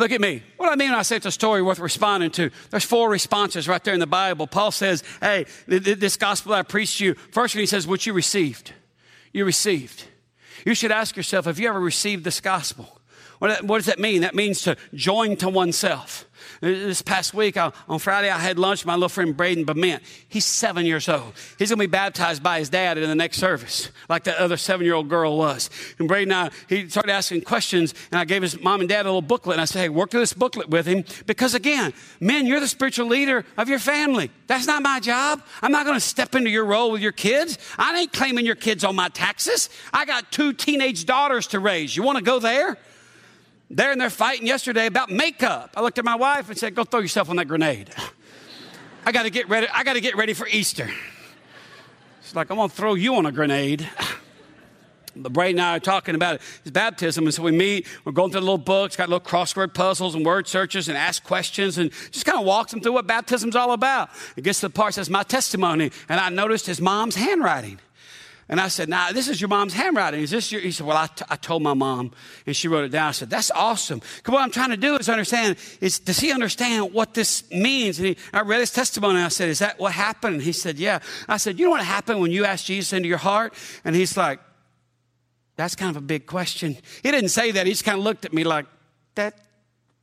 Look 0.00 0.12
at 0.12 0.20
me. 0.22 0.42
What 0.56 0.64
do 0.64 0.72
I 0.72 0.76
mean 0.76 0.88
when 0.88 0.98
I 0.98 1.02
say 1.02 1.16
it's 1.16 1.26
a 1.26 1.30
story 1.30 1.60
worth 1.60 1.78
responding 1.78 2.30
to, 2.30 2.50
there's 2.70 2.84
four 2.84 3.10
responses 3.10 3.68
right 3.68 3.84
there 3.84 3.92
in 3.92 4.00
the 4.00 4.06
Bible. 4.06 4.46
Paul 4.46 4.70
says, 4.70 5.04
Hey, 5.20 5.44
this 5.66 6.16
gospel 6.16 6.54
I 6.54 6.62
preached 6.62 6.96
to 6.98 7.04
you, 7.04 7.14
first 7.32 7.54
he 7.54 7.66
says, 7.66 7.86
What 7.86 8.06
you 8.06 8.14
received. 8.14 8.72
You 9.34 9.44
received. 9.44 10.04
You 10.64 10.74
should 10.74 10.90
ask 10.90 11.18
yourself, 11.18 11.44
Have 11.44 11.58
you 11.58 11.68
ever 11.68 11.78
received 11.78 12.24
this 12.24 12.40
gospel? 12.40 12.98
What, 13.40 13.60
does 13.66 13.84
that 13.86 13.98
mean? 13.98 14.22
That 14.22 14.34
means 14.34 14.62
to 14.62 14.78
join 14.94 15.36
to 15.36 15.50
oneself. 15.50 16.24
This 16.60 17.00
past 17.00 17.32
week, 17.32 17.56
on 17.56 17.98
Friday, 17.98 18.28
I 18.28 18.38
had 18.38 18.58
lunch 18.58 18.80
with 18.80 18.86
my 18.86 18.94
little 18.94 19.08
friend 19.08 19.34
Braden 19.34 19.64
Bement. 19.64 20.02
He's 20.28 20.44
seven 20.44 20.84
years 20.84 21.08
old. 21.08 21.32
He's 21.58 21.70
going 21.70 21.78
to 21.78 21.82
be 21.84 21.86
baptized 21.86 22.42
by 22.42 22.58
his 22.58 22.68
dad 22.68 22.98
in 22.98 23.08
the 23.08 23.14
next 23.14 23.38
service, 23.38 23.90
like 24.10 24.24
that 24.24 24.36
other 24.36 24.58
seven 24.58 24.84
year 24.84 24.94
old 24.94 25.08
girl 25.08 25.38
was. 25.38 25.70
And 25.98 26.06
Braden 26.06 26.30
and 26.32 26.52
I, 26.52 26.56
he 26.68 26.86
started 26.90 27.12
asking 27.12 27.42
questions, 27.42 27.94
and 28.12 28.20
I 28.20 28.26
gave 28.26 28.42
his 28.42 28.60
mom 28.60 28.80
and 28.80 28.88
dad 28.90 29.06
a 29.06 29.08
little 29.08 29.22
booklet. 29.22 29.54
And 29.54 29.62
I 29.62 29.64
said, 29.64 29.80
hey, 29.80 29.88
work 29.88 30.10
through 30.10 30.20
this 30.20 30.34
booklet 30.34 30.68
with 30.68 30.84
him. 30.84 31.04
Because 31.24 31.54
again, 31.54 31.94
men, 32.20 32.46
you're 32.46 32.60
the 32.60 32.68
spiritual 32.68 33.06
leader 33.06 33.46
of 33.56 33.70
your 33.70 33.78
family. 33.78 34.30
That's 34.46 34.66
not 34.66 34.82
my 34.82 35.00
job. 35.00 35.42
I'm 35.62 35.72
not 35.72 35.86
going 35.86 35.96
to 35.96 36.04
step 36.04 36.34
into 36.34 36.50
your 36.50 36.66
role 36.66 36.90
with 36.90 37.00
your 37.00 37.12
kids. 37.12 37.56
I 37.78 37.98
ain't 38.00 38.12
claiming 38.12 38.44
your 38.44 38.54
kids 38.54 38.84
on 38.84 38.94
my 38.94 39.08
taxes. 39.08 39.70
I 39.94 40.04
got 40.04 40.30
two 40.30 40.52
teenage 40.52 41.06
daughters 41.06 41.46
to 41.48 41.58
raise. 41.58 41.96
You 41.96 42.02
want 42.02 42.18
to 42.18 42.24
go 42.24 42.38
there? 42.38 42.76
They're 43.70 43.92
in 43.92 43.98
there 43.98 44.10
fighting 44.10 44.48
yesterday 44.48 44.86
about 44.86 45.10
makeup. 45.10 45.70
I 45.76 45.82
looked 45.82 45.98
at 45.98 46.04
my 46.04 46.16
wife 46.16 46.48
and 46.48 46.58
said, 46.58 46.74
Go 46.74 46.82
throw 46.82 47.00
yourself 47.00 47.30
on 47.30 47.36
that 47.36 47.46
grenade. 47.46 47.90
I 49.06 49.12
got 49.12 49.22
to 49.22 49.30
get 49.30 49.48
ready. 49.48 49.68
I 49.72 49.84
got 49.84 49.94
to 49.94 50.00
get 50.00 50.16
ready 50.16 50.34
for 50.34 50.46
Easter. 50.48 50.90
She's 52.22 52.34
like, 52.34 52.50
I'm 52.50 52.56
to 52.58 52.68
throw 52.68 52.94
you 52.94 53.14
on 53.14 53.26
a 53.26 53.32
grenade. 53.32 53.88
But 55.16 55.32
Braden 55.32 55.58
and 55.58 55.66
I 55.66 55.76
are 55.76 55.80
talking 55.80 56.14
about 56.14 56.36
it. 56.36 56.42
It's 56.62 56.70
baptism, 56.70 57.24
and 57.24 57.34
so 57.34 57.42
we 57.42 57.50
meet. 57.50 57.86
We're 58.04 58.12
going 58.12 58.30
through 58.30 58.40
the 58.40 58.46
little 58.46 58.58
books, 58.58 58.96
got 58.96 59.08
little 59.08 59.20
crossword 59.20 59.74
puzzles 59.74 60.14
and 60.14 60.24
word 60.24 60.46
searches, 60.46 60.88
and 60.88 60.96
ask 60.96 61.24
questions, 61.24 61.78
and 61.78 61.90
just 62.12 62.24
kind 62.24 62.38
of 62.38 62.44
walks 62.44 62.70
them 62.70 62.80
through 62.80 62.92
what 62.92 63.06
baptism's 63.08 63.56
all 63.56 63.72
about. 63.72 64.10
It 64.36 64.44
gets 64.44 64.60
to 64.60 64.68
the 64.68 64.72
part 64.72 64.90
that 64.90 65.00
says 65.00 65.10
my 65.10 65.24
testimony, 65.24 65.90
and 66.08 66.20
I 66.20 66.28
noticed 66.28 66.66
his 66.66 66.80
mom's 66.80 67.16
handwriting. 67.16 67.80
And 68.50 68.60
I 68.60 68.66
said, 68.66 68.88
Now, 68.88 69.06
nah, 69.06 69.12
this 69.12 69.28
is 69.28 69.40
your 69.40 69.46
mom's 69.46 69.74
handwriting. 69.74 70.20
Is 70.22 70.32
this 70.32 70.50
your? 70.50 70.60
He 70.60 70.72
said, 70.72 70.84
Well, 70.84 70.96
I, 70.96 71.06
t- 71.06 71.24
I 71.30 71.36
told 71.36 71.62
my 71.62 71.72
mom, 71.72 72.10
and 72.44 72.56
she 72.56 72.66
wrote 72.66 72.84
it 72.84 72.88
down. 72.88 73.06
I 73.06 73.12
said, 73.12 73.30
That's 73.30 73.52
awesome. 73.52 74.00
Because 74.00 74.32
what 74.32 74.42
I'm 74.42 74.50
trying 74.50 74.70
to 74.70 74.76
do 74.76 74.96
is 74.96 75.08
understand, 75.08 75.56
is 75.80 76.00
does 76.00 76.18
he 76.18 76.32
understand 76.32 76.92
what 76.92 77.14
this 77.14 77.48
means? 77.52 78.00
And 78.00 78.08
he, 78.08 78.16
I 78.32 78.40
read 78.40 78.58
his 78.58 78.72
testimony. 78.72 79.18
And 79.18 79.24
I 79.24 79.28
said, 79.28 79.50
Is 79.50 79.60
that 79.60 79.78
what 79.78 79.92
happened? 79.92 80.34
And 80.34 80.42
he 80.42 80.50
said, 80.50 80.80
Yeah. 80.80 80.98
I 81.28 81.36
said, 81.36 81.60
You 81.60 81.66
know 81.66 81.70
what 81.70 81.84
happened 81.84 82.20
when 82.20 82.32
you 82.32 82.44
asked 82.44 82.66
Jesus 82.66 82.92
into 82.92 83.08
your 83.08 83.18
heart? 83.18 83.54
And 83.84 83.94
he's 83.94 84.16
like, 84.16 84.40
That's 85.54 85.76
kind 85.76 85.90
of 85.96 86.02
a 86.02 86.04
big 86.04 86.26
question. 86.26 86.76
He 87.04 87.10
didn't 87.12 87.30
say 87.30 87.52
that. 87.52 87.66
He 87.66 87.72
just 87.72 87.84
kind 87.84 87.98
of 87.98 88.04
looked 88.04 88.24
at 88.24 88.32
me 88.32 88.42
like, 88.42 88.66
That 89.14 89.38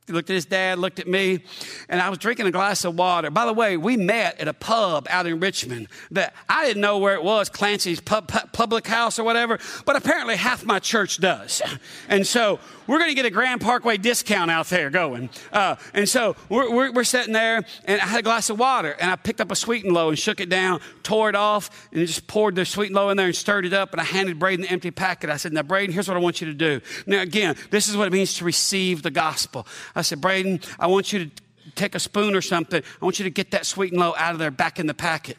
looked 0.08 0.30
at 0.30 0.34
his 0.34 0.46
dad, 0.46 0.78
looked 0.78 0.98
at 0.98 1.06
me, 1.06 1.40
and 1.88 2.00
I 2.00 2.08
was 2.08 2.18
drinking 2.18 2.46
a 2.46 2.50
glass 2.50 2.84
of 2.84 2.96
water. 2.96 3.30
By 3.30 3.46
the 3.46 3.52
way, 3.52 3.76
we 3.76 3.96
met 3.96 4.40
at 4.40 4.48
a 4.48 4.52
pub 4.52 5.06
out 5.10 5.26
in 5.26 5.40
Richmond 5.40 5.88
that 6.10 6.34
I 6.48 6.66
didn't 6.66 6.82
know 6.82 6.98
where 6.98 7.14
it 7.14 7.22
was, 7.22 7.48
Clancy's 7.48 8.00
pub, 8.00 8.28
public 8.52 8.86
house 8.86 9.18
or 9.18 9.24
whatever, 9.24 9.58
but 9.84 9.96
apparently 9.96 10.36
half 10.36 10.64
my 10.64 10.78
church 10.78 11.18
does. 11.18 11.62
And 12.08 12.26
so 12.26 12.58
we're 12.88 12.98
going 12.98 13.10
to 13.10 13.14
get 13.14 13.26
a 13.26 13.30
Grand 13.30 13.60
Parkway 13.60 13.98
discount 13.98 14.50
out 14.50 14.66
there 14.68 14.88
going. 14.88 15.28
Uh, 15.52 15.76
and 15.92 16.08
so 16.08 16.34
we're, 16.48 16.74
we're, 16.74 16.92
we're, 16.92 17.04
sitting 17.04 17.32
there, 17.32 17.64
and 17.84 18.00
I 18.00 18.06
had 18.06 18.20
a 18.20 18.22
glass 18.22 18.50
of 18.50 18.58
water, 18.58 18.96
and 18.98 19.10
I 19.10 19.16
picked 19.16 19.40
up 19.40 19.50
a 19.50 19.56
sweet 19.56 19.84
and 19.84 19.94
low 19.94 20.08
and 20.08 20.18
shook 20.18 20.40
it 20.40 20.48
down, 20.48 20.80
tore 21.02 21.28
it 21.28 21.34
off, 21.34 21.88
and 21.92 22.06
just 22.06 22.26
poured 22.26 22.54
the 22.54 22.64
sweet 22.64 22.86
and 22.86 22.96
low 22.96 23.10
in 23.10 23.16
there 23.16 23.26
and 23.26 23.36
stirred 23.36 23.66
it 23.66 23.72
up, 23.74 23.92
and 23.92 24.00
I 24.00 24.04
handed 24.04 24.38
Braden 24.38 24.62
the 24.62 24.70
empty 24.70 24.90
packet. 24.90 25.30
I 25.30 25.36
said, 25.36 25.52
Now, 25.52 25.62
Braden, 25.62 25.92
here's 25.92 26.08
what 26.08 26.16
I 26.16 26.20
want 26.20 26.40
you 26.40 26.46
to 26.46 26.54
do. 26.54 26.80
Now, 27.06 27.20
again, 27.20 27.56
this 27.70 27.88
is 27.88 27.96
what 27.96 28.08
it 28.08 28.12
means 28.12 28.34
to 28.34 28.44
receive 28.44 29.02
the 29.02 29.10
gospel. 29.10 29.66
I 29.98 30.02
said, 30.02 30.20
Braden, 30.20 30.60
I 30.78 30.86
want 30.86 31.12
you 31.12 31.24
to 31.24 31.30
take 31.74 31.96
a 31.96 31.98
spoon 31.98 32.36
or 32.36 32.40
something. 32.40 32.80
I 33.00 33.04
want 33.04 33.18
you 33.18 33.24
to 33.24 33.30
get 33.30 33.50
that 33.50 33.66
sweet 33.66 33.92
and 33.92 34.00
low 34.00 34.14
out 34.16 34.32
of 34.32 34.38
there 34.38 34.52
back 34.52 34.78
in 34.78 34.86
the 34.86 34.94
packet. 34.94 35.36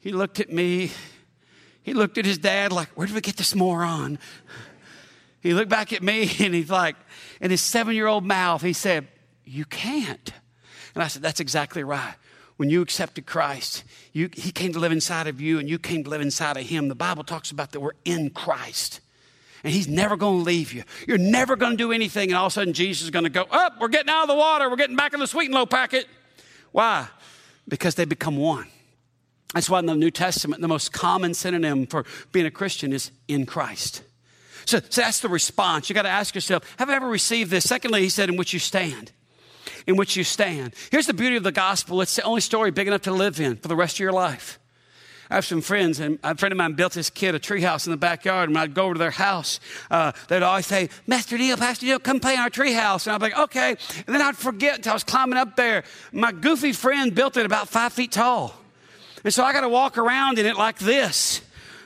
He 0.00 0.10
looked 0.10 0.40
at 0.40 0.52
me. 0.52 0.90
He 1.82 1.94
looked 1.94 2.18
at 2.18 2.24
his 2.24 2.38
dad 2.38 2.72
like, 2.72 2.88
Where 2.96 3.06
did 3.06 3.14
we 3.14 3.20
get 3.20 3.36
this 3.36 3.54
moron? 3.54 4.18
He 5.40 5.54
looked 5.54 5.70
back 5.70 5.92
at 5.92 6.02
me 6.02 6.22
and 6.40 6.52
he's 6.52 6.70
like, 6.70 6.96
in 7.40 7.52
his 7.52 7.60
seven 7.60 7.94
year 7.94 8.08
old 8.08 8.24
mouth, 8.24 8.62
he 8.62 8.72
said, 8.72 9.06
You 9.44 9.64
can't. 9.64 10.32
And 10.94 11.02
I 11.04 11.06
said, 11.06 11.22
That's 11.22 11.38
exactly 11.38 11.84
right. 11.84 12.14
When 12.56 12.70
you 12.70 12.82
accepted 12.82 13.26
Christ, 13.26 13.84
you, 14.12 14.28
he 14.32 14.50
came 14.50 14.72
to 14.72 14.80
live 14.80 14.90
inside 14.90 15.28
of 15.28 15.40
you 15.40 15.60
and 15.60 15.70
you 15.70 15.78
came 15.78 16.02
to 16.02 16.10
live 16.10 16.20
inside 16.20 16.56
of 16.56 16.64
him. 16.64 16.88
The 16.88 16.96
Bible 16.96 17.22
talks 17.22 17.52
about 17.52 17.70
that 17.70 17.80
we're 17.80 17.92
in 18.04 18.30
Christ. 18.30 18.98
And 19.68 19.74
he's 19.74 19.86
never 19.86 20.16
going 20.16 20.38
to 20.38 20.44
leave 20.44 20.72
you. 20.72 20.82
You're 21.06 21.18
never 21.18 21.54
going 21.54 21.72
to 21.72 21.76
do 21.76 21.92
anything, 21.92 22.30
and 22.30 22.38
all 22.38 22.46
of 22.46 22.52
a 22.52 22.54
sudden 22.54 22.72
Jesus 22.72 23.02
is 23.02 23.10
going 23.10 23.24
to 23.24 23.28
go, 23.28 23.42
Up, 23.42 23.74
oh, 23.74 23.76
we're 23.82 23.88
getting 23.88 24.08
out 24.08 24.22
of 24.22 24.28
the 24.28 24.34
water. 24.34 24.70
We're 24.70 24.76
getting 24.76 24.96
back 24.96 25.12
in 25.12 25.20
the 25.20 25.26
sweet 25.26 25.44
and 25.44 25.54
low 25.54 25.66
packet. 25.66 26.06
Why? 26.72 27.06
Because 27.68 27.94
they 27.94 28.06
become 28.06 28.38
one. 28.38 28.66
That's 29.52 29.68
why 29.68 29.80
in 29.80 29.84
the 29.84 29.94
New 29.94 30.10
Testament, 30.10 30.62
the 30.62 30.68
most 30.68 30.94
common 30.94 31.34
synonym 31.34 31.86
for 31.86 32.06
being 32.32 32.46
a 32.46 32.50
Christian 32.50 32.94
is 32.94 33.10
in 33.28 33.44
Christ. 33.44 34.02
So, 34.64 34.80
so 34.88 35.02
that's 35.02 35.20
the 35.20 35.28
response. 35.28 35.90
You 35.90 35.94
got 35.94 36.04
to 36.04 36.08
ask 36.08 36.34
yourself, 36.34 36.64
have 36.78 36.88
I 36.88 36.94
ever 36.94 37.06
received 37.06 37.50
this? 37.50 37.68
Secondly, 37.68 38.00
he 38.00 38.08
said, 38.08 38.30
in 38.30 38.38
which 38.38 38.54
you 38.54 38.58
stand. 38.58 39.12
In 39.86 39.96
which 39.96 40.16
you 40.16 40.24
stand. 40.24 40.72
Here's 40.90 41.06
the 41.06 41.12
beauty 41.12 41.36
of 41.36 41.42
the 41.42 41.52
gospel 41.52 42.00
it's 42.00 42.16
the 42.16 42.22
only 42.22 42.40
story 42.40 42.70
big 42.70 42.86
enough 42.86 43.02
to 43.02 43.12
live 43.12 43.38
in 43.38 43.56
for 43.56 43.68
the 43.68 43.76
rest 43.76 43.96
of 43.96 44.00
your 44.00 44.12
life. 44.12 44.58
I 45.30 45.34
have 45.34 45.44
some 45.44 45.60
friends, 45.60 46.00
and 46.00 46.18
a 46.24 46.36
friend 46.36 46.52
of 46.52 46.56
mine 46.56 46.72
built 46.72 46.94
this 46.94 47.10
kid 47.10 47.34
a 47.34 47.38
treehouse 47.38 47.86
in 47.86 47.90
the 47.90 47.96
backyard. 47.98 48.48
And 48.48 48.54
when 48.54 48.64
I'd 48.64 48.74
go 48.74 48.84
over 48.84 48.94
to 48.94 48.98
their 48.98 49.10
house, 49.10 49.60
uh, 49.90 50.12
they'd 50.28 50.42
always 50.42 50.66
say, 50.66 50.88
Master 51.06 51.36
Neil, 51.36 51.56
Pastor 51.56 51.86
Neil, 51.86 51.98
come 51.98 52.20
play 52.20 52.34
in 52.34 52.40
our 52.40 52.50
treehouse. 52.50 53.06
And 53.06 53.14
I'd 53.14 53.18
be 53.18 53.24
like, 53.24 53.38
okay. 53.50 53.76
And 54.06 54.14
then 54.14 54.22
I'd 54.22 54.36
forget 54.36 54.76
until 54.76 54.92
I 54.92 54.94
was 54.94 55.04
climbing 55.04 55.38
up 55.38 55.56
there. 55.56 55.84
My 56.12 56.32
goofy 56.32 56.72
friend 56.72 57.14
built 57.14 57.36
it 57.36 57.44
about 57.44 57.68
five 57.68 57.92
feet 57.92 58.12
tall. 58.12 58.54
And 59.24 59.34
so 59.34 59.44
I 59.44 59.52
got 59.52 59.62
to 59.62 59.68
walk 59.68 59.98
around 59.98 60.38
in 60.38 60.46
it 60.46 60.56
like 60.56 60.78
this 60.78 61.42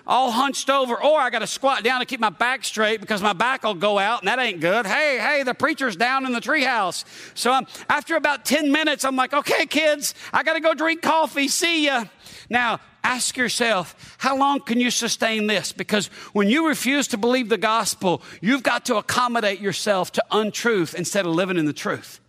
all 0.07 0.31
hunched 0.31 0.68
over, 0.68 1.00
or 1.00 1.20
I 1.20 1.31
got 1.31 1.40
to 1.40 1.46
squat 1.46 1.85
down 1.85 2.00
to 2.00 2.07
keep 2.07 2.20
my 2.20 2.31
back 2.31 2.64
straight 2.64 3.00
because 3.00 3.22
my 3.22 3.33
back 3.33 3.62
will 3.62 3.74
go 3.74 3.98
out, 3.98 4.20
and 4.20 4.28
that 4.28 4.38
ain't 4.38 4.61
good. 4.61 4.87
Hey, 4.87 5.18
hey, 5.18 5.42
the 5.42 5.55
preacher's 5.55 5.96
down 5.96 6.26
in 6.26 6.33
the 6.33 6.40
treehouse. 6.40 7.05
So 7.35 7.52
um, 7.52 7.66
after 7.88 8.16
about 8.16 8.44
10 8.44 8.72
minutes, 8.72 9.05
I'm 9.05 9.16
like, 9.16 9.33
okay, 9.33 9.66
kids, 9.66 10.14
I 10.33 10.42
got 10.42 10.55
to 10.55 10.61
go 10.61 10.74
drink 10.74 11.02
coffee. 11.02 11.48
See 11.48 11.87
ya. 11.87 12.05
Now, 12.50 12.81
ask 13.05 13.37
yourself, 13.37 14.17
how 14.19 14.37
long 14.37 14.61
can 14.61 14.81
you 14.81 14.91
sustain 14.91 15.47
this? 15.47 15.73
Because 15.73 16.07
when 16.33 16.49
you 16.49 16.69
refuse 16.69 17.09
to 17.09 17.17
believe 17.17 17.49
the 17.49 17.59
gospel, 17.59 18.23
you've 18.41 18.62
got 18.62 18.85
to 18.87 18.97
accommodate 18.97 19.61
yourself 19.61 20.12
to 20.12 20.25
untruth 20.31 20.95
instead 20.95 21.27
of 21.27 21.35
living 21.35 21.59
in 21.59 21.67
the 21.67 21.73
truth. 21.73 22.21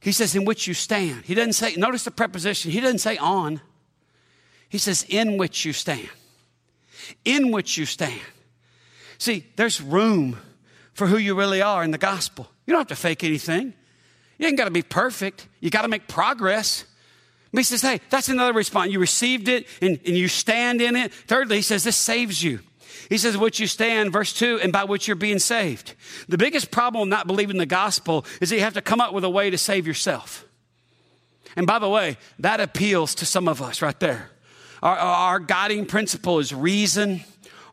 He 0.00 0.12
says, 0.12 0.34
in 0.34 0.44
which 0.44 0.66
you 0.66 0.74
stand. 0.74 1.24
He 1.24 1.34
doesn't 1.34 1.52
say, 1.52 1.74
notice 1.76 2.04
the 2.04 2.10
preposition, 2.10 2.70
he 2.70 2.80
doesn't 2.80 2.98
say 2.98 3.16
on. 3.18 3.60
He 4.68 4.78
says, 4.78 5.04
in 5.08 5.36
which 5.36 5.64
you 5.64 5.72
stand 5.72 6.08
in 7.24 7.50
which 7.50 7.76
you 7.76 7.86
stand. 7.86 8.20
See, 9.18 9.46
there's 9.56 9.80
room 9.80 10.38
for 10.92 11.06
who 11.06 11.18
you 11.18 11.34
really 11.34 11.62
are 11.62 11.84
in 11.84 11.90
the 11.90 11.98
gospel. 11.98 12.50
You 12.66 12.72
don't 12.72 12.80
have 12.80 12.88
to 12.88 12.96
fake 12.96 13.24
anything. 13.24 13.74
You 14.38 14.46
ain't 14.46 14.56
got 14.56 14.64
to 14.64 14.70
be 14.70 14.82
perfect. 14.82 15.46
You 15.60 15.70
got 15.70 15.82
to 15.82 15.88
make 15.88 16.08
progress. 16.08 16.84
He 17.58 17.64
says, 17.64 17.82
hey, 17.82 18.00
that's 18.10 18.28
another 18.28 18.52
response. 18.52 18.92
You 18.92 19.00
received 19.00 19.48
it 19.48 19.66
and, 19.82 19.98
and 20.06 20.16
you 20.16 20.28
stand 20.28 20.80
in 20.80 20.94
it. 20.94 21.12
Thirdly, 21.12 21.56
he 21.56 21.62
says, 21.62 21.82
this 21.82 21.96
saves 21.96 22.42
you. 22.42 22.60
He 23.08 23.18
says, 23.18 23.36
which 23.36 23.58
you 23.58 23.66
stand, 23.66 24.12
verse 24.12 24.32
2, 24.32 24.60
and 24.62 24.72
by 24.72 24.84
which 24.84 25.08
you're 25.08 25.16
being 25.16 25.40
saved. 25.40 25.94
The 26.28 26.38
biggest 26.38 26.70
problem 26.70 27.08
not 27.08 27.26
believing 27.26 27.58
the 27.58 27.66
gospel 27.66 28.24
is 28.40 28.50
that 28.50 28.56
you 28.56 28.62
have 28.62 28.74
to 28.74 28.82
come 28.82 29.00
up 29.00 29.12
with 29.12 29.24
a 29.24 29.30
way 29.30 29.50
to 29.50 29.58
save 29.58 29.84
yourself. 29.84 30.44
And 31.56 31.66
by 31.66 31.80
the 31.80 31.88
way, 31.88 32.18
that 32.38 32.60
appeals 32.60 33.16
to 33.16 33.26
some 33.26 33.48
of 33.48 33.60
us 33.60 33.82
right 33.82 33.98
there. 33.98 34.30
Our, 34.80 34.96
our 34.96 35.38
guiding 35.40 35.86
principle 35.86 36.38
is 36.38 36.54
reason, 36.54 37.22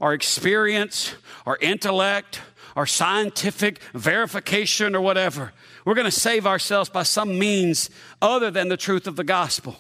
our 0.01 0.13
experience, 0.13 1.13
our 1.45 1.57
intellect, 1.61 2.41
our 2.77 2.85
scientific 2.85 3.79
verification, 3.93 4.95
or 4.95 5.01
whatever. 5.01 5.51
We're 5.83 5.95
going 5.95 6.05
to 6.05 6.11
save 6.11 6.45
ourselves 6.45 6.89
by 6.89 7.03
some 7.03 7.37
means 7.37 7.89
other 8.21 8.51
than 8.51 8.69
the 8.69 8.77
truth 8.77 9.07
of 9.07 9.15
the 9.17 9.23
gospel. 9.25 9.75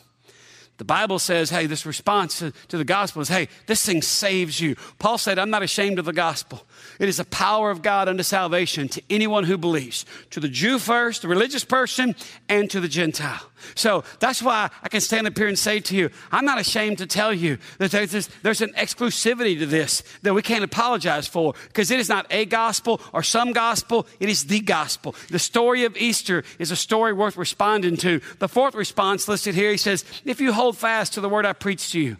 The 0.77 0.83
Bible 0.83 1.19
says, 1.19 1.51
hey, 1.51 1.67
this 1.67 1.85
response 1.85 2.39
to, 2.39 2.51
to, 2.69 2.77
the 2.77 2.83
gospel 2.83 3.21
is, 3.21 3.29
hey, 3.29 3.49
this 3.67 3.85
thing 3.85 4.01
saves 4.01 4.59
you. 4.59 4.75
Paul 4.99 5.17
said, 5.17 5.39
I'm 5.39 5.49
not 5.49 5.63
ashamed 5.63 5.99
of 5.99 6.05
the 6.05 6.13
gospel. 6.13 6.66
It 6.99 7.09
is 7.09 7.17
the 7.17 7.25
power 7.25 7.71
of 7.71 7.81
God 7.81 8.07
unto 8.07 8.23
salvation 8.23 8.87
to 8.89 9.01
anyone 9.09 9.43
who 9.43 9.57
believes, 9.57 10.05
to 10.31 10.39
the 10.39 10.49
Jew 10.49 10.79
first, 10.79 11.21
the 11.21 11.27
religious 11.27 11.63
person, 11.63 12.15
and 12.49 12.69
to 12.71 12.79
the 12.79 12.87
Gentile. 12.87 13.41
So 13.75 14.03
that's 14.19 14.41
why 14.41 14.69
I 14.83 14.89
can 14.89 15.01
stand 15.01 15.27
up 15.27 15.37
here 15.37 15.47
and 15.47 15.57
say 15.57 15.79
to 15.79 15.95
you, 15.95 16.09
I'm 16.31 16.45
not 16.45 16.59
ashamed 16.59 16.99
to 16.99 17.07
tell 17.07 17.33
you 17.33 17.57
that 17.79 17.91
there's, 17.91 18.11
this, 18.11 18.29
there's 18.43 18.61
an 18.61 18.71
exclusivity 18.73 19.57
to 19.59 19.65
this 19.65 20.03
that 20.21 20.33
we 20.33 20.41
can't 20.41 20.63
apologize 20.63 21.27
for 21.27 21.53
because 21.67 21.91
it 21.91 21.99
is 21.99 22.09
not 22.09 22.27
a 22.29 22.45
gospel 22.45 23.01
or 23.13 23.23
some 23.23 23.51
gospel, 23.53 24.07
it 24.19 24.29
is 24.29 24.45
the 24.45 24.59
gospel. 24.59 25.15
The 25.29 25.39
story 25.39 25.85
of 25.85 25.97
Easter 25.97 26.43
is 26.59 26.71
a 26.71 26.75
story 26.75 27.13
worth 27.13 27.37
responding 27.37 27.97
to. 27.97 28.21
The 28.39 28.49
fourth 28.49 28.75
response 28.75 29.27
listed 29.27 29.55
here, 29.55 29.71
he 29.71 29.77
says, 29.77 30.05
If 30.25 30.39
you 30.39 30.53
hold 30.53 30.77
fast 30.77 31.13
to 31.13 31.21
the 31.21 31.29
word 31.29 31.45
I 31.45 31.53
preach 31.53 31.91
to 31.91 31.99
you, 31.99 32.17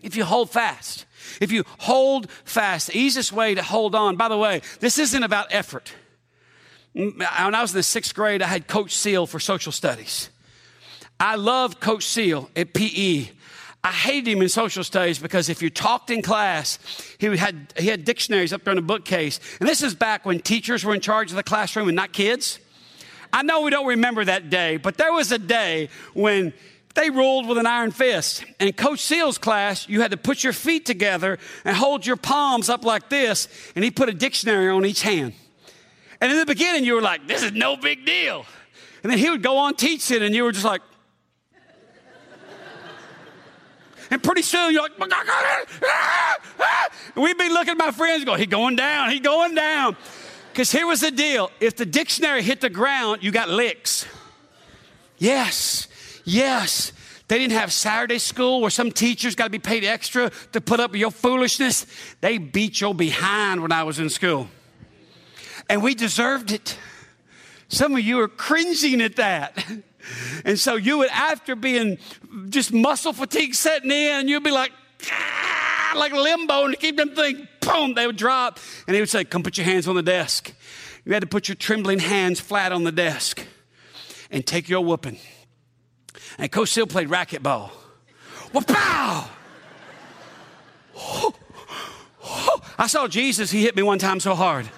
if 0.00 0.16
you 0.16 0.24
hold 0.24 0.50
fast, 0.50 1.06
if 1.40 1.50
you 1.50 1.64
hold 1.78 2.30
fast, 2.44 2.88
the 2.88 2.98
easiest 2.98 3.32
way 3.32 3.54
to 3.54 3.62
hold 3.62 3.94
on, 3.94 4.16
by 4.16 4.28
the 4.28 4.36
way, 4.36 4.62
this 4.80 4.98
isn't 4.98 5.22
about 5.22 5.48
effort. 5.50 5.92
When 6.92 7.22
I 7.22 7.60
was 7.60 7.72
in 7.72 7.76
the 7.76 7.82
sixth 7.82 8.14
grade, 8.14 8.42
I 8.42 8.46
had 8.46 8.66
Coach 8.66 8.96
Seal 8.96 9.26
for 9.26 9.38
social 9.38 9.72
studies. 9.72 10.30
I 11.20 11.34
loved 11.34 11.80
Coach 11.80 12.04
Seal 12.04 12.50
at 12.56 12.72
PE. 12.74 13.28
I 13.84 13.92
hated 13.92 14.28
him 14.28 14.42
in 14.42 14.48
social 14.48 14.82
studies 14.82 15.18
because 15.18 15.48
if 15.48 15.62
you 15.62 15.70
talked 15.70 16.10
in 16.10 16.22
class, 16.22 16.78
he 17.18 17.36
had, 17.36 17.72
he 17.76 17.86
had 17.86 18.04
dictionaries 18.04 18.52
up 18.52 18.64
there 18.64 18.72
in 18.72 18.78
a 18.78 18.82
bookcase. 18.82 19.38
And 19.60 19.68
this 19.68 19.82
is 19.82 19.94
back 19.94 20.26
when 20.26 20.40
teachers 20.40 20.84
were 20.84 20.94
in 20.94 21.00
charge 21.00 21.30
of 21.30 21.36
the 21.36 21.42
classroom 21.42 21.88
and 21.88 21.96
not 21.96 22.12
kids. 22.12 22.58
I 23.32 23.42
know 23.42 23.62
we 23.62 23.70
don't 23.70 23.86
remember 23.86 24.24
that 24.24 24.50
day, 24.50 24.78
but 24.78 24.96
there 24.96 25.12
was 25.12 25.30
a 25.32 25.38
day 25.38 25.90
when 26.14 26.52
they 26.98 27.10
ruled 27.10 27.46
with 27.46 27.58
an 27.58 27.66
iron 27.66 27.92
fist. 27.92 28.44
And 28.58 28.76
Coach 28.76 29.00
Seal's 29.00 29.38
class, 29.38 29.88
you 29.88 30.00
had 30.00 30.10
to 30.10 30.16
put 30.16 30.42
your 30.42 30.52
feet 30.52 30.84
together 30.84 31.38
and 31.64 31.76
hold 31.76 32.04
your 32.04 32.16
palms 32.16 32.68
up 32.68 32.84
like 32.84 33.08
this, 33.08 33.46
and 33.76 33.84
he 33.84 33.90
put 33.90 34.08
a 34.08 34.12
dictionary 34.12 34.68
on 34.68 34.84
each 34.84 35.02
hand. 35.02 35.32
And 36.20 36.32
in 36.32 36.38
the 36.38 36.46
beginning, 36.46 36.84
you 36.84 36.94
were 36.94 37.00
like, 37.00 37.28
this 37.28 37.44
is 37.44 37.52
no 37.52 37.76
big 37.76 38.04
deal. 38.04 38.44
And 39.04 39.12
then 39.12 39.18
he 39.18 39.30
would 39.30 39.42
go 39.42 39.58
on 39.58 39.76
teaching, 39.76 40.22
and 40.22 40.34
you 40.34 40.42
were 40.42 40.50
just 40.50 40.64
like, 40.64 40.80
and 44.10 44.20
pretty 44.20 44.42
soon 44.42 44.72
you're 44.72 44.82
like, 44.82 44.98
we'd 47.14 47.38
be 47.38 47.48
looking 47.48 47.70
at 47.70 47.78
my 47.78 47.92
friends 47.92 48.24
go, 48.24 48.34
he 48.34 48.46
going 48.46 48.74
down, 48.74 49.10
he 49.10 49.20
going 49.20 49.54
down. 49.54 49.96
Because 50.52 50.72
here 50.72 50.88
was 50.88 51.02
the 51.02 51.12
deal. 51.12 51.52
If 51.60 51.76
the 51.76 51.86
dictionary 51.86 52.42
hit 52.42 52.60
the 52.60 52.70
ground, 52.70 53.22
you 53.22 53.30
got 53.30 53.48
licks. 53.48 54.04
Yes. 55.18 55.86
Yes, 56.28 56.92
they 57.28 57.38
didn't 57.38 57.54
have 57.54 57.72
Saturday 57.72 58.18
school 58.18 58.60
where 58.60 58.70
some 58.70 58.92
teachers 58.92 59.34
got 59.34 59.44
to 59.44 59.50
be 59.50 59.58
paid 59.58 59.82
extra 59.82 60.30
to 60.52 60.60
put 60.60 60.78
up 60.78 60.90
with 60.90 61.00
your 61.00 61.10
foolishness. 61.10 61.86
They 62.20 62.36
beat 62.36 62.82
your 62.82 62.94
behind 62.94 63.62
when 63.62 63.72
I 63.72 63.84
was 63.84 63.98
in 63.98 64.10
school. 64.10 64.48
And 65.70 65.82
we 65.82 65.94
deserved 65.94 66.52
it. 66.52 66.76
Some 67.68 67.94
of 67.94 68.00
you 68.00 68.20
are 68.20 68.28
cringing 68.28 69.00
at 69.00 69.16
that. 69.16 69.66
And 70.44 70.58
so 70.58 70.76
you 70.76 70.98
would, 70.98 71.10
after 71.10 71.54
being 71.54 71.98
just 72.48 72.72
muscle 72.72 73.12
fatigue 73.12 73.54
setting 73.54 73.90
in, 73.90 74.26
you'd 74.26 74.42
be 74.42 74.50
like, 74.50 74.72
ah, 75.10 75.94
like 75.96 76.12
limbo, 76.12 76.64
and 76.64 76.78
keep 76.78 76.96
them 76.96 77.14
thing, 77.14 77.46
boom, 77.60 77.92
they 77.92 78.06
would 78.06 78.16
drop. 78.16 78.58
And 78.86 78.94
he 78.94 79.02
would 79.02 79.10
say, 79.10 79.24
Come 79.24 79.42
put 79.42 79.58
your 79.58 79.66
hands 79.66 79.86
on 79.86 79.96
the 79.96 80.02
desk. 80.02 80.54
You 81.04 81.12
had 81.12 81.20
to 81.20 81.26
put 81.26 81.48
your 81.48 81.56
trembling 81.56 81.98
hands 81.98 82.40
flat 82.40 82.72
on 82.72 82.84
the 82.84 82.92
desk 82.92 83.46
and 84.30 84.46
take 84.46 84.68
your 84.68 84.82
whooping. 84.82 85.18
And 86.38 86.50
Coach 86.50 86.70
Seal 86.70 86.86
played 86.86 87.08
racquetball. 87.08 87.70
Well, 88.52 88.64
pow! 88.64 89.28
I 92.78 92.86
saw 92.86 93.08
Jesus, 93.08 93.50
he 93.50 93.62
hit 93.62 93.74
me 93.76 93.82
one 93.82 93.98
time 93.98 94.20
so 94.20 94.34
hard. 94.34 94.68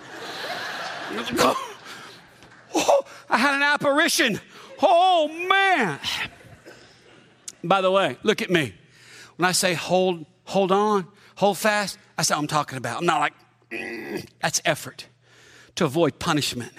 I 3.28 3.38
had 3.38 3.54
an 3.56 3.62
apparition. 3.62 4.40
Oh, 4.82 5.28
man. 5.48 5.98
By 7.62 7.80
the 7.80 7.90
way, 7.90 8.16
look 8.22 8.42
at 8.42 8.50
me. 8.50 8.74
When 9.36 9.48
I 9.48 9.52
say 9.52 9.74
hold, 9.74 10.24
hold 10.44 10.72
on, 10.72 11.06
hold 11.36 11.58
fast, 11.58 11.98
that's 12.16 12.30
what 12.30 12.38
I'm 12.38 12.46
talking 12.46 12.78
about. 12.78 12.98
I'm 12.98 13.06
not 13.06 13.20
like, 13.20 13.34
mm, 13.70 14.26
that's 14.40 14.60
effort 14.64 15.06
to 15.76 15.84
avoid 15.84 16.18
punishment. 16.18 16.72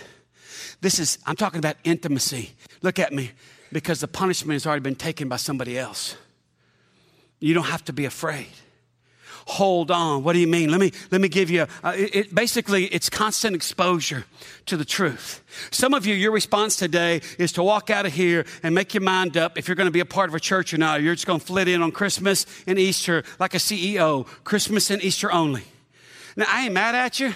This 0.81 0.99
is, 0.99 1.19
I'm 1.25 1.35
talking 1.35 1.59
about 1.59 1.75
intimacy. 1.83 2.51
Look 2.81 2.99
at 2.99 3.13
me, 3.13 3.31
because 3.71 3.99
the 3.99 4.07
punishment 4.07 4.55
has 4.55 4.65
already 4.65 4.81
been 4.81 4.95
taken 4.95 5.29
by 5.29 5.37
somebody 5.37 5.77
else. 5.77 6.15
You 7.39 7.53
don't 7.53 7.65
have 7.65 7.85
to 7.85 7.93
be 7.93 8.05
afraid 8.05 8.49
hold 9.45 9.91
on. 9.91 10.23
What 10.23 10.33
do 10.33 10.39
you 10.39 10.47
mean? 10.47 10.69
Let 10.69 10.79
me, 10.79 10.91
let 11.11 11.21
me 11.21 11.27
give 11.27 11.49
you, 11.49 11.67
uh, 11.83 11.93
it, 11.95 12.15
it, 12.15 12.35
basically, 12.35 12.85
it's 12.85 13.09
constant 13.09 13.55
exposure 13.55 14.25
to 14.67 14.77
the 14.77 14.85
truth. 14.85 15.43
Some 15.71 15.93
of 15.93 16.05
you, 16.05 16.15
your 16.15 16.31
response 16.31 16.75
today 16.75 17.21
is 17.37 17.51
to 17.53 17.63
walk 17.63 17.89
out 17.89 18.05
of 18.05 18.13
here 18.13 18.45
and 18.63 18.73
make 18.73 18.93
your 18.93 19.01
mind 19.01 19.37
up 19.37 19.57
if 19.57 19.67
you're 19.67 19.75
going 19.75 19.87
to 19.87 19.91
be 19.91 19.99
a 19.99 20.05
part 20.05 20.29
of 20.29 20.35
a 20.35 20.39
church 20.39 20.73
or 20.73 20.77
not. 20.77 21.01
You're 21.01 21.15
just 21.15 21.27
going 21.27 21.39
to 21.39 21.45
flit 21.45 21.67
in 21.67 21.81
on 21.81 21.91
Christmas 21.91 22.45
and 22.67 22.79
Easter 22.79 23.23
like 23.39 23.53
a 23.53 23.57
CEO, 23.57 24.25
Christmas 24.43 24.89
and 24.89 25.03
Easter 25.03 25.31
only. 25.31 25.63
Now, 26.35 26.45
I 26.47 26.65
ain't 26.65 26.73
mad 26.73 26.95
at 26.95 27.19
you. 27.19 27.33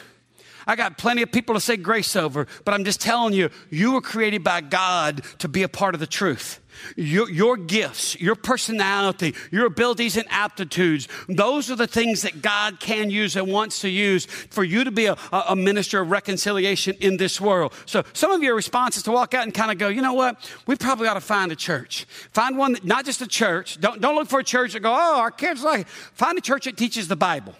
I 0.67 0.75
got 0.75 0.97
plenty 0.97 1.21
of 1.21 1.31
people 1.31 1.55
to 1.55 1.61
say 1.61 1.77
grace 1.77 2.15
over, 2.15 2.47
but 2.63 2.73
I'm 2.73 2.83
just 2.83 3.01
telling 3.01 3.33
you, 3.33 3.49
you 3.69 3.93
were 3.93 4.01
created 4.01 4.43
by 4.43 4.61
God 4.61 5.23
to 5.39 5.47
be 5.47 5.63
a 5.63 5.69
part 5.69 5.93
of 5.93 5.99
the 5.99 6.07
truth. 6.07 6.61
Your, 6.95 7.29
your, 7.31 7.57
gifts, 7.57 8.19
your 8.19 8.35
personality, 8.35 9.33
your 9.51 9.65
abilities 9.65 10.17
and 10.17 10.25
aptitudes, 10.29 11.07
those 11.29 11.71
are 11.71 11.75
the 11.75 11.87
things 11.87 12.23
that 12.23 12.41
God 12.41 12.79
can 12.79 13.09
use 13.09 13.35
and 13.35 13.47
wants 13.47 13.79
to 13.81 13.89
use 13.89 14.25
for 14.25 14.63
you 14.63 14.83
to 14.83 14.91
be 14.91 15.05
a, 15.05 15.15
a 15.31 15.55
minister 15.55 16.01
of 16.01 16.11
reconciliation 16.11 16.95
in 16.99 17.17
this 17.17 17.39
world. 17.39 17.73
So, 17.85 18.03
some 18.13 18.31
of 18.31 18.43
your 18.43 18.55
response 18.55 18.97
is 18.97 19.03
to 19.03 19.11
walk 19.11 19.33
out 19.33 19.43
and 19.43 19.53
kind 19.53 19.71
of 19.71 19.77
go, 19.77 19.87
you 19.87 20.01
know 20.01 20.13
what? 20.13 20.51
We 20.67 20.75
probably 20.75 21.07
ought 21.07 21.13
to 21.15 21.21
find 21.21 21.51
a 21.51 21.55
church. 21.55 22.05
Find 22.31 22.57
one, 22.57 22.73
that, 22.73 22.83
not 22.83 23.05
just 23.05 23.21
a 23.21 23.27
church. 23.27 23.79
Don't, 23.79 24.01
don't 24.01 24.15
look 24.15 24.27
for 24.27 24.39
a 24.39 24.43
church 24.43 24.73
that 24.73 24.81
go, 24.81 24.93
oh, 24.93 25.19
our 25.19 25.31
kids 25.31 25.63
like, 25.63 25.87
find 25.87 26.37
a 26.37 26.41
church 26.41 26.65
that 26.65 26.77
teaches 26.77 27.07
the 27.07 27.15
Bible. 27.15 27.55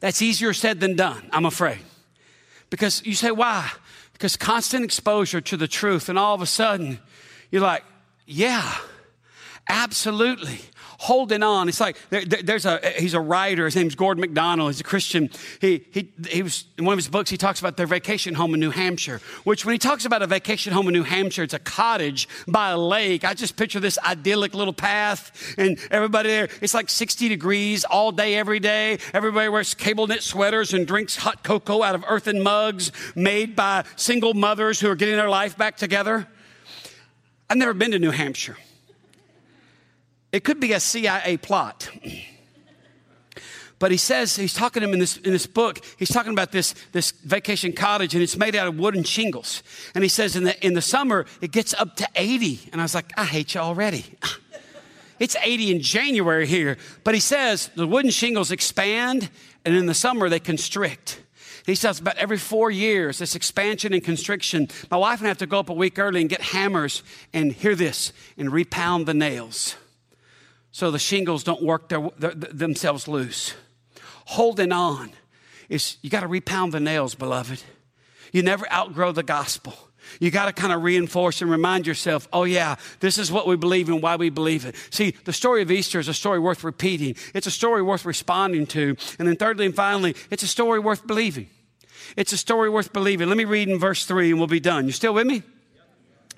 That's 0.00 0.22
easier 0.22 0.52
said 0.52 0.80
than 0.80 0.96
done, 0.96 1.28
I'm 1.32 1.46
afraid. 1.46 1.80
Because 2.70 3.04
you 3.04 3.14
say, 3.14 3.30
why? 3.30 3.70
Because 4.12 4.36
constant 4.36 4.84
exposure 4.84 5.40
to 5.40 5.56
the 5.56 5.68
truth, 5.68 6.08
and 6.08 6.18
all 6.18 6.34
of 6.34 6.42
a 6.42 6.46
sudden, 6.46 7.00
you're 7.50 7.62
like, 7.62 7.84
yeah, 8.26 8.76
absolutely 9.68 10.60
holding 10.98 11.42
on. 11.42 11.68
It's 11.68 11.80
like 11.80 11.96
there, 12.10 12.24
there's 12.24 12.64
a 12.64 12.80
he's 12.98 13.14
a 13.14 13.20
writer. 13.20 13.64
His 13.64 13.76
name's 13.76 13.94
Gordon 13.94 14.20
MacDonald. 14.20 14.72
He's 14.72 14.80
a 14.80 14.84
Christian. 14.84 15.30
He 15.60 15.84
he 15.90 16.12
he 16.28 16.42
was 16.42 16.64
in 16.78 16.84
one 16.84 16.94
of 16.94 16.98
his 16.98 17.08
books. 17.08 17.30
He 17.30 17.36
talks 17.36 17.60
about 17.60 17.76
their 17.76 17.86
vacation 17.86 18.34
home 18.34 18.54
in 18.54 18.60
New 18.60 18.70
Hampshire. 18.70 19.20
Which 19.44 19.64
when 19.64 19.72
he 19.72 19.78
talks 19.78 20.04
about 20.04 20.22
a 20.22 20.26
vacation 20.26 20.72
home 20.72 20.88
in 20.88 20.92
New 20.92 21.02
Hampshire, 21.02 21.42
it's 21.42 21.54
a 21.54 21.58
cottage 21.58 22.28
by 22.46 22.70
a 22.70 22.78
lake. 22.78 23.24
I 23.24 23.34
just 23.34 23.56
picture 23.56 23.80
this 23.80 23.98
idyllic 23.98 24.54
little 24.54 24.72
path 24.72 25.54
and 25.58 25.78
everybody 25.90 26.28
there. 26.28 26.48
It's 26.60 26.74
like 26.74 26.88
60 26.88 27.28
degrees 27.28 27.84
all 27.84 28.12
day 28.12 28.36
every 28.36 28.60
day. 28.60 28.98
Everybody 29.12 29.48
wears 29.48 29.74
cable 29.74 30.06
knit 30.06 30.22
sweaters 30.22 30.72
and 30.72 30.86
drinks 30.86 31.16
hot 31.16 31.42
cocoa 31.42 31.82
out 31.82 31.94
of 31.94 32.04
earthen 32.08 32.42
mugs 32.42 32.92
made 33.14 33.56
by 33.56 33.84
single 33.96 34.34
mothers 34.34 34.80
who 34.80 34.88
are 34.88 34.94
getting 34.94 35.16
their 35.16 35.30
life 35.30 35.56
back 35.56 35.76
together. 35.76 36.26
I've 37.48 37.56
never 37.56 37.74
been 37.74 37.92
to 37.92 37.98
New 37.98 38.10
Hampshire. 38.10 38.56
It 40.36 40.44
could 40.44 40.60
be 40.60 40.74
a 40.74 40.80
CIA 40.80 41.38
plot. 41.38 41.88
But 43.78 43.90
he 43.90 43.96
says, 43.96 44.36
he's 44.36 44.52
talking 44.52 44.82
to 44.82 44.86
him 44.86 44.92
in 44.92 44.98
this, 44.98 45.16
in 45.16 45.32
this 45.32 45.46
book, 45.46 45.80
he's 45.98 46.10
talking 46.10 46.32
about 46.32 46.52
this, 46.52 46.74
this 46.92 47.12
vacation 47.12 47.72
cottage 47.72 48.12
and 48.12 48.22
it's 48.22 48.36
made 48.36 48.54
out 48.54 48.66
of 48.66 48.78
wooden 48.78 49.02
shingles. 49.02 49.62
And 49.94 50.04
he 50.04 50.10
says 50.10 50.36
in 50.36 50.44
the, 50.44 50.66
in 50.66 50.74
the 50.74 50.82
summer, 50.82 51.24
it 51.40 51.52
gets 51.52 51.72
up 51.72 51.96
to 51.96 52.08
80. 52.14 52.68
And 52.70 52.82
I 52.82 52.84
was 52.84 52.94
like, 52.94 53.14
I 53.16 53.24
hate 53.24 53.54
you 53.54 53.62
already. 53.62 54.04
it's 55.18 55.36
80 55.42 55.70
in 55.70 55.80
January 55.80 56.46
here. 56.46 56.76
But 57.02 57.14
he 57.14 57.20
says 57.20 57.70
the 57.74 57.86
wooden 57.86 58.10
shingles 58.10 58.50
expand 58.50 59.30
and 59.64 59.74
in 59.74 59.86
the 59.86 59.94
summer 59.94 60.28
they 60.28 60.40
constrict. 60.40 61.18
He 61.64 61.76
says 61.76 61.98
about 61.98 62.18
every 62.18 62.38
four 62.38 62.70
years, 62.70 63.20
this 63.20 63.34
expansion 63.34 63.94
and 63.94 64.04
constriction, 64.04 64.68
my 64.90 64.98
wife 64.98 65.20
and 65.20 65.28
I 65.28 65.30
have 65.30 65.38
to 65.38 65.46
go 65.46 65.60
up 65.60 65.70
a 65.70 65.74
week 65.74 65.98
early 65.98 66.20
and 66.20 66.28
get 66.28 66.42
hammers 66.42 67.02
and 67.32 67.54
hear 67.54 67.74
this 67.74 68.12
and 68.36 68.52
repound 68.52 69.06
the 69.06 69.14
nails 69.14 69.76
so 70.76 70.90
the 70.90 70.98
shingles 70.98 71.42
don't 71.42 71.62
work 71.62 71.88
their, 71.88 72.10
their, 72.18 72.34
themselves 72.34 73.08
loose. 73.08 73.54
Holding 74.26 74.72
on 74.72 75.10
is 75.70 75.96
you 76.02 76.10
got 76.10 76.20
to 76.20 76.26
repound 76.26 76.72
the 76.72 76.80
nails, 76.80 77.14
beloved. 77.14 77.62
You 78.30 78.42
never 78.42 78.70
outgrow 78.70 79.12
the 79.12 79.22
gospel. 79.22 79.72
You 80.20 80.30
got 80.30 80.44
to 80.44 80.52
kind 80.52 80.74
of 80.74 80.82
reinforce 80.82 81.40
and 81.40 81.50
remind 81.50 81.86
yourself, 81.86 82.28
oh, 82.30 82.44
yeah, 82.44 82.76
this 83.00 83.16
is 83.16 83.32
what 83.32 83.46
we 83.46 83.56
believe 83.56 83.88
and 83.88 84.02
why 84.02 84.16
we 84.16 84.28
believe 84.28 84.66
it. 84.66 84.74
See, 84.90 85.14
the 85.24 85.32
story 85.32 85.62
of 85.62 85.70
Easter 85.70 85.98
is 85.98 86.08
a 86.08 86.14
story 86.14 86.38
worth 86.38 86.62
repeating, 86.62 87.16
it's 87.32 87.46
a 87.46 87.50
story 87.50 87.80
worth 87.80 88.04
responding 88.04 88.66
to. 88.66 88.98
And 89.18 89.26
then, 89.26 89.36
thirdly 89.36 89.64
and 89.64 89.74
finally, 89.74 90.14
it's 90.30 90.42
a 90.42 90.46
story 90.46 90.78
worth 90.78 91.06
believing. 91.06 91.48
It's 92.18 92.34
a 92.34 92.36
story 92.36 92.68
worth 92.68 92.92
believing. 92.92 93.28
Let 93.28 93.38
me 93.38 93.46
read 93.46 93.70
in 93.70 93.78
verse 93.78 94.04
3 94.04 94.28
and 94.28 94.38
we'll 94.38 94.46
be 94.46 94.60
done. 94.60 94.84
You 94.84 94.92
still 94.92 95.14
with 95.14 95.26
me? 95.26 95.42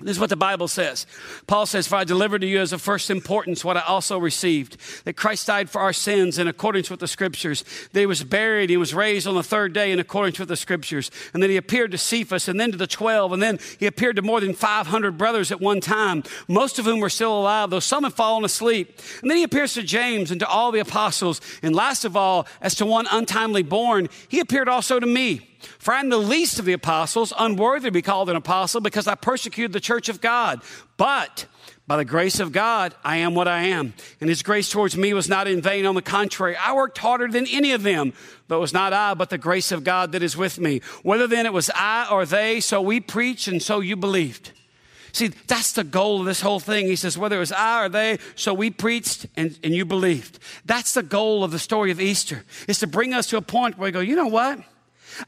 This 0.01 0.11
is 0.15 0.19
what 0.19 0.29
the 0.29 0.37
Bible 0.37 0.69
says. 0.69 1.05
Paul 1.45 1.65
says, 1.65 1.85
For 1.85 1.97
I 1.97 2.05
delivered 2.05 2.39
to 2.39 2.47
you 2.47 2.61
as 2.61 2.71
of 2.71 2.81
first 2.81 3.09
importance 3.09 3.65
what 3.65 3.75
I 3.75 3.81
also 3.81 4.17
received 4.17 4.77
that 5.03 5.17
Christ 5.17 5.47
died 5.47 5.69
for 5.69 5.81
our 5.81 5.91
sins 5.91 6.37
in 6.37 6.47
accordance 6.47 6.89
with 6.89 7.01
the 7.01 7.07
Scriptures, 7.07 7.65
that 7.91 7.99
he 7.99 8.05
was 8.05 8.23
buried, 8.23 8.69
he 8.69 8.77
was 8.77 8.93
raised 8.93 9.27
on 9.27 9.35
the 9.35 9.43
third 9.43 9.73
day 9.73 9.91
in 9.91 9.99
accordance 9.99 10.39
with 10.39 10.47
the 10.47 10.55
Scriptures, 10.55 11.11
and 11.33 11.43
then 11.43 11.49
he 11.49 11.57
appeared 11.57 11.91
to 11.91 11.97
Cephas, 11.97 12.47
and 12.47 12.57
then 12.57 12.71
to 12.71 12.77
the 12.77 12.87
twelve, 12.87 13.33
and 13.33 13.43
then 13.43 13.59
he 13.77 13.87
appeared 13.87 14.15
to 14.15 14.21
more 14.21 14.39
than 14.39 14.53
500 14.53 15.17
brothers 15.17 15.51
at 15.51 15.59
one 15.59 15.81
time, 15.81 16.23
most 16.47 16.79
of 16.79 16.85
whom 16.85 17.01
were 17.01 17.09
still 17.09 17.37
alive, 17.37 17.69
though 17.69 17.79
some 17.79 18.05
had 18.05 18.13
fallen 18.13 18.45
asleep. 18.45 18.97
And 19.21 19.29
then 19.29 19.37
he 19.37 19.43
appears 19.43 19.73
to 19.73 19.83
James 19.83 20.31
and 20.31 20.39
to 20.39 20.47
all 20.47 20.71
the 20.71 20.79
apostles, 20.79 21.41
and 21.61 21.75
last 21.75 22.05
of 22.05 22.15
all, 22.15 22.47
as 22.61 22.73
to 22.75 22.85
one 22.85 23.05
untimely 23.11 23.63
born, 23.63 24.07
he 24.29 24.39
appeared 24.39 24.69
also 24.69 24.97
to 24.99 25.05
me. 25.05 25.49
For 25.59 25.93
I'm 25.93 26.09
the 26.09 26.17
least 26.17 26.59
of 26.59 26.65
the 26.65 26.73
apostles, 26.73 27.33
unworthy 27.37 27.87
to 27.87 27.91
be 27.91 28.01
called 28.01 28.29
an 28.29 28.35
apostle 28.35 28.81
because 28.81 29.07
I 29.07 29.15
persecuted 29.15 29.73
the 29.73 29.79
church 29.79 30.09
of 30.09 30.21
God. 30.21 30.61
But 30.97 31.45
by 31.87 31.97
the 31.97 32.05
grace 32.05 32.39
of 32.39 32.51
God, 32.51 32.93
I 33.03 33.17
am 33.17 33.33
what 33.33 33.47
I 33.47 33.63
am. 33.63 33.93
And 34.21 34.29
his 34.29 34.43
grace 34.43 34.69
towards 34.69 34.95
me 34.95 35.13
was 35.13 35.27
not 35.27 35.47
in 35.47 35.61
vain. 35.61 35.85
On 35.85 35.95
the 35.95 36.01
contrary, 36.01 36.55
I 36.55 36.73
worked 36.73 36.99
harder 36.99 37.27
than 37.27 37.47
any 37.47 37.71
of 37.71 37.83
them. 37.83 38.13
But 38.47 38.57
it 38.57 38.59
was 38.59 38.73
not 38.73 38.93
I, 38.93 39.15
but 39.15 39.29
the 39.29 39.37
grace 39.37 39.71
of 39.71 39.83
God 39.83 40.11
that 40.11 40.21
is 40.21 40.37
with 40.37 40.59
me. 40.59 40.81
Whether 41.01 41.25
then 41.25 41.45
it 41.45 41.53
was 41.53 41.71
I 41.73 42.07
or 42.11 42.25
they, 42.25 42.59
so 42.59 42.81
we 42.81 42.99
preached 42.99 43.47
and 43.47 43.61
so 43.61 43.79
you 43.79 43.95
believed. 43.95 44.51
See, 45.11 45.29
that's 45.47 45.71
the 45.71 45.83
goal 45.83 46.19
of 46.19 46.27
this 46.27 46.41
whole 46.41 46.59
thing. 46.59 46.85
He 46.85 46.95
says, 46.95 47.17
whether 47.17 47.37
it 47.37 47.39
was 47.39 47.51
I 47.51 47.85
or 47.85 47.89
they, 47.89 48.19
so 48.35 48.53
we 48.53 48.69
preached 48.69 49.25
and, 49.35 49.57
and 49.63 49.73
you 49.73 49.83
believed. 49.83 50.37
That's 50.65 50.93
the 50.93 51.01
goal 51.01 51.43
of 51.43 51.49
the 51.49 51.59
story 51.59 51.89
of 51.89 51.99
Easter, 51.99 52.43
is 52.67 52.79
to 52.79 52.87
bring 52.87 53.13
us 53.13 53.27
to 53.27 53.37
a 53.37 53.41
point 53.41 53.77
where 53.77 53.87
we 53.87 53.91
go, 53.91 53.99
you 53.99 54.15
know 54.15 54.27
what? 54.27 54.59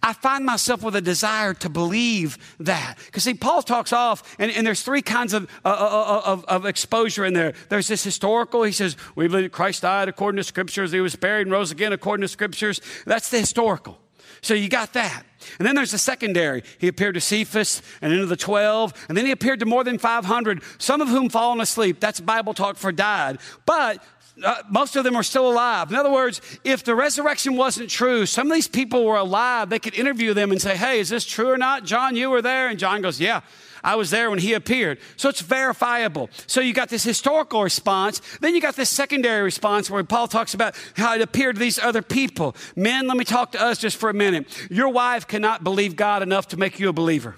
I 0.02 0.14
find 0.14 0.46
myself 0.46 0.84
with 0.84 0.96
a 0.96 1.02
desire 1.02 1.54
to 1.56 1.70
believe 1.70 2.38
that. 2.60 2.98
Because 3.06 3.24
see, 3.24 3.34
Paul 3.34 3.62
talks 3.62 3.94
off, 3.94 4.36
and, 4.40 4.52
and 4.52 4.66
there's 4.66 4.82
three 4.82 5.02
kinds 5.02 5.34
of, 5.34 5.50
uh, 5.66 5.70
uh, 5.70 5.72
uh, 5.72 6.22
of, 6.26 6.46
of, 6.46 6.66
exposure 6.66 7.26
in 7.26 7.34
there. 7.34 7.54
There's 7.70 7.88
this 7.88 8.04
historical, 8.04 8.64
he 8.64 8.72
says, 8.72 8.96
we 9.16 9.28
believe 9.28 9.44
that 9.44 9.52
Christ 9.52 9.82
died 9.82 10.10
according 10.10 10.38
to 10.38 10.44
scriptures, 10.44 10.92
he 10.92 11.02
was 11.02 11.16
buried 11.16 11.44
and 11.44 11.52
rose 11.52 11.72
again 11.72 11.94
according 11.94 12.22
to 12.22 12.28
scriptures. 12.28 12.82
That's 13.06 13.30
the 13.30 13.40
historical. 13.40 14.00
So 14.42 14.54
you 14.54 14.70
got 14.70 14.94
that. 14.94 15.24
And 15.60 15.68
then 15.68 15.76
there's 15.76 15.92
the 15.92 15.98
secondary. 15.98 16.64
He 16.80 16.88
appeared 16.88 17.14
to 17.16 17.22
Cephas 17.22 17.82
and 18.02 18.12
into 18.12 18.26
the 18.26 18.36
12, 18.36 19.06
and 19.08 19.18
then 19.18 19.26
he 19.26 19.32
appeared 19.32 19.60
to 19.60 19.66
more 19.66 19.84
than 19.84 19.98
500, 19.98 20.64
some 20.80 21.02
of 21.02 21.10
whom 21.10 21.30
fallen 21.30 21.62
asleep. 21.62 22.00
That's 22.00 22.20
Bible 22.20 22.54
talk 22.54 22.78
for 22.78 22.92
died. 22.92 23.40
But 23.66 24.04
uh, 24.44 24.64
most 24.70 24.96
of 24.96 25.04
them 25.04 25.16
are 25.16 25.24
still 25.24 25.50
alive. 25.50 25.90
In 25.90 25.96
other 25.96 26.12
words, 26.12 26.42
if 26.64 26.84
the 26.84 26.96
resurrection 26.96 27.56
wasn't 27.56 27.90
true, 27.90 28.26
some 28.26 28.48
of 28.48 28.54
these 28.54 28.68
people 28.68 29.06
were 29.06 29.18
alive. 29.18 29.70
They 29.70 29.80
could 29.80 29.96
interview 29.96 30.34
them 30.34 30.52
and 30.52 30.62
say, 30.62 30.76
Hey, 30.76 31.00
is 31.00 31.10
this 31.10 31.26
true 31.26 31.50
or 31.50 31.58
not? 31.58 31.86
John, 31.86 32.16
you 32.16 32.30
were 32.30 32.42
there? 32.42 32.70
And 32.70 32.80
John 32.80 33.02
goes, 33.02 33.20
Yeah, 33.20 33.42
I 33.84 33.96
was 33.96 34.10
there 34.10 34.30
when 34.30 34.40
he 34.40 34.54
appeared. 34.54 35.00
So 35.18 35.30
it's 35.30 35.42
verifiable. 35.42 36.30
So 36.48 36.62
you 36.62 36.74
got 36.74 36.90
this 36.90 37.04
historical 37.04 37.64
response. 37.64 38.22
Then 38.40 38.56
you 38.56 38.62
got 38.62 38.76
this 38.76 38.90
secondary 38.90 39.44
response 39.44 39.90
where 39.90 40.04
Paul 40.04 40.28
talks 40.28 40.54
about 40.54 40.76
how 40.96 41.16
it 41.16 41.22
appeared 41.22 41.56
to 41.56 41.60
these 41.60 41.80
other 41.80 42.02
people. 42.02 42.56
Men, 42.76 43.08
let 43.08 43.18
me 43.18 43.26
talk 43.26 43.52
to 43.54 43.62
us 43.62 43.78
just 43.78 43.98
for 43.98 44.10
a 44.10 44.14
minute. 44.14 44.46
Your 44.70 44.90
wife 44.90 45.28
cannot 45.28 45.64
believe 45.64 45.96
God 45.96 46.22
enough 46.22 46.50
to 46.50 46.58
make 46.58 46.80
you 46.80 46.90
a 46.90 46.94
believer. 46.94 47.36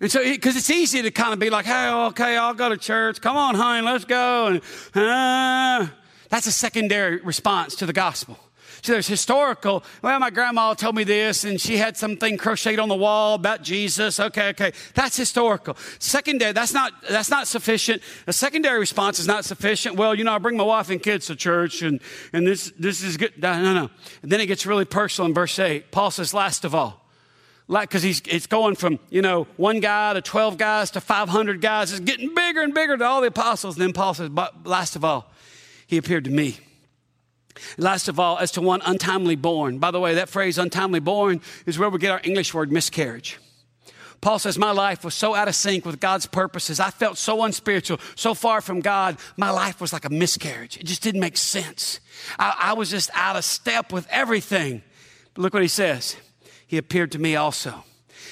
And 0.00 0.12
so, 0.12 0.22
because 0.22 0.56
it's 0.56 0.68
easy 0.68 1.00
to 1.02 1.10
kind 1.10 1.32
of 1.32 1.38
be 1.38 1.48
like, 1.48 1.64
hey, 1.64 1.90
okay, 1.90 2.36
I'll 2.36 2.52
go 2.54 2.68
to 2.68 2.76
church. 2.76 3.20
Come 3.20 3.36
on, 3.36 3.54
honey, 3.54 3.84
let's 3.84 4.04
go. 4.04 4.48
And 4.48 4.60
uh, 4.94 5.86
that's 6.28 6.46
a 6.46 6.52
secondary 6.52 7.16
response 7.22 7.76
to 7.76 7.86
the 7.86 7.94
gospel. 7.94 8.38
So 8.82 8.92
there's 8.92 9.08
historical. 9.08 9.82
Well, 10.02 10.20
my 10.20 10.30
grandma 10.30 10.74
told 10.74 10.96
me 10.96 11.04
this, 11.04 11.44
and 11.44 11.58
she 11.58 11.78
had 11.78 11.96
something 11.96 12.36
crocheted 12.36 12.78
on 12.78 12.90
the 12.90 12.94
wall 12.94 13.34
about 13.34 13.62
Jesus. 13.62 14.20
Okay, 14.20 14.50
okay, 14.50 14.72
that's 14.94 15.16
historical. 15.16 15.76
Secondary, 15.98 16.52
that's 16.52 16.74
not 16.74 16.92
that's 17.08 17.30
not 17.30 17.48
sufficient. 17.48 18.02
A 18.26 18.34
secondary 18.34 18.78
response 18.78 19.18
is 19.18 19.26
not 19.26 19.46
sufficient. 19.46 19.96
Well, 19.96 20.14
you 20.14 20.24
know, 20.24 20.34
I 20.34 20.38
bring 20.38 20.58
my 20.58 20.62
wife 20.62 20.90
and 20.90 21.02
kids 21.02 21.26
to 21.26 21.36
church, 21.36 21.80
and 21.80 22.00
and 22.34 22.46
this 22.46 22.70
this 22.78 23.02
is 23.02 23.16
good. 23.16 23.32
No, 23.42 23.60
no, 23.62 23.72
no. 23.72 23.90
And 24.22 24.30
then 24.30 24.40
it 24.40 24.46
gets 24.46 24.66
really 24.66 24.84
personal 24.84 25.26
in 25.26 25.34
verse 25.34 25.58
eight. 25.58 25.90
Paul 25.90 26.10
says, 26.10 26.34
last 26.34 26.64
of 26.64 26.74
all, 26.74 27.05
like 27.68 27.88
because 27.88 28.02
he's 28.02 28.22
it's 28.26 28.46
going 28.46 28.76
from 28.76 28.98
you 29.10 29.22
know 29.22 29.46
one 29.56 29.80
guy 29.80 30.12
to 30.12 30.22
12 30.22 30.58
guys 30.58 30.90
to 30.92 31.00
500 31.00 31.60
guys 31.60 31.90
it's 31.92 32.00
getting 32.00 32.34
bigger 32.34 32.62
and 32.62 32.74
bigger 32.74 32.96
to 32.96 33.04
all 33.04 33.20
the 33.20 33.28
apostles 33.28 33.76
and 33.76 33.82
then 33.82 33.92
paul 33.92 34.14
says 34.14 34.28
but 34.28 34.66
last 34.66 34.96
of 34.96 35.04
all 35.04 35.30
he 35.86 35.96
appeared 35.96 36.24
to 36.24 36.30
me 36.30 36.58
last 37.78 38.08
of 38.08 38.20
all 38.20 38.38
as 38.38 38.50
to 38.52 38.60
one 38.60 38.82
untimely 38.84 39.36
born 39.36 39.78
by 39.78 39.90
the 39.90 40.00
way 40.00 40.14
that 40.14 40.28
phrase 40.28 40.58
untimely 40.58 41.00
born 41.00 41.40
is 41.66 41.78
where 41.78 41.90
we 41.90 41.98
get 41.98 42.10
our 42.10 42.20
english 42.24 42.54
word 42.54 42.70
miscarriage 42.70 43.38
Paul 44.22 44.38
says, 44.38 44.58
My 44.58 44.72
life 44.72 45.04
was 45.04 45.14
so 45.14 45.34
out 45.34 45.46
of 45.46 45.54
sync 45.54 45.84
with 45.84 46.00
God's 46.00 46.26
purposes. 46.26 46.80
I 46.80 46.90
felt 46.90 47.18
so 47.18 47.44
unspiritual, 47.44 48.00
so 48.14 48.34
far 48.34 48.60
from 48.62 48.80
God. 48.80 49.18
My 49.36 49.50
life 49.50 49.80
was 49.80 49.92
like 49.92 50.06
a 50.06 50.10
miscarriage. 50.10 50.78
It 50.78 50.84
just 50.84 51.02
didn't 51.02 51.20
make 51.20 51.36
sense. 51.36 52.00
I, 52.38 52.54
I 52.58 52.72
was 52.72 52.90
just 52.90 53.10
out 53.12 53.36
of 53.36 53.44
step 53.44 53.92
with 53.92 54.06
everything. 54.10 54.82
But 55.34 55.42
look 55.42 55.52
what 55.52 55.62
he 55.62 55.68
says 55.68 56.16
he 56.66 56.78
appeared 56.78 57.12
to 57.12 57.18
me 57.18 57.36
also. 57.36 57.84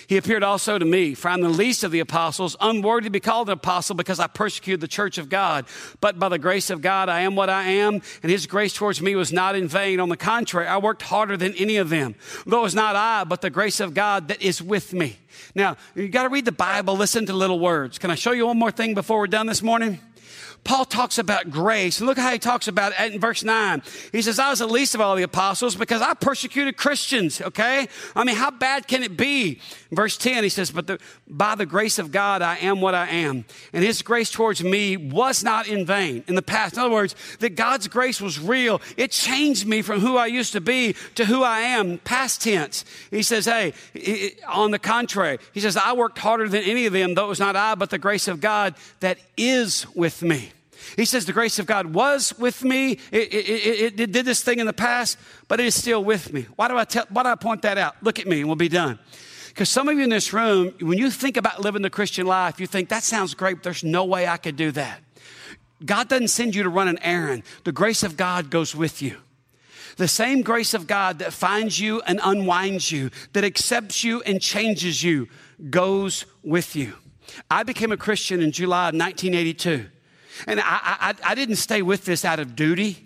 He 0.07 0.17
appeared 0.17 0.43
also 0.43 0.79
to 0.79 0.85
me, 0.85 1.15
for 1.15 1.29
I'm 1.29 1.41
the 1.41 1.49
least 1.49 1.85
of 1.85 1.91
the 1.91 2.01
apostles, 2.01 2.57
unworthy 2.61 3.05
to 3.05 3.11
be 3.11 3.21
called 3.21 3.49
an 3.49 3.55
apostle 3.55 3.95
because 3.95 4.21
I 4.21 4.27
persecuted 4.27 4.81
the 4.81 4.89
church 4.89 5.19
of 5.19 5.29
God. 5.29 5.67
But 6.01 6.19
by 6.19 6.29
the 6.29 6.39
grace 6.39 6.71
of 6.71 6.83
God, 6.83 7.09
I 7.09 7.21
am 7.21 7.37
what 7.37 7.49
I 7.49 7.63
am, 7.65 8.03
and 8.23 8.31
his 8.31 8.47
grace 8.47 8.75
towards 8.75 9.01
me 9.01 9.15
was 9.15 9.33
not 9.33 9.57
in 9.57 9.69
vain. 9.69 10.01
On 10.01 10.09
the 10.09 10.17
contrary, 10.17 10.67
I 10.67 10.79
worked 10.79 11.03
harder 11.03 11.37
than 11.37 11.55
any 11.55 11.77
of 11.77 11.89
them. 11.89 12.17
Though 12.47 12.61
it 12.61 12.63
was 12.63 12.75
not 12.75 12.97
I, 12.97 13.25
but 13.25 13.41
the 13.41 13.51
grace 13.51 13.81
of 13.81 13.95
God 13.95 14.29
that 14.29 14.43
is 14.43 14.61
with 14.61 14.93
me. 14.93 15.17
Now, 15.55 15.77
you 15.95 16.09
got 16.09 16.25
to 16.25 16.29
read 16.29 16.45
the 16.45 16.53
Bible, 16.53 16.97
listen 16.97 17.27
to 17.27 17.33
little 17.33 17.61
words. 17.61 17.99
Can 17.99 18.11
I 18.11 18.15
show 18.15 18.33
you 18.33 18.47
one 18.47 18.59
more 18.59 18.71
thing 18.71 18.95
before 18.95 19.19
we're 19.19 19.27
done 19.27 19.47
this 19.47 19.63
morning? 19.63 20.01
Paul 20.65 20.87
talks 20.87 21.19
about 21.19 21.51
grace. 21.51 22.01
And 22.01 22.09
look 22.09 22.17
how 22.17 22.33
he 22.33 22.39
talks 22.39 22.69
about 22.69 22.93
it 22.99 23.13
in 23.13 23.21
verse 23.21 23.45
9. 23.45 23.83
He 24.13 24.23
says, 24.23 24.39
I 24.39 24.49
was 24.49 24.61
the 24.61 24.67
least 24.67 24.95
of 24.95 25.01
all 25.01 25.15
the 25.15 25.23
apostles 25.23 25.77
because 25.77 26.01
I 26.01 26.15
persecuted 26.15 26.79
Christians, 26.79 27.41
okay? 27.41 27.87
I 28.17 28.25
mean, 28.25 28.37
how 28.37 28.51
bad 28.51 28.89
can 28.89 29.03
it 29.03 29.17
be? 29.17 29.61
Verse 29.93 30.17
10, 30.17 30.43
he 30.43 30.49
says, 30.49 30.71
But 30.71 30.87
the, 30.87 30.99
by 31.29 31.55
the 31.55 31.67
grace 31.67 31.99
of 31.99 32.11
God, 32.11 32.41
I 32.41 32.57
am 32.59 32.81
what 32.81 32.95
I 32.95 33.09
am. 33.09 33.45
And 33.75 33.85
his 33.85 34.01
grace 34.01 34.31
towards 34.31 34.65
me 34.65 34.97
was 34.97 35.45
not 35.45 35.69
in 35.69 35.85
vain 35.85 36.25
in 36.27 36.35
the 36.35 36.43
past. 36.43 36.75
In 36.75 36.81
other 36.81 36.95
words, 36.95 37.15
that 37.41 37.57
God's 37.57 37.87
grace 37.87 38.21
was 38.21 38.41
real. 38.41 38.81
It 38.97 39.11
changed 39.11 39.67
me 39.67 39.83
from 39.83 40.01
who 40.01 40.17
I 40.17 40.27
used 40.27 40.53
to 40.55 40.63
be 40.63 40.97
to 41.15 41.27
who 41.27 41.43
I 41.43 41.61
am, 41.61 41.99
past 41.99 42.43
tense. 42.43 42.87
He 43.11 43.23
says, 43.23 43.45
Hey, 43.45 43.75
on 44.49 44.71
the 44.71 44.79
contrary, 44.79 45.39
he 45.53 45.61
says, 45.61 45.77
I 45.77 45.93
worked 45.93 46.19
harder 46.19 46.49
than 46.49 46.63
any 46.63 46.87
of 46.87 46.95
them, 46.95 47.15
though 47.15 47.27
it 47.27 47.29
was 47.29 47.41
not 47.41 47.55
I, 47.55 47.75
but 47.75 47.91
the 47.91 47.99
grace 47.99 48.29
of 48.29 48.41
God 48.41 48.75
that 49.01 49.19
is 49.37 49.87
with 49.95 50.23
me. 50.23 50.54
He 50.97 51.05
says, 51.05 51.27
The 51.27 51.33
grace 51.33 51.59
of 51.59 51.67
God 51.67 51.95
was 51.95 52.37
with 52.39 52.65
me. 52.65 52.93
It, 53.11 53.33
it, 53.33 53.35
it, 53.35 54.01
it, 54.01 54.13
did 54.13 54.25
this 54.25 54.43
thing 54.43 54.59
in 54.59 54.67
the 54.67 54.73
past, 54.73 55.19
but 55.49 55.61
it 55.61 55.67
is 55.67 55.75
still 55.75 56.05
with 56.05 56.33
me. 56.33 56.47
Why 56.57 56.69
do 56.69 56.77
I, 56.77 56.85
tell, 56.85 57.07
why 57.11 57.23
do 57.23 57.29
I 57.29 57.35
point 57.35 57.63
that 57.63 57.79
out? 57.79 57.97
Look 58.03 58.19
at 58.19 58.27
me 58.27 58.41
and 58.41 58.49
we'll 58.49 58.57
be 58.57 58.69
done. 58.69 58.99
Because 59.49 59.69
some 59.69 59.89
of 59.89 59.97
you 59.97 60.03
in 60.03 60.11
this 60.11 60.33
room, 60.33 60.75
when 60.81 60.99
you 60.99 61.11
think 61.11 61.37
about 61.37 61.61
living 61.61 61.83
the 61.83 61.91
Christian 61.91 62.27
life, 62.27 62.59
you 62.59 62.67
think, 62.67 62.89
That 62.89 63.03
sounds 63.03 63.35
great, 63.35 63.55
but 63.55 63.63
there's 63.63 63.85
no 63.85 64.05
way 64.05 64.27
I 64.27 64.37
could 64.37 64.57
do 64.57 64.71
that. 64.73 65.01
God 65.85 66.09
doesn't 66.09 66.29
send 66.29 66.55
you 66.55 66.63
to 66.63 66.69
run 66.69 66.89
an 66.89 66.99
errand, 67.03 67.43
the 67.65 67.73
grace 67.73 68.03
of 68.03 68.17
God 68.17 68.51
goes 68.51 68.75
with 68.75 69.03
you. 69.03 69.19
The 69.97 70.09
same 70.09 70.43
grace 70.43 70.75
of 70.75 70.87
God 70.87 71.21
that 71.21 71.33
finds 71.33 71.79
you 71.79 72.03
and 72.03 72.19
unwinds 72.23 72.91
you, 72.91 73.11
that 73.33 73.45
accepts 73.45 74.03
you 74.03 74.23
and 74.23 74.41
changes 74.41 75.03
you, 75.03 75.29
goes 75.71 76.27
with 76.43 76.75
you. 76.75 76.95
I 77.51 77.63
became 77.63 77.93
a 77.93 77.97
Christian 77.97 78.41
in 78.41 78.51
July 78.51 78.89
of 78.89 78.95
1982. 78.95 79.87
And 80.47 80.61
I, 80.61 80.65
I, 80.65 81.15
I 81.25 81.35
didn't 81.35 81.57
stay 81.57 81.83
with 81.83 82.05
this 82.05 82.25
out 82.25 82.41
of 82.41 82.57
duty. 82.57 82.99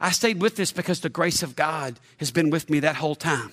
I 0.00 0.10
stayed 0.10 0.40
with 0.40 0.56
this 0.56 0.72
because 0.72 1.00
the 1.00 1.08
grace 1.08 1.42
of 1.42 1.56
God 1.56 1.98
has 2.18 2.30
been 2.30 2.50
with 2.50 2.68
me 2.68 2.80
that 2.80 2.96
whole 2.96 3.14
time. 3.14 3.52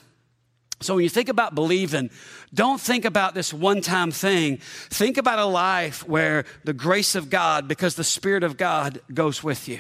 So 0.82 0.96
when 0.96 1.04
you 1.04 1.10
think 1.10 1.30
about 1.30 1.54
believing, 1.54 2.10
don't 2.54 2.82
think 2.82 3.06
about 3.06 3.36
this 3.36 3.54
one 3.54 3.82
time 3.82 4.12
thing. 4.12 4.58
Think 4.90 5.18
about 5.18 5.38
a 5.38 5.46
life 5.46 6.08
where 6.08 6.46
the 6.64 6.74
grace 6.74 7.14
of 7.14 7.30
God, 7.30 7.68
because 7.68 7.96
the 7.96 8.04
Spirit 8.04 8.44
of 8.44 8.58
God 8.58 9.00
goes 9.14 9.44
with 9.44 9.68
you. 9.68 9.80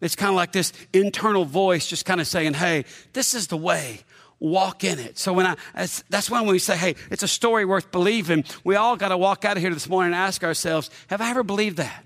It's 0.00 0.16
kind 0.16 0.30
of 0.30 0.36
like 0.36 0.52
this 0.52 0.72
internal 0.92 1.44
voice 1.44 1.86
just 1.86 2.04
kind 2.04 2.20
of 2.20 2.26
saying, 2.26 2.54
hey, 2.54 2.84
this 3.12 3.34
is 3.34 3.46
the 3.46 3.56
way. 3.56 4.00
Walk 4.40 4.84
in 4.84 4.98
it. 4.98 5.18
So 5.18 5.32
when 5.32 5.46
I, 5.46 5.56
that's 6.08 6.30
when 6.30 6.46
we 6.46 6.60
say, 6.60 6.76
hey, 6.76 6.94
it's 7.10 7.24
a 7.24 7.28
story 7.28 7.64
worth 7.64 7.90
believing. 7.90 8.44
We 8.62 8.76
all 8.76 8.96
got 8.96 9.08
to 9.08 9.16
walk 9.16 9.44
out 9.44 9.56
of 9.56 9.62
here 9.62 9.74
this 9.74 9.88
morning 9.88 10.12
and 10.12 10.20
ask 10.20 10.44
ourselves, 10.44 10.90
have 11.08 11.20
I 11.20 11.30
ever 11.30 11.42
believed 11.42 11.78
that? 11.78 12.04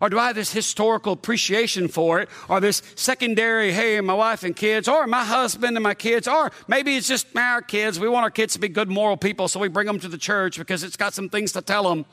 Or 0.00 0.08
do 0.08 0.18
I 0.18 0.28
have 0.28 0.36
this 0.36 0.52
historical 0.52 1.12
appreciation 1.12 1.88
for 1.88 2.20
it? 2.20 2.28
Or 2.48 2.60
this 2.60 2.82
secondary, 2.94 3.72
hey, 3.72 4.00
my 4.00 4.14
wife 4.14 4.44
and 4.44 4.54
kids, 4.54 4.88
or 4.88 5.06
my 5.06 5.24
husband 5.24 5.76
and 5.76 5.82
my 5.82 5.94
kids, 5.94 6.28
or 6.28 6.52
maybe 6.68 6.96
it's 6.96 7.08
just 7.08 7.26
our 7.36 7.62
kids. 7.62 7.98
We 7.98 8.08
want 8.08 8.24
our 8.24 8.30
kids 8.30 8.52
to 8.54 8.60
be 8.60 8.68
good 8.68 8.88
moral 8.88 9.16
people, 9.16 9.48
so 9.48 9.58
we 9.58 9.68
bring 9.68 9.86
them 9.86 9.98
to 10.00 10.08
the 10.08 10.18
church 10.18 10.58
because 10.58 10.84
it's 10.84 10.96
got 10.96 11.14
some 11.14 11.28
things 11.28 11.52
to 11.52 11.62
tell 11.62 11.88
them. 11.88 12.06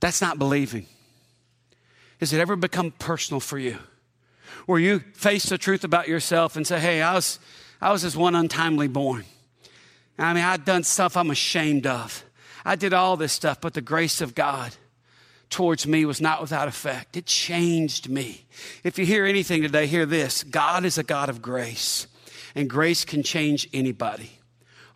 That's 0.00 0.20
not 0.20 0.38
believing. 0.38 0.86
Has 2.20 2.32
it 2.32 2.40
ever 2.40 2.56
become 2.56 2.90
personal 2.92 3.40
for 3.40 3.58
you? 3.58 3.78
Where 4.66 4.78
you 4.78 5.00
face 5.14 5.44
the 5.44 5.58
truth 5.58 5.84
about 5.84 6.06
yourself 6.06 6.56
and 6.56 6.66
say, 6.66 6.78
hey, 6.78 7.02
I 7.02 7.14
was, 7.14 7.38
I 7.80 7.92
was 7.92 8.02
this 8.02 8.14
one 8.14 8.34
untimely 8.34 8.88
born. 8.88 9.24
I 10.18 10.34
mean, 10.34 10.44
I'd 10.44 10.66
done 10.66 10.84
stuff 10.84 11.16
I'm 11.16 11.30
ashamed 11.30 11.86
of. 11.86 12.24
I 12.62 12.76
did 12.76 12.92
all 12.92 13.16
this 13.16 13.32
stuff, 13.32 13.60
but 13.60 13.72
the 13.72 13.80
grace 13.80 14.20
of 14.20 14.34
God 14.34 14.76
towards 15.50 15.86
me 15.86 16.04
was 16.04 16.20
not 16.20 16.40
without 16.40 16.68
effect. 16.68 17.16
It 17.16 17.26
changed 17.26 18.08
me. 18.08 18.46
If 18.84 18.98
you 18.98 19.04
hear 19.04 19.26
anything 19.26 19.62
today, 19.62 19.86
hear 19.86 20.06
this 20.06 20.44
God 20.44 20.84
is 20.84 20.96
a 20.96 21.02
God 21.02 21.28
of 21.28 21.42
grace, 21.42 22.06
and 22.54 22.70
grace 22.70 23.04
can 23.04 23.22
change 23.22 23.68
anybody. 23.72 24.30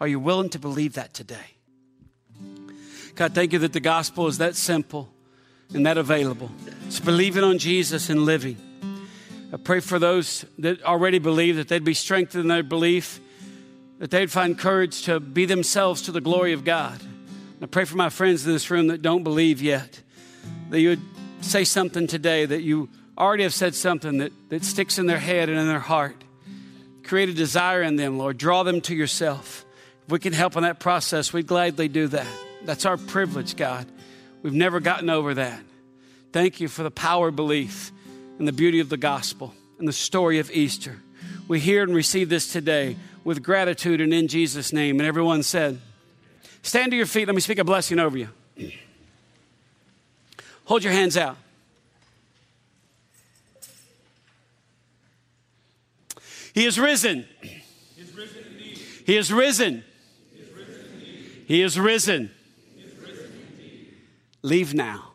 Are 0.00 0.08
you 0.08 0.18
willing 0.18 0.50
to 0.50 0.58
believe 0.58 0.94
that 0.94 1.12
today? 1.12 1.54
God, 3.14 3.34
thank 3.34 3.52
you 3.52 3.58
that 3.60 3.72
the 3.72 3.80
gospel 3.80 4.26
is 4.26 4.38
that 4.38 4.56
simple 4.56 5.08
and 5.72 5.86
that 5.86 5.98
available. 5.98 6.50
It's 6.86 7.00
believing 7.00 7.44
on 7.44 7.58
Jesus 7.58 8.10
and 8.10 8.24
living. 8.24 8.56
I 9.52 9.56
pray 9.56 9.80
for 9.80 10.00
those 10.00 10.44
that 10.58 10.82
already 10.82 11.20
believe 11.20 11.56
that 11.56 11.68
they'd 11.68 11.84
be 11.84 11.94
strengthened 11.94 12.42
in 12.42 12.48
their 12.48 12.64
belief, 12.64 13.20
that 14.00 14.10
they'd 14.10 14.32
find 14.32 14.58
courage 14.58 15.02
to 15.02 15.20
be 15.20 15.46
themselves 15.46 16.02
to 16.02 16.12
the 16.12 16.20
glory 16.20 16.52
of 16.52 16.64
God. 16.64 17.00
I 17.62 17.66
pray 17.66 17.84
for 17.84 17.96
my 17.96 18.08
friends 18.08 18.44
in 18.44 18.52
this 18.52 18.68
room 18.68 18.88
that 18.88 19.00
don't 19.00 19.22
believe 19.22 19.62
yet 19.62 20.00
that 20.74 20.80
you 20.80 20.88
would 20.88 21.02
say 21.40 21.62
something 21.62 22.08
today, 22.08 22.44
that 22.44 22.62
you 22.62 22.88
already 23.16 23.44
have 23.44 23.54
said 23.54 23.76
something 23.76 24.18
that, 24.18 24.32
that 24.48 24.64
sticks 24.64 24.98
in 24.98 25.06
their 25.06 25.20
head 25.20 25.48
and 25.48 25.56
in 25.56 25.68
their 25.68 25.78
heart. 25.78 26.16
Create 27.04 27.28
a 27.28 27.32
desire 27.32 27.80
in 27.80 27.94
them, 27.94 28.18
Lord. 28.18 28.38
Draw 28.38 28.64
them 28.64 28.80
to 28.80 28.94
yourself. 28.94 29.64
If 30.04 30.10
we 30.10 30.18
can 30.18 30.32
help 30.32 30.56
in 30.56 30.64
that 30.64 30.80
process, 30.80 31.32
we'd 31.32 31.46
gladly 31.46 31.86
do 31.86 32.08
that. 32.08 32.26
That's 32.64 32.86
our 32.86 32.96
privilege, 32.96 33.54
God. 33.54 33.86
We've 34.42 34.52
never 34.52 34.80
gotten 34.80 35.10
over 35.10 35.34
that. 35.34 35.60
Thank 36.32 36.58
you 36.58 36.66
for 36.66 36.82
the 36.82 36.90
power 36.90 37.28
of 37.28 37.36
belief 37.36 37.92
and 38.40 38.48
the 38.48 38.52
beauty 38.52 38.80
of 38.80 38.88
the 38.88 38.96
gospel 38.96 39.54
and 39.78 39.86
the 39.86 39.92
story 39.92 40.40
of 40.40 40.50
Easter. 40.50 41.00
We 41.46 41.60
hear 41.60 41.84
and 41.84 41.94
receive 41.94 42.28
this 42.28 42.52
today 42.52 42.96
with 43.22 43.44
gratitude 43.44 44.00
and 44.00 44.12
in 44.12 44.26
Jesus' 44.26 44.72
name. 44.72 44.98
And 44.98 45.06
everyone 45.06 45.44
said, 45.44 45.80
Stand 46.62 46.90
to 46.90 46.96
your 46.96 47.06
feet. 47.06 47.28
Let 47.28 47.36
me 47.36 47.40
speak 47.40 47.58
a 47.58 47.64
blessing 47.64 48.00
over 48.00 48.18
you. 48.18 48.30
Hold 50.64 50.82
your 50.82 50.92
hands 50.92 51.16
out. 51.16 51.36
He 56.54 56.64
is 56.64 56.78
risen. 56.78 57.26
He 57.42 57.96
is 57.98 58.14
risen. 58.14 58.44
He 59.04 59.16
is 59.16 59.32
risen. 59.32 59.84
He 61.46 61.62
is 61.62 61.78
risen. 61.78 62.30
Leave 64.42 64.72
now 64.72 65.12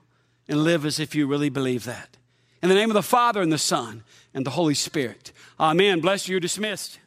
and 0.47 0.64
live 0.64 0.86
as 0.86 1.00
if 1.00 1.16
you 1.16 1.28
really 1.28 1.50
believe 1.50 1.86
that. 1.86 2.18
In 2.62 2.70
the 2.70 2.76
name 2.76 2.89
of 2.89 2.93
the 2.93 3.02
Father 3.02 3.41
and 3.41 3.54
the 3.54 3.58
Son 3.58 4.04
and 4.34 4.45
the 4.45 4.52
Holy 4.52 4.74
Spirit. 4.74 5.32
Amen. 5.60 6.02
Bless 6.02 6.28
you. 6.28 6.34
You're 6.34 6.39
dismissed. 6.39 6.99